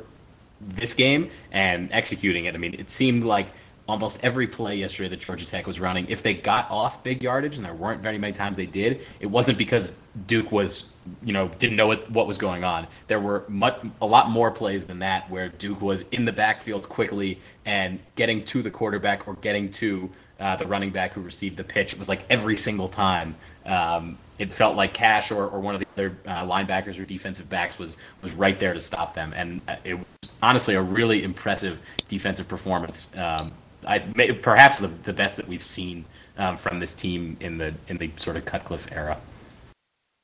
this 0.61 0.93
game 0.93 1.31
and 1.53 1.91
executing 1.93 2.47
it. 2.47 2.55
I 2.55 2.59
mean, 2.59 2.75
it 2.75 2.91
seemed 2.91 3.25
like 3.25 3.49
almost 3.87 4.23
every 4.25 4.47
play 4.47 4.77
yesterday 4.77 5.11
that 5.11 5.21
Georgia 5.21 5.47
Tech 5.47 5.67
was 5.67 5.79
running, 5.79 6.07
if 6.09 6.23
they 6.23 6.35
got 6.35 6.71
off 6.71 7.03
big 7.03 7.23
yardage, 7.23 7.57
and 7.57 7.67
there 7.67 7.75
weren't 7.75 8.01
very 8.01 8.19
many 8.19 8.33
times 8.33 8.57
they 8.57 8.67
did, 8.67 9.03
it 9.21 9.27
wasn't 9.27 9.59
because 9.59 9.93
Duke 10.27 10.51
was, 10.51 10.93
you 11.23 11.33
know, 11.33 11.49
didn't 11.59 11.77
know 11.77 11.87
what, 11.87 12.11
what 12.11 12.27
was 12.27 12.39
going 12.39 12.65
on. 12.65 12.87
There 13.09 13.21
were 13.21 13.45
much, 13.49 13.79
a 14.01 14.07
lot 14.07 14.31
more 14.31 14.51
plays 14.51 14.87
than 14.87 15.01
that 15.01 15.31
where 15.31 15.49
Duke 15.49 15.83
was 15.83 16.03
in 16.13 16.25
the 16.25 16.33
backfield 16.33 16.89
quickly 16.89 17.41
and 17.67 18.01
getting 18.17 18.45
to 18.47 18.63
the 18.63 18.71
quarterback 18.71 19.29
or 19.29 19.35
getting 19.35 19.71
to 19.73 20.11
uh, 20.41 20.57
the 20.57 20.67
running 20.67 20.91
back 20.91 21.13
who 21.13 21.21
received 21.21 21.57
the 21.57 21.65
pitch. 21.65 21.93
It 21.93 21.99
was 21.99 22.09
like 22.09 22.25
every 22.31 22.57
single 22.57 22.89
time. 22.89 23.37
Um, 23.67 24.19
it 24.39 24.53
felt 24.53 24.77
like 24.77 24.93
Cash 24.93 25.31
or, 25.31 25.47
or 25.47 25.61
one 25.61 25.75
of 25.75 25.81
the 25.81 25.87
other 25.95 26.17
uh, 26.27 26.45
linebackers 26.45 26.99
or 26.99 27.05
defensive 27.05 27.49
backs 27.49 27.79
was 27.79 27.97
was 28.21 28.33
right 28.33 28.59
there 28.59 28.75
to 28.75 28.81
stop 28.81 29.15
them, 29.15 29.33
and 29.35 29.61
uh, 29.69 29.77
it 29.85 29.95
was 29.95 30.05
honestly 30.43 30.75
a 30.75 30.83
really 30.83 31.23
impressive 31.23 31.81
defensive 32.09 32.49
performance. 32.49 33.09
Um, 33.17 33.53
I 33.85 33.99
perhaps 33.99 34.79
the, 34.79 34.89
the 34.89 35.13
best 35.13 35.37
that 35.37 35.49
we've 35.49 35.65
seen 35.65 36.05
um, 36.39 36.57
from 36.57 36.81
this 36.81 36.95
team 36.95 37.37
in 37.41 37.59
the 37.59 37.75
in 37.89 37.99
the 37.99 38.11
sort 38.17 38.37
of 38.37 38.45
Cutcliffe 38.45 38.91
era. 38.91 39.19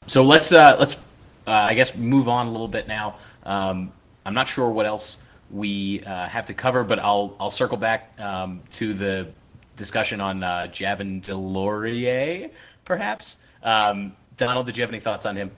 So 0.06 0.24
let's 0.24 0.52
uh, 0.52 0.76
let's 0.78 0.94
uh, 1.46 1.50
I 1.50 1.74
guess 1.74 1.94
move 1.94 2.28
on 2.28 2.46
a 2.46 2.50
little 2.50 2.68
bit 2.68 2.88
now. 2.88 3.16
Um, 3.44 3.92
I'm 4.24 4.34
not 4.34 4.48
sure 4.48 4.70
what 4.70 4.86
else 4.86 5.22
we 5.50 6.02
uh, 6.04 6.28
have 6.28 6.46
to 6.46 6.54
cover, 6.54 6.84
but 6.84 6.98
I'll 6.98 7.36
I'll 7.40 7.50
circle 7.50 7.76
back 7.76 8.18
um, 8.18 8.62
to 8.72 8.94
the 8.94 9.28
discussion 9.76 10.20
on 10.20 10.42
uh, 10.42 10.68
Javin 10.70 11.22
DeLaurier, 11.22 12.50
perhaps. 12.84 13.36
Um, 13.62 14.14
Donald, 14.36 14.66
did 14.66 14.76
you 14.76 14.82
have 14.82 14.90
any 14.90 15.00
thoughts 15.00 15.26
on 15.26 15.36
him? 15.36 15.50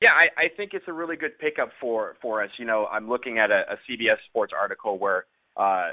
Yeah, 0.00 0.10
I, 0.10 0.44
I 0.44 0.48
think 0.56 0.74
it's 0.74 0.88
a 0.88 0.92
really 0.92 1.16
good 1.16 1.38
pickup 1.38 1.70
for 1.80 2.16
for 2.20 2.42
us. 2.42 2.50
You 2.58 2.64
know, 2.64 2.86
I'm 2.86 3.08
looking 3.08 3.38
at 3.38 3.50
a, 3.50 3.64
a 3.72 3.76
CBS 3.88 4.16
Sports 4.28 4.52
article 4.58 4.98
where 4.98 5.26
uh, 5.56 5.90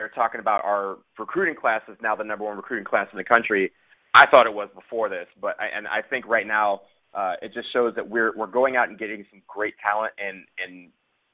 they're 0.00 0.08
talking 0.08 0.40
about 0.40 0.64
our 0.64 0.96
recruiting 1.18 1.54
class 1.54 1.82
is 1.86 1.96
now 2.02 2.16
the 2.16 2.24
number 2.24 2.44
one 2.44 2.56
recruiting 2.56 2.86
class 2.86 3.06
in 3.12 3.18
the 3.18 3.24
country. 3.24 3.70
I 4.14 4.26
thought 4.26 4.46
it 4.46 4.54
was 4.54 4.70
before 4.74 5.10
this, 5.10 5.26
but 5.40 5.60
I, 5.60 5.66
and 5.76 5.86
I 5.86 6.00
think 6.00 6.26
right 6.26 6.46
now 6.46 6.80
uh, 7.14 7.34
it 7.42 7.52
just 7.52 7.70
shows 7.72 7.94
that 7.96 8.08
we're 8.08 8.34
we're 8.34 8.46
going 8.46 8.76
out 8.76 8.88
and 8.88 8.98
getting 8.98 9.24
some 9.30 9.42
great 9.46 9.74
talent, 9.84 10.14
and 10.18 10.44
and 10.66 10.88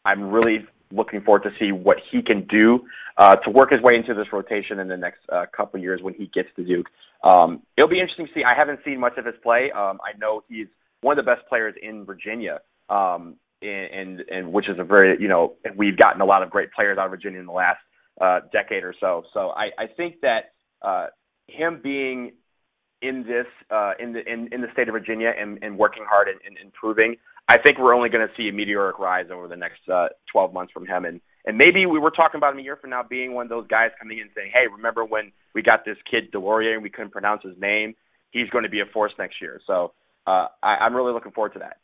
I'm 0.04 0.30
really 0.30 0.66
looking 0.90 1.20
forward 1.20 1.44
to 1.44 1.50
see 1.60 1.70
what 1.70 1.98
he 2.10 2.22
can 2.22 2.44
do 2.48 2.80
uh, 3.18 3.36
to 3.36 3.50
work 3.50 3.70
his 3.70 3.80
way 3.82 3.94
into 3.94 4.14
this 4.14 4.26
rotation 4.32 4.80
in 4.80 4.88
the 4.88 4.96
next 4.96 5.20
uh, 5.32 5.46
couple 5.56 5.80
years 5.80 6.00
when 6.02 6.14
he 6.14 6.26
gets 6.34 6.48
to 6.56 6.64
Duke. 6.64 6.86
Um, 7.22 7.62
it'll 7.78 7.88
be 7.88 8.00
interesting 8.00 8.26
to 8.26 8.32
see. 8.34 8.42
I 8.44 8.54
haven't 8.58 8.80
seen 8.84 8.98
much 8.98 9.16
of 9.16 9.24
his 9.24 9.36
play. 9.44 9.70
Um, 9.70 10.00
I 10.04 10.18
know 10.18 10.42
he's 10.48 10.66
one 11.02 11.16
of 11.16 11.24
the 11.24 11.30
best 11.30 11.46
players 11.48 11.74
in 11.80 12.04
Virginia, 12.04 12.58
um, 12.90 13.36
and, 13.62 13.90
and 13.92 14.20
and 14.28 14.52
which 14.52 14.68
is 14.68 14.76
a 14.80 14.84
very 14.84 15.16
you 15.20 15.28
know 15.28 15.54
we've 15.76 15.96
gotten 15.96 16.20
a 16.20 16.26
lot 16.26 16.42
of 16.42 16.50
great 16.50 16.72
players 16.72 16.98
out 16.98 17.04
of 17.04 17.12
Virginia 17.12 17.38
in 17.38 17.46
the 17.46 17.52
last 17.52 17.78
uh, 18.20 18.40
decade 18.52 18.84
or 18.84 18.94
so. 18.98 19.24
So 19.32 19.50
I, 19.50 19.70
I 19.78 19.86
think 19.86 20.20
that 20.22 20.52
uh, 20.82 21.06
him 21.48 21.80
being 21.82 22.32
in 23.02 23.24
this 23.24 23.46
uh, 23.70 23.92
in 23.98 24.12
the 24.12 24.20
in, 24.30 24.48
in 24.52 24.60
the 24.62 24.68
state 24.72 24.88
of 24.88 24.92
Virginia 24.92 25.32
and, 25.38 25.58
and 25.62 25.78
working 25.78 26.04
hard 26.08 26.28
and, 26.28 26.40
and 26.46 26.56
improving, 26.58 27.16
I 27.48 27.58
think 27.58 27.78
we're 27.78 27.94
only 27.94 28.08
going 28.08 28.26
to 28.26 28.32
see 28.36 28.48
a 28.48 28.52
meteoric 28.52 28.98
rise 28.98 29.26
over 29.32 29.48
the 29.48 29.56
next 29.56 29.88
uh, 29.92 30.08
12 30.32 30.52
months 30.52 30.72
from 30.72 30.86
him. 30.86 31.04
And 31.04 31.20
and 31.44 31.56
maybe 31.56 31.86
we 31.86 32.00
were 32.00 32.10
talking 32.10 32.38
about 32.38 32.54
him 32.54 32.58
a 32.58 32.62
year 32.62 32.76
from 32.76 32.90
now 32.90 33.04
being 33.08 33.32
one 33.32 33.46
of 33.46 33.50
those 33.50 33.68
guys 33.68 33.90
coming 34.00 34.18
in 34.18 34.22
and 34.22 34.30
saying, 34.34 34.50
"Hey, 34.52 34.66
remember 34.66 35.04
when 35.04 35.30
we 35.54 35.62
got 35.62 35.84
this 35.84 35.96
kid 36.10 36.32
DeLaurier 36.32 36.74
and 36.74 36.82
we 36.82 36.90
couldn't 36.90 37.12
pronounce 37.12 37.42
his 37.42 37.56
name? 37.58 37.94
He's 38.30 38.50
going 38.50 38.64
to 38.64 38.70
be 38.70 38.80
a 38.80 38.86
force 38.86 39.12
next 39.18 39.40
year." 39.40 39.60
So 39.66 39.92
uh, 40.26 40.48
I, 40.62 40.76
I'm 40.76 40.94
really 40.94 41.12
looking 41.12 41.32
forward 41.32 41.52
to 41.52 41.60
that. 41.60 41.76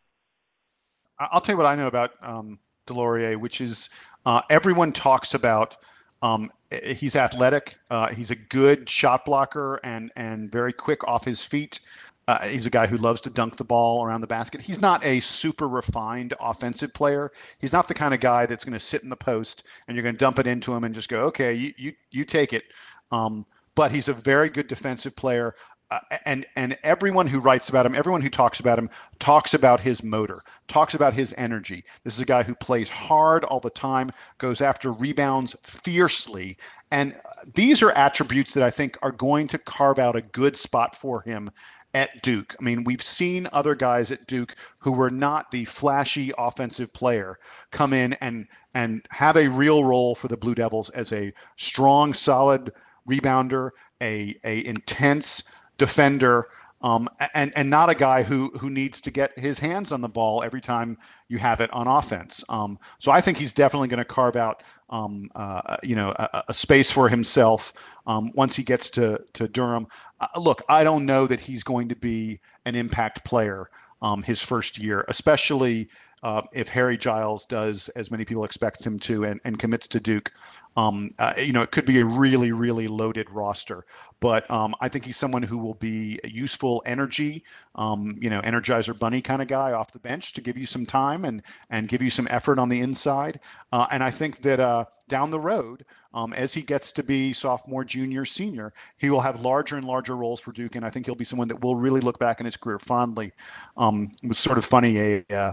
I'll 1.18 1.40
tell 1.40 1.52
you 1.52 1.56
what 1.58 1.66
I 1.66 1.76
know 1.76 1.86
about 1.86 2.12
um, 2.22 2.58
DeLaurier, 2.88 3.36
which 3.36 3.60
is 3.60 3.90
uh, 4.26 4.42
everyone 4.50 4.92
talks 4.92 5.34
about 5.34 5.76
um, 6.22 6.50
he's 6.84 7.16
athletic. 7.16 7.76
Uh, 7.90 8.08
he's 8.08 8.30
a 8.30 8.36
good 8.36 8.88
shot 8.88 9.24
blocker 9.24 9.80
and 9.84 10.10
and 10.16 10.50
very 10.50 10.72
quick 10.72 11.06
off 11.06 11.24
his 11.24 11.44
feet. 11.44 11.80
Uh, 12.28 12.38
he's 12.46 12.66
a 12.66 12.70
guy 12.70 12.86
who 12.86 12.96
loves 12.98 13.20
to 13.20 13.30
dunk 13.30 13.56
the 13.56 13.64
ball 13.64 14.04
around 14.04 14.20
the 14.20 14.28
basket. 14.28 14.60
He's 14.60 14.80
not 14.80 15.04
a 15.04 15.18
super 15.18 15.68
refined 15.68 16.34
offensive 16.40 16.94
player. 16.94 17.32
He's 17.60 17.72
not 17.72 17.88
the 17.88 17.94
kind 17.94 18.14
of 18.14 18.20
guy 18.20 18.46
that's 18.46 18.64
going 18.64 18.74
to 18.74 18.80
sit 18.80 19.02
in 19.02 19.08
the 19.08 19.16
post 19.16 19.66
and 19.88 19.96
you're 19.96 20.04
going 20.04 20.14
to 20.14 20.18
dump 20.18 20.38
it 20.38 20.46
into 20.46 20.72
him 20.72 20.84
and 20.84 20.94
just 20.94 21.08
go, 21.08 21.24
okay, 21.24 21.52
you 21.52 21.72
you, 21.76 21.92
you 22.12 22.24
take 22.24 22.52
it. 22.52 22.64
Um, 23.10 23.44
but 23.74 23.90
he's 23.90 24.08
a 24.08 24.12
very 24.12 24.48
good 24.48 24.68
defensive 24.68 25.16
player. 25.16 25.54
Uh, 25.92 26.00
and 26.24 26.46
and 26.56 26.78
everyone 26.84 27.26
who 27.26 27.38
writes 27.38 27.68
about 27.68 27.84
him, 27.84 27.94
everyone 27.94 28.22
who 28.22 28.30
talks 28.30 28.60
about 28.60 28.78
him, 28.78 28.88
talks 29.18 29.52
about 29.52 29.78
his 29.78 30.02
motor, 30.02 30.40
talks 30.66 30.94
about 30.94 31.12
his 31.12 31.34
energy. 31.36 31.84
This 32.02 32.14
is 32.14 32.20
a 32.20 32.24
guy 32.24 32.42
who 32.42 32.54
plays 32.54 32.88
hard 32.88 33.44
all 33.44 33.60
the 33.60 33.68
time, 33.68 34.10
goes 34.38 34.62
after 34.62 34.90
rebounds 34.90 35.54
fiercely, 35.62 36.56
and 36.90 37.14
these 37.54 37.82
are 37.82 37.90
attributes 37.92 38.54
that 38.54 38.62
I 38.62 38.70
think 38.70 38.96
are 39.02 39.12
going 39.12 39.48
to 39.48 39.58
carve 39.58 39.98
out 39.98 40.16
a 40.16 40.22
good 40.22 40.56
spot 40.56 40.94
for 40.94 41.20
him 41.20 41.50
at 41.92 42.22
Duke. 42.22 42.56
I 42.58 42.64
mean, 42.64 42.84
we've 42.84 43.02
seen 43.02 43.46
other 43.52 43.74
guys 43.74 44.10
at 44.10 44.26
Duke 44.26 44.54
who 44.78 44.92
were 44.92 45.10
not 45.10 45.50
the 45.50 45.66
flashy 45.66 46.32
offensive 46.38 46.90
player 46.94 47.36
come 47.70 47.92
in 47.92 48.14
and 48.14 48.46
and 48.72 49.04
have 49.10 49.36
a 49.36 49.48
real 49.48 49.84
role 49.84 50.14
for 50.14 50.28
the 50.28 50.38
Blue 50.38 50.54
Devils 50.54 50.88
as 50.90 51.12
a 51.12 51.34
strong, 51.56 52.14
solid 52.14 52.72
rebounder, 53.06 53.72
a 54.00 54.34
a 54.42 54.64
intense 54.64 55.42
defender, 55.82 56.46
um, 56.82 57.08
and 57.34 57.52
and 57.56 57.68
not 57.68 57.90
a 57.90 57.94
guy 57.94 58.22
who 58.22 58.50
who 58.60 58.70
needs 58.70 59.00
to 59.00 59.10
get 59.10 59.36
his 59.36 59.58
hands 59.58 59.90
on 59.90 60.00
the 60.00 60.08
ball 60.08 60.44
every 60.44 60.60
time 60.60 60.96
you 61.28 61.38
have 61.38 61.60
it 61.60 61.72
on 61.72 61.88
offense. 61.88 62.44
Um, 62.48 62.78
so 63.00 63.10
I 63.10 63.20
think 63.20 63.36
he's 63.36 63.52
definitely 63.52 63.88
going 63.88 63.98
to 63.98 64.04
carve 64.04 64.36
out 64.36 64.62
um, 64.90 65.28
uh, 65.34 65.76
you 65.82 65.96
know 65.96 66.14
a, 66.16 66.44
a, 66.48 66.54
space 66.54 66.92
for 66.92 67.08
himself 67.08 67.72
um, 68.06 68.30
once 68.36 68.54
he 68.54 68.62
gets 68.62 68.90
to 68.90 69.20
to 69.32 69.48
Durham. 69.48 69.88
Uh, 70.20 70.28
look, 70.38 70.62
I 70.68 70.84
don't 70.84 71.04
know 71.04 71.26
that 71.26 71.40
he's 71.40 71.64
going 71.64 71.88
to 71.88 71.96
be 71.96 72.38
an 72.64 72.76
impact 72.76 73.24
player 73.24 73.66
um, 74.00 74.22
his 74.22 74.40
first 74.40 74.78
year, 74.78 75.04
especially 75.08 75.88
uh, 76.22 76.42
if 76.52 76.68
Harry 76.68 76.96
Giles 76.96 77.44
does 77.46 77.88
as 77.90 78.10
many 78.10 78.24
people 78.24 78.44
expect 78.44 78.84
him 78.84 78.98
to 79.00 79.24
and, 79.24 79.40
and 79.44 79.58
commits 79.58 79.88
to 79.88 80.00
Duke. 80.00 80.32
Um, 80.76 81.10
uh, 81.18 81.34
you 81.36 81.52
know, 81.52 81.60
it 81.60 81.70
could 81.70 81.84
be 81.84 82.00
a 82.00 82.04
really, 82.04 82.50
really 82.50 82.88
loaded 82.88 83.28
roster, 83.28 83.84
but 84.20 84.50
um, 84.50 84.74
I 84.80 84.88
think 84.88 85.04
he's 85.04 85.18
someone 85.18 85.42
who 85.42 85.58
will 85.58 85.74
be 85.74 86.18
a 86.24 86.30
useful 86.30 86.82
energy, 86.86 87.44
um, 87.74 88.16
you 88.18 88.30
know, 88.30 88.40
energizer 88.40 88.98
bunny 88.98 89.20
kind 89.20 89.42
of 89.42 89.48
guy 89.48 89.72
off 89.72 89.92
the 89.92 89.98
bench 89.98 90.32
to 90.32 90.40
give 90.40 90.56
you 90.56 90.64
some 90.64 90.86
time 90.86 91.26
and 91.26 91.42
and 91.68 91.88
give 91.88 92.00
you 92.00 92.08
some 92.08 92.26
effort 92.30 92.58
on 92.58 92.70
the 92.70 92.80
inside. 92.80 93.40
Uh, 93.70 93.86
and 93.90 94.02
I 94.02 94.10
think 94.10 94.38
that 94.38 94.60
uh, 94.60 94.86
down 95.08 95.30
the 95.30 95.40
road, 95.40 95.84
um, 96.14 96.32
as 96.32 96.54
he 96.54 96.62
gets 96.62 96.90
to 96.92 97.02
be 97.02 97.34
sophomore, 97.34 97.84
junior, 97.84 98.24
senior, 98.24 98.72
he 98.96 99.10
will 99.10 99.20
have 99.20 99.42
larger 99.42 99.76
and 99.76 99.86
larger 99.86 100.16
roles 100.16 100.40
for 100.40 100.52
Duke, 100.52 100.76
and 100.76 100.86
I 100.86 100.90
think 100.90 101.04
he'll 101.04 101.14
be 101.14 101.24
someone 101.24 101.48
that 101.48 101.60
will 101.60 101.76
really 101.76 102.00
look 102.00 102.18
back 102.18 102.40
in 102.40 102.46
his 102.46 102.56
career 102.56 102.78
fondly. 102.78 103.32
Um, 103.76 104.10
it 104.22 104.28
was 104.28 104.38
sort 104.38 104.56
of 104.56 104.64
funny 104.64 104.98
a 104.98 105.24
uh, 105.36 105.52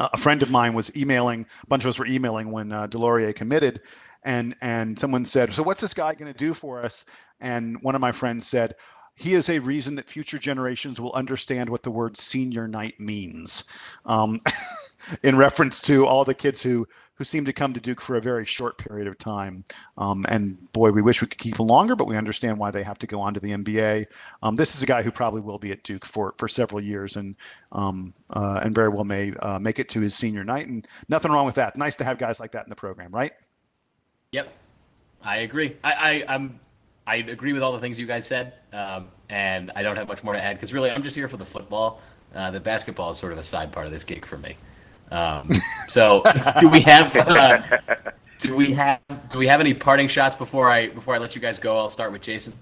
a 0.00 0.16
friend 0.16 0.42
of 0.42 0.50
mine 0.50 0.74
was 0.74 0.94
emailing 0.96 1.46
a 1.62 1.66
bunch 1.66 1.84
of 1.84 1.88
us 1.88 1.98
were 1.98 2.06
emailing 2.06 2.50
when 2.50 2.72
uh, 2.72 2.86
DeLaurier 2.86 3.34
committed 3.34 3.80
and 4.24 4.54
and 4.62 4.98
someone 4.98 5.24
said 5.24 5.52
so 5.52 5.62
what's 5.62 5.80
this 5.80 5.94
guy 5.94 6.14
going 6.14 6.32
to 6.32 6.38
do 6.38 6.54
for 6.54 6.82
us? 6.82 7.04
And 7.40 7.80
one 7.82 7.94
of 7.94 8.00
my 8.00 8.12
friends 8.12 8.46
said 8.46 8.74
he 9.16 9.34
is 9.34 9.48
a 9.48 9.60
reason 9.60 9.94
that 9.94 10.08
future 10.08 10.38
generations 10.38 11.00
will 11.00 11.12
understand 11.12 11.70
what 11.70 11.82
the 11.82 11.90
word 11.90 12.16
senior 12.16 12.66
night 12.66 12.98
means. 12.98 13.64
Um, 14.06 14.40
in 15.22 15.36
reference 15.36 15.80
to 15.82 16.06
all 16.06 16.24
the 16.24 16.34
kids 16.34 16.62
who 16.62 16.86
who 17.16 17.24
seem 17.24 17.44
to 17.44 17.52
come 17.52 17.72
to 17.72 17.80
Duke 17.80 18.00
for 18.00 18.16
a 18.16 18.20
very 18.20 18.44
short 18.44 18.78
period 18.78 19.06
of 19.06 19.18
time. 19.18 19.64
Um, 19.98 20.26
and 20.28 20.58
boy, 20.72 20.90
we 20.90 21.00
wish 21.00 21.22
we 21.22 21.28
could 21.28 21.38
keep 21.38 21.56
them 21.56 21.66
longer, 21.66 21.94
but 21.94 22.06
we 22.06 22.16
understand 22.16 22.58
why 22.58 22.70
they 22.70 22.82
have 22.82 22.98
to 22.98 23.06
go 23.06 23.20
on 23.20 23.34
to 23.34 23.40
the 23.40 23.52
NBA. 23.52 24.06
Um, 24.42 24.56
this 24.56 24.74
is 24.74 24.82
a 24.82 24.86
guy 24.86 25.02
who 25.02 25.10
probably 25.10 25.40
will 25.40 25.58
be 25.58 25.70
at 25.70 25.84
Duke 25.84 26.04
for, 26.04 26.34
for 26.38 26.48
several 26.48 26.80
years 26.80 27.16
and 27.16 27.36
um, 27.72 28.12
uh, 28.30 28.60
and 28.64 28.74
very 28.74 28.88
well 28.88 29.04
may 29.04 29.32
uh, 29.36 29.58
make 29.58 29.78
it 29.78 29.88
to 29.90 30.00
his 30.00 30.14
senior 30.14 30.44
night. 30.44 30.66
And 30.66 30.84
nothing 31.08 31.30
wrong 31.30 31.46
with 31.46 31.54
that. 31.56 31.76
Nice 31.76 31.96
to 31.96 32.04
have 32.04 32.18
guys 32.18 32.40
like 32.40 32.52
that 32.52 32.64
in 32.64 32.70
the 32.70 32.76
program, 32.76 33.12
right? 33.12 33.32
Yep, 34.32 34.52
I 35.22 35.38
agree. 35.38 35.76
I, 35.84 35.92
I 35.92 36.24
I'm 36.34 36.58
I 37.06 37.16
agree 37.16 37.52
with 37.52 37.62
all 37.62 37.72
the 37.72 37.80
things 37.80 38.00
you 38.00 38.06
guys 38.06 38.26
said, 38.26 38.54
um, 38.72 39.08
and 39.28 39.70
I 39.76 39.82
don't 39.82 39.96
have 39.96 40.08
much 40.08 40.24
more 40.24 40.32
to 40.32 40.42
add 40.42 40.56
because 40.56 40.72
really 40.72 40.90
I'm 40.90 41.02
just 41.02 41.14
here 41.14 41.28
for 41.28 41.36
the 41.36 41.44
football. 41.44 42.00
Uh, 42.34 42.50
the 42.50 42.58
basketball 42.58 43.10
is 43.10 43.18
sort 43.18 43.32
of 43.32 43.38
a 43.38 43.42
side 43.44 43.70
part 43.70 43.86
of 43.86 43.92
this 43.92 44.02
gig 44.02 44.26
for 44.26 44.36
me. 44.36 44.56
Um, 45.10 45.54
so, 45.54 46.22
do 46.58 46.68
we 46.68 46.80
have 46.80 47.16
uh, 47.16 47.62
do 48.40 48.54
we 48.54 48.72
have 48.74 49.00
do 49.28 49.38
we 49.38 49.46
have 49.46 49.60
any 49.60 49.74
parting 49.74 50.08
shots 50.08 50.36
before 50.36 50.70
I 50.70 50.88
before 50.88 51.14
I 51.14 51.18
let 51.18 51.34
you 51.34 51.40
guys 51.40 51.58
go? 51.58 51.78
I'll 51.78 51.90
start 51.90 52.12
with 52.12 52.22
Jason. 52.22 52.52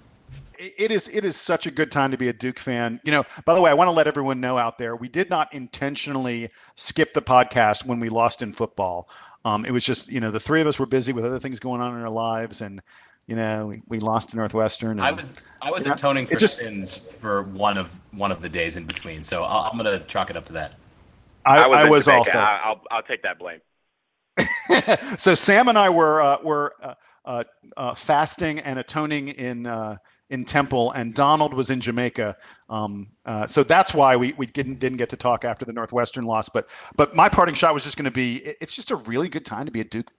It 0.58 0.92
is 0.92 1.08
it 1.08 1.24
is 1.24 1.36
such 1.36 1.66
a 1.66 1.70
good 1.70 1.90
time 1.90 2.10
to 2.12 2.16
be 2.16 2.28
a 2.28 2.32
Duke 2.32 2.58
fan. 2.58 3.00
You 3.04 3.12
know, 3.12 3.24
by 3.44 3.54
the 3.54 3.60
way, 3.60 3.70
I 3.70 3.74
want 3.74 3.88
to 3.88 3.92
let 3.92 4.06
everyone 4.06 4.40
know 4.40 4.58
out 4.58 4.78
there 4.78 4.94
we 4.94 5.08
did 5.08 5.28
not 5.28 5.52
intentionally 5.52 6.48
skip 6.76 7.14
the 7.14 7.22
podcast 7.22 7.84
when 7.84 7.98
we 7.98 8.08
lost 8.08 8.42
in 8.42 8.52
football. 8.52 9.08
Um, 9.44 9.64
it 9.64 9.72
was 9.72 9.84
just 9.84 10.10
you 10.10 10.20
know 10.20 10.30
the 10.30 10.40
three 10.40 10.60
of 10.60 10.66
us 10.66 10.78
were 10.78 10.86
busy 10.86 11.12
with 11.12 11.24
other 11.24 11.40
things 11.40 11.58
going 11.58 11.80
on 11.80 11.96
in 11.96 12.02
our 12.02 12.10
lives, 12.10 12.60
and 12.60 12.80
you 13.26 13.34
know 13.34 13.66
we, 13.66 13.82
we 13.88 13.98
lost 13.98 14.30
to 14.30 14.36
Northwestern. 14.36 14.92
And, 14.92 15.00
I 15.00 15.10
was 15.10 15.48
I 15.60 15.70
was 15.70 15.86
atoning 15.86 16.26
for 16.26 16.36
just, 16.36 16.58
sins 16.58 16.96
for 16.96 17.42
one 17.42 17.76
of 17.76 17.98
one 18.12 18.30
of 18.30 18.40
the 18.40 18.48
days 18.48 18.76
in 18.76 18.84
between, 18.84 19.22
so 19.22 19.42
i 19.42 19.68
am 19.68 19.78
going 19.78 19.90
to 19.98 20.04
chalk 20.06 20.30
it 20.30 20.36
up 20.36 20.46
to 20.46 20.52
that. 20.52 20.74
I, 21.44 21.62
I 21.62 21.66
was, 21.66 21.80
I 21.80 21.88
was 21.88 22.08
also. 22.08 22.38
I'll 22.38 22.82
I'll 22.90 23.02
take 23.02 23.22
that 23.22 23.38
blame. 23.38 23.60
so 25.18 25.34
Sam 25.34 25.68
and 25.68 25.78
I 25.78 25.90
were 25.90 26.20
uh, 26.20 26.38
were 26.42 26.74
uh, 26.82 26.94
uh, 27.24 27.44
uh 27.76 27.94
fasting 27.94 28.58
and 28.60 28.78
atoning 28.78 29.28
in 29.28 29.66
uh, 29.66 29.96
in 30.30 30.44
Temple, 30.44 30.92
and 30.92 31.14
Donald 31.14 31.52
was 31.52 31.70
in 31.70 31.80
Jamaica. 31.80 32.36
Um, 32.70 33.08
uh, 33.26 33.46
so 33.46 33.62
that's 33.62 33.92
why 33.92 34.16
we, 34.16 34.32
we 34.38 34.46
didn't 34.46 34.78
didn't 34.78 34.98
get 34.98 35.10
to 35.10 35.16
talk 35.16 35.44
after 35.44 35.64
the 35.64 35.72
Northwestern 35.72 36.24
loss. 36.24 36.48
But 36.48 36.68
but 36.96 37.14
my 37.14 37.28
parting 37.28 37.54
shot 37.54 37.74
was 37.74 37.84
just 37.84 37.96
going 37.96 38.06
to 38.06 38.10
be 38.10 38.36
it's 38.60 38.74
just 38.74 38.90
a 38.90 38.96
really 38.96 39.28
good 39.28 39.44
time 39.44 39.66
to 39.66 39.72
be 39.72 39.80
a 39.80 39.84
Duke 39.84 40.10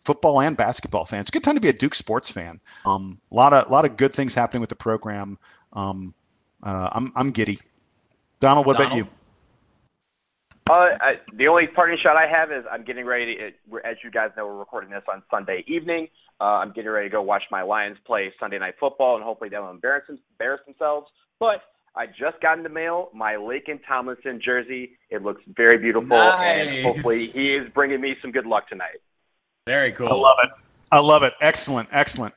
football 0.00 0.40
and 0.40 0.56
basketball 0.56 1.04
fan. 1.04 1.20
It's 1.20 1.28
a 1.28 1.32
good 1.32 1.44
time 1.44 1.54
to 1.54 1.60
be 1.60 1.68
a 1.68 1.72
Duke 1.72 1.94
sports 1.94 2.30
fan. 2.30 2.60
Um, 2.84 3.20
a 3.30 3.34
lot 3.34 3.52
of 3.52 3.68
a 3.68 3.72
lot 3.72 3.84
of 3.84 3.96
good 3.96 4.12
things 4.12 4.34
happening 4.34 4.60
with 4.60 4.70
the 4.70 4.76
program. 4.76 5.38
Um, 5.72 6.14
uh, 6.62 6.88
I'm 6.92 7.12
I'm 7.14 7.30
giddy. 7.30 7.58
Donald, 8.40 8.66
what 8.66 8.78
Donald? 8.78 9.00
about 9.00 9.10
you? 9.10 9.19
Uh, 10.70 10.96
I, 11.00 11.14
the 11.34 11.48
only 11.48 11.66
parting 11.66 11.98
shot 12.00 12.16
I 12.16 12.28
have 12.28 12.52
is 12.52 12.64
I'm 12.70 12.84
getting 12.84 13.04
ready. 13.04 13.36
To, 13.36 13.78
as 13.84 13.96
you 14.04 14.10
guys 14.10 14.30
know, 14.36 14.46
we're 14.46 14.58
recording 14.58 14.90
this 14.90 15.02
on 15.12 15.20
Sunday 15.28 15.64
evening. 15.66 16.06
Uh, 16.40 16.44
I'm 16.44 16.72
getting 16.72 16.90
ready 16.90 17.08
to 17.08 17.12
go 17.12 17.22
watch 17.22 17.42
my 17.50 17.62
Lions 17.62 17.96
play 18.06 18.32
Sunday 18.38 18.58
night 18.58 18.74
football, 18.78 19.16
and 19.16 19.24
hopefully 19.24 19.50
they'll 19.50 19.68
embarrass, 19.68 20.04
embarrass 20.08 20.60
themselves. 20.66 21.08
But 21.40 21.62
I 21.96 22.06
just 22.06 22.40
got 22.40 22.56
in 22.56 22.62
the 22.62 22.68
mail 22.68 23.08
my 23.12 23.32
Laken 23.32 23.80
Tomlinson 23.86 24.40
jersey. 24.44 24.92
It 25.10 25.22
looks 25.22 25.42
very 25.56 25.76
beautiful, 25.76 26.08
nice. 26.08 26.68
and 26.68 26.86
hopefully 26.86 27.26
he 27.26 27.54
is 27.54 27.68
bringing 27.70 28.00
me 28.00 28.14
some 28.22 28.30
good 28.30 28.46
luck 28.46 28.68
tonight. 28.68 29.00
Very 29.66 29.90
cool. 29.90 30.06
I 30.06 30.14
love 30.14 30.36
it. 30.44 30.50
I 30.92 31.00
love 31.00 31.22
it. 31.24 31.34
Excellent. 31.40 31.88
Excellent. 31.90 32.34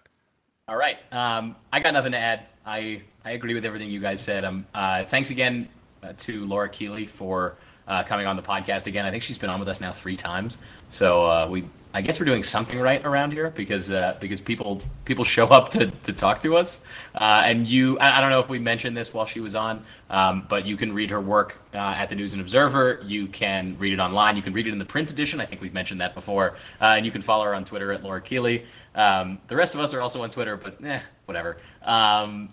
All 0.67 0.77
right. 0.77 0.97
Um, 1.11 1.55
I 1.71 1.79
got 1.81 1.93
nothing 1.93 2.13
to 2.13 2.17
add. 2.17 2.47
I 2.65 3.03
I 3.23 3.31
agree 3.31 3.53
with 3.53 3.63
everything 3.63 3.91
you 3.91 3.99
guys 3.99 4.21
said. 4.21 4.43
Um, 4.43 4.65
uh, 4.73 5.03
thanks 5.03 5.29
again 5.29 5.69
uh, 6.01 6.13
to 6.17 6.47
Laura 6.47 6.67
Keeley 6.67 7.05
for 7.05 7.57
uh, 7.87 8.03
coming 8.03 8.25
on 8.25 8.35
the 8.35 8.41
podcast 8.41 8.87
again. 8.87 9.05
I 9.05 9.11
think 9.11 9.23
she's 9.23 9.37
been 9.37 9.49
on 9.49 9.59
with 9.59 9.69
us 9.69 9.81
now 9.81 9.91
three 9.91 10.15
times. 10.15 10.57
So 10.89 11.25
uh, 11.25 11.47
we, 11.49 11.65
I 11.93 12.01
guess 12.01 12.19
we're 12.19 12.25
doing 12.25 12.43
something 12.43 12.79
right 12.79 13.03
around 13.05 13.33
here 13.33 13.51
because 13.51 13.91
uh, 13.91 14.17
because 14.19 14.41
people 14.41 14.81
people 15.05 15.23
show 15.23 15.47
up 15.47 15.69
to, 15.69 15.87
to 15.87 16.13
talk 16.13 16.41
to 16.41 16.57
us. 16.57 16.81
Uh, 17.13 17.41
and 17.45 17.67
you, 17.67 17.99
I, 17.99 18.17
I, 18.17 18.21
don't 18.21 18.29
know 18.29 18.39
if 18.39 18.49
we 18.49 18.59
mentioned 18.59 18.97
this 18.97 19.13
while 19.13 19.25
she 19.25 19.39
was 19.39 19.55
on, 19.55 19.83
um, 20.09 20.45
but 20.49 20.65
you 20.65 20.77
can 20.77 20.93
read 20.93 21.09
her 21.11 21.21
work 21.21 21.61
uh, 21.73 21.77
at 21.77 22.09
the 22.09 22.15
News 22.15 22.33
and 22.33 22.41
Observer. 22.41 22.99
You 23.05 23.27
can 23.27 23.77
read 23.77 23.93
it 23.93 23.99
online. 23.99 24.35
You 24.35 24.41
can 24.41 24.53
read 24.53 24.67
it 24.67 24.71
in 24.71 24.79
the 24.79 24.85
print 24.85 25.11
edition. 25.11 25.39
I 25.39 25.45
think 25.45 25.61
we've 25.61 25.73
mentioned 25.73 26.01
that 26.01 26.15
before. 26.15 26.55
Uh, 26.81 26.95
and 26.97 27.05
you 27.05 27.11
can 27.11 27.21
follow 27.21 27.45
her 27.45 27.53
on 27.53 27.65
Twitter 27.65 27.91
at 27.91 28.03
Laura 28.03 28.21
Keeley. 28.21 28.65
Um, 28.95 29.39
the 29.47 29.55
rest 29.55 29.75
of 29.75 29.81
us 29.81 29.93
are 29.93 30.01
also 30.01 30.23
on 30.23 30.29
Twitter, 30.29 30.57
but 30.57 30.83
eh, 30.83 30.99
whatever. 31.25 31.57
Um, 31.83 32.49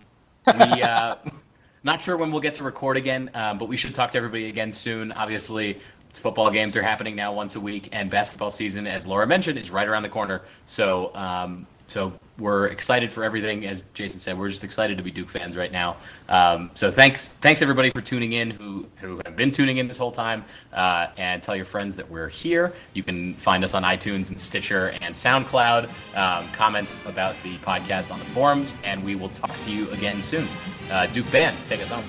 we. 0.46 0.82
Not 1.82 2.02
sure 2.02 2.16
when 2.16 2.30
we'll 2.30 2.42
get 2.42 2.54
to 2.54 2.64
record 2.64 2.98
again, 2.98 3.30
um, 3.32 3.56
but 3.56 3.66
we 3.66 3.78
should 3.78 3.94
talk 3.94 4.12
to 4.12 4.18
everybody 4.18 4.48
again 4.48 4.70
soon. 4.70 5.12
Obviously, 5.12 5.80
football 6.12 6.50
games 6.50 6.76
are 6.76 6.82
happening 6.82 7.16
now 7.16 7.32
once 7.32 7.56
a 7.56 7.60
week, 7.60 7.88
and 7.92 8.10
basketball 8.10 8.50
season, 8.50 8.86
as 8.86 9.06
Laura 9.06 9.26
mentioned, 9.26 9.58
is 9.58 9.70
right 9.70 9.88
around 9.88 10.02
the 10.02 10.10
corner. 10.10 10.42
So, 10.66 11.14
um, 11.14 11.66
so 11.90 12.12
we're 12.38 12.66
excited 12.66 13.12
for 13.12 13.24
everything. 13.24 13.66
As 13.66 13.84
Jason 13.94 14.20
said, 14.20 14.38
we're 14.38 14.48
just 14.48 14.64
excited 14.64 14.96
to 14.96 15.02
be 15.02 15.10
Duke 15.10 15.28
fans 15.28 15.56
right 15.56 15.70
now. 15.70 15.96
Um, 16.28 16.70
so 16.74 16.90
thanks, 16.90 17.28
thanks 17.28 17.62
everybody 17.62 17.90
for 17.90 18.00
tuning 18.00 18.32
in 18.32 18.50
who 18.50 18.86
who 18.96 19.20
have 19.24 19.36
been 19.36 19.52
tuning 19.52 19.76
in 19.78 19.88
this 19.88 19.98
whole 19.98 20.12
time, 20.12 20.44
uh, 20.72 21.08
and 21.16 21.42
tell 21.42 21.56
your 21.56 21.64
friends 21.64 21.96
that 21.96 22.10
we're 22.10 22.28
here. 22.28 22.72
You 22.94 23.02
can 23.02 23.34
find 23.34 23.64
us 23.64 23.74
on 23.74 23.82
iTunes 23.82 24.30
and 24.30 24.40
Stitcher 24.40 24.88
and 25.00 25.14
SoundCloud. 25.14 25.90
Um, 26.16 26.50
comment 26.52 26.96
about 27.06 27.36
the 27.42 27.56
podcast 27.58 28.10
on 28.10 28.18
the 28.18 28.26
forums, 28.26 28.74
and 28.84 29.04
we 29.04 29.14
will 29.14 29.30
talk 29.30 29.58
to 29.60 29.70
you 29.70 29.90
again 29.90 30.22
soon. 30.22 30.48
Uh, 30.90 31.06
Duke 31.06 31.30
Band, 31.30 31.56
take 31.66 31.82
us 31.82 31.88
home. 31.88 32.04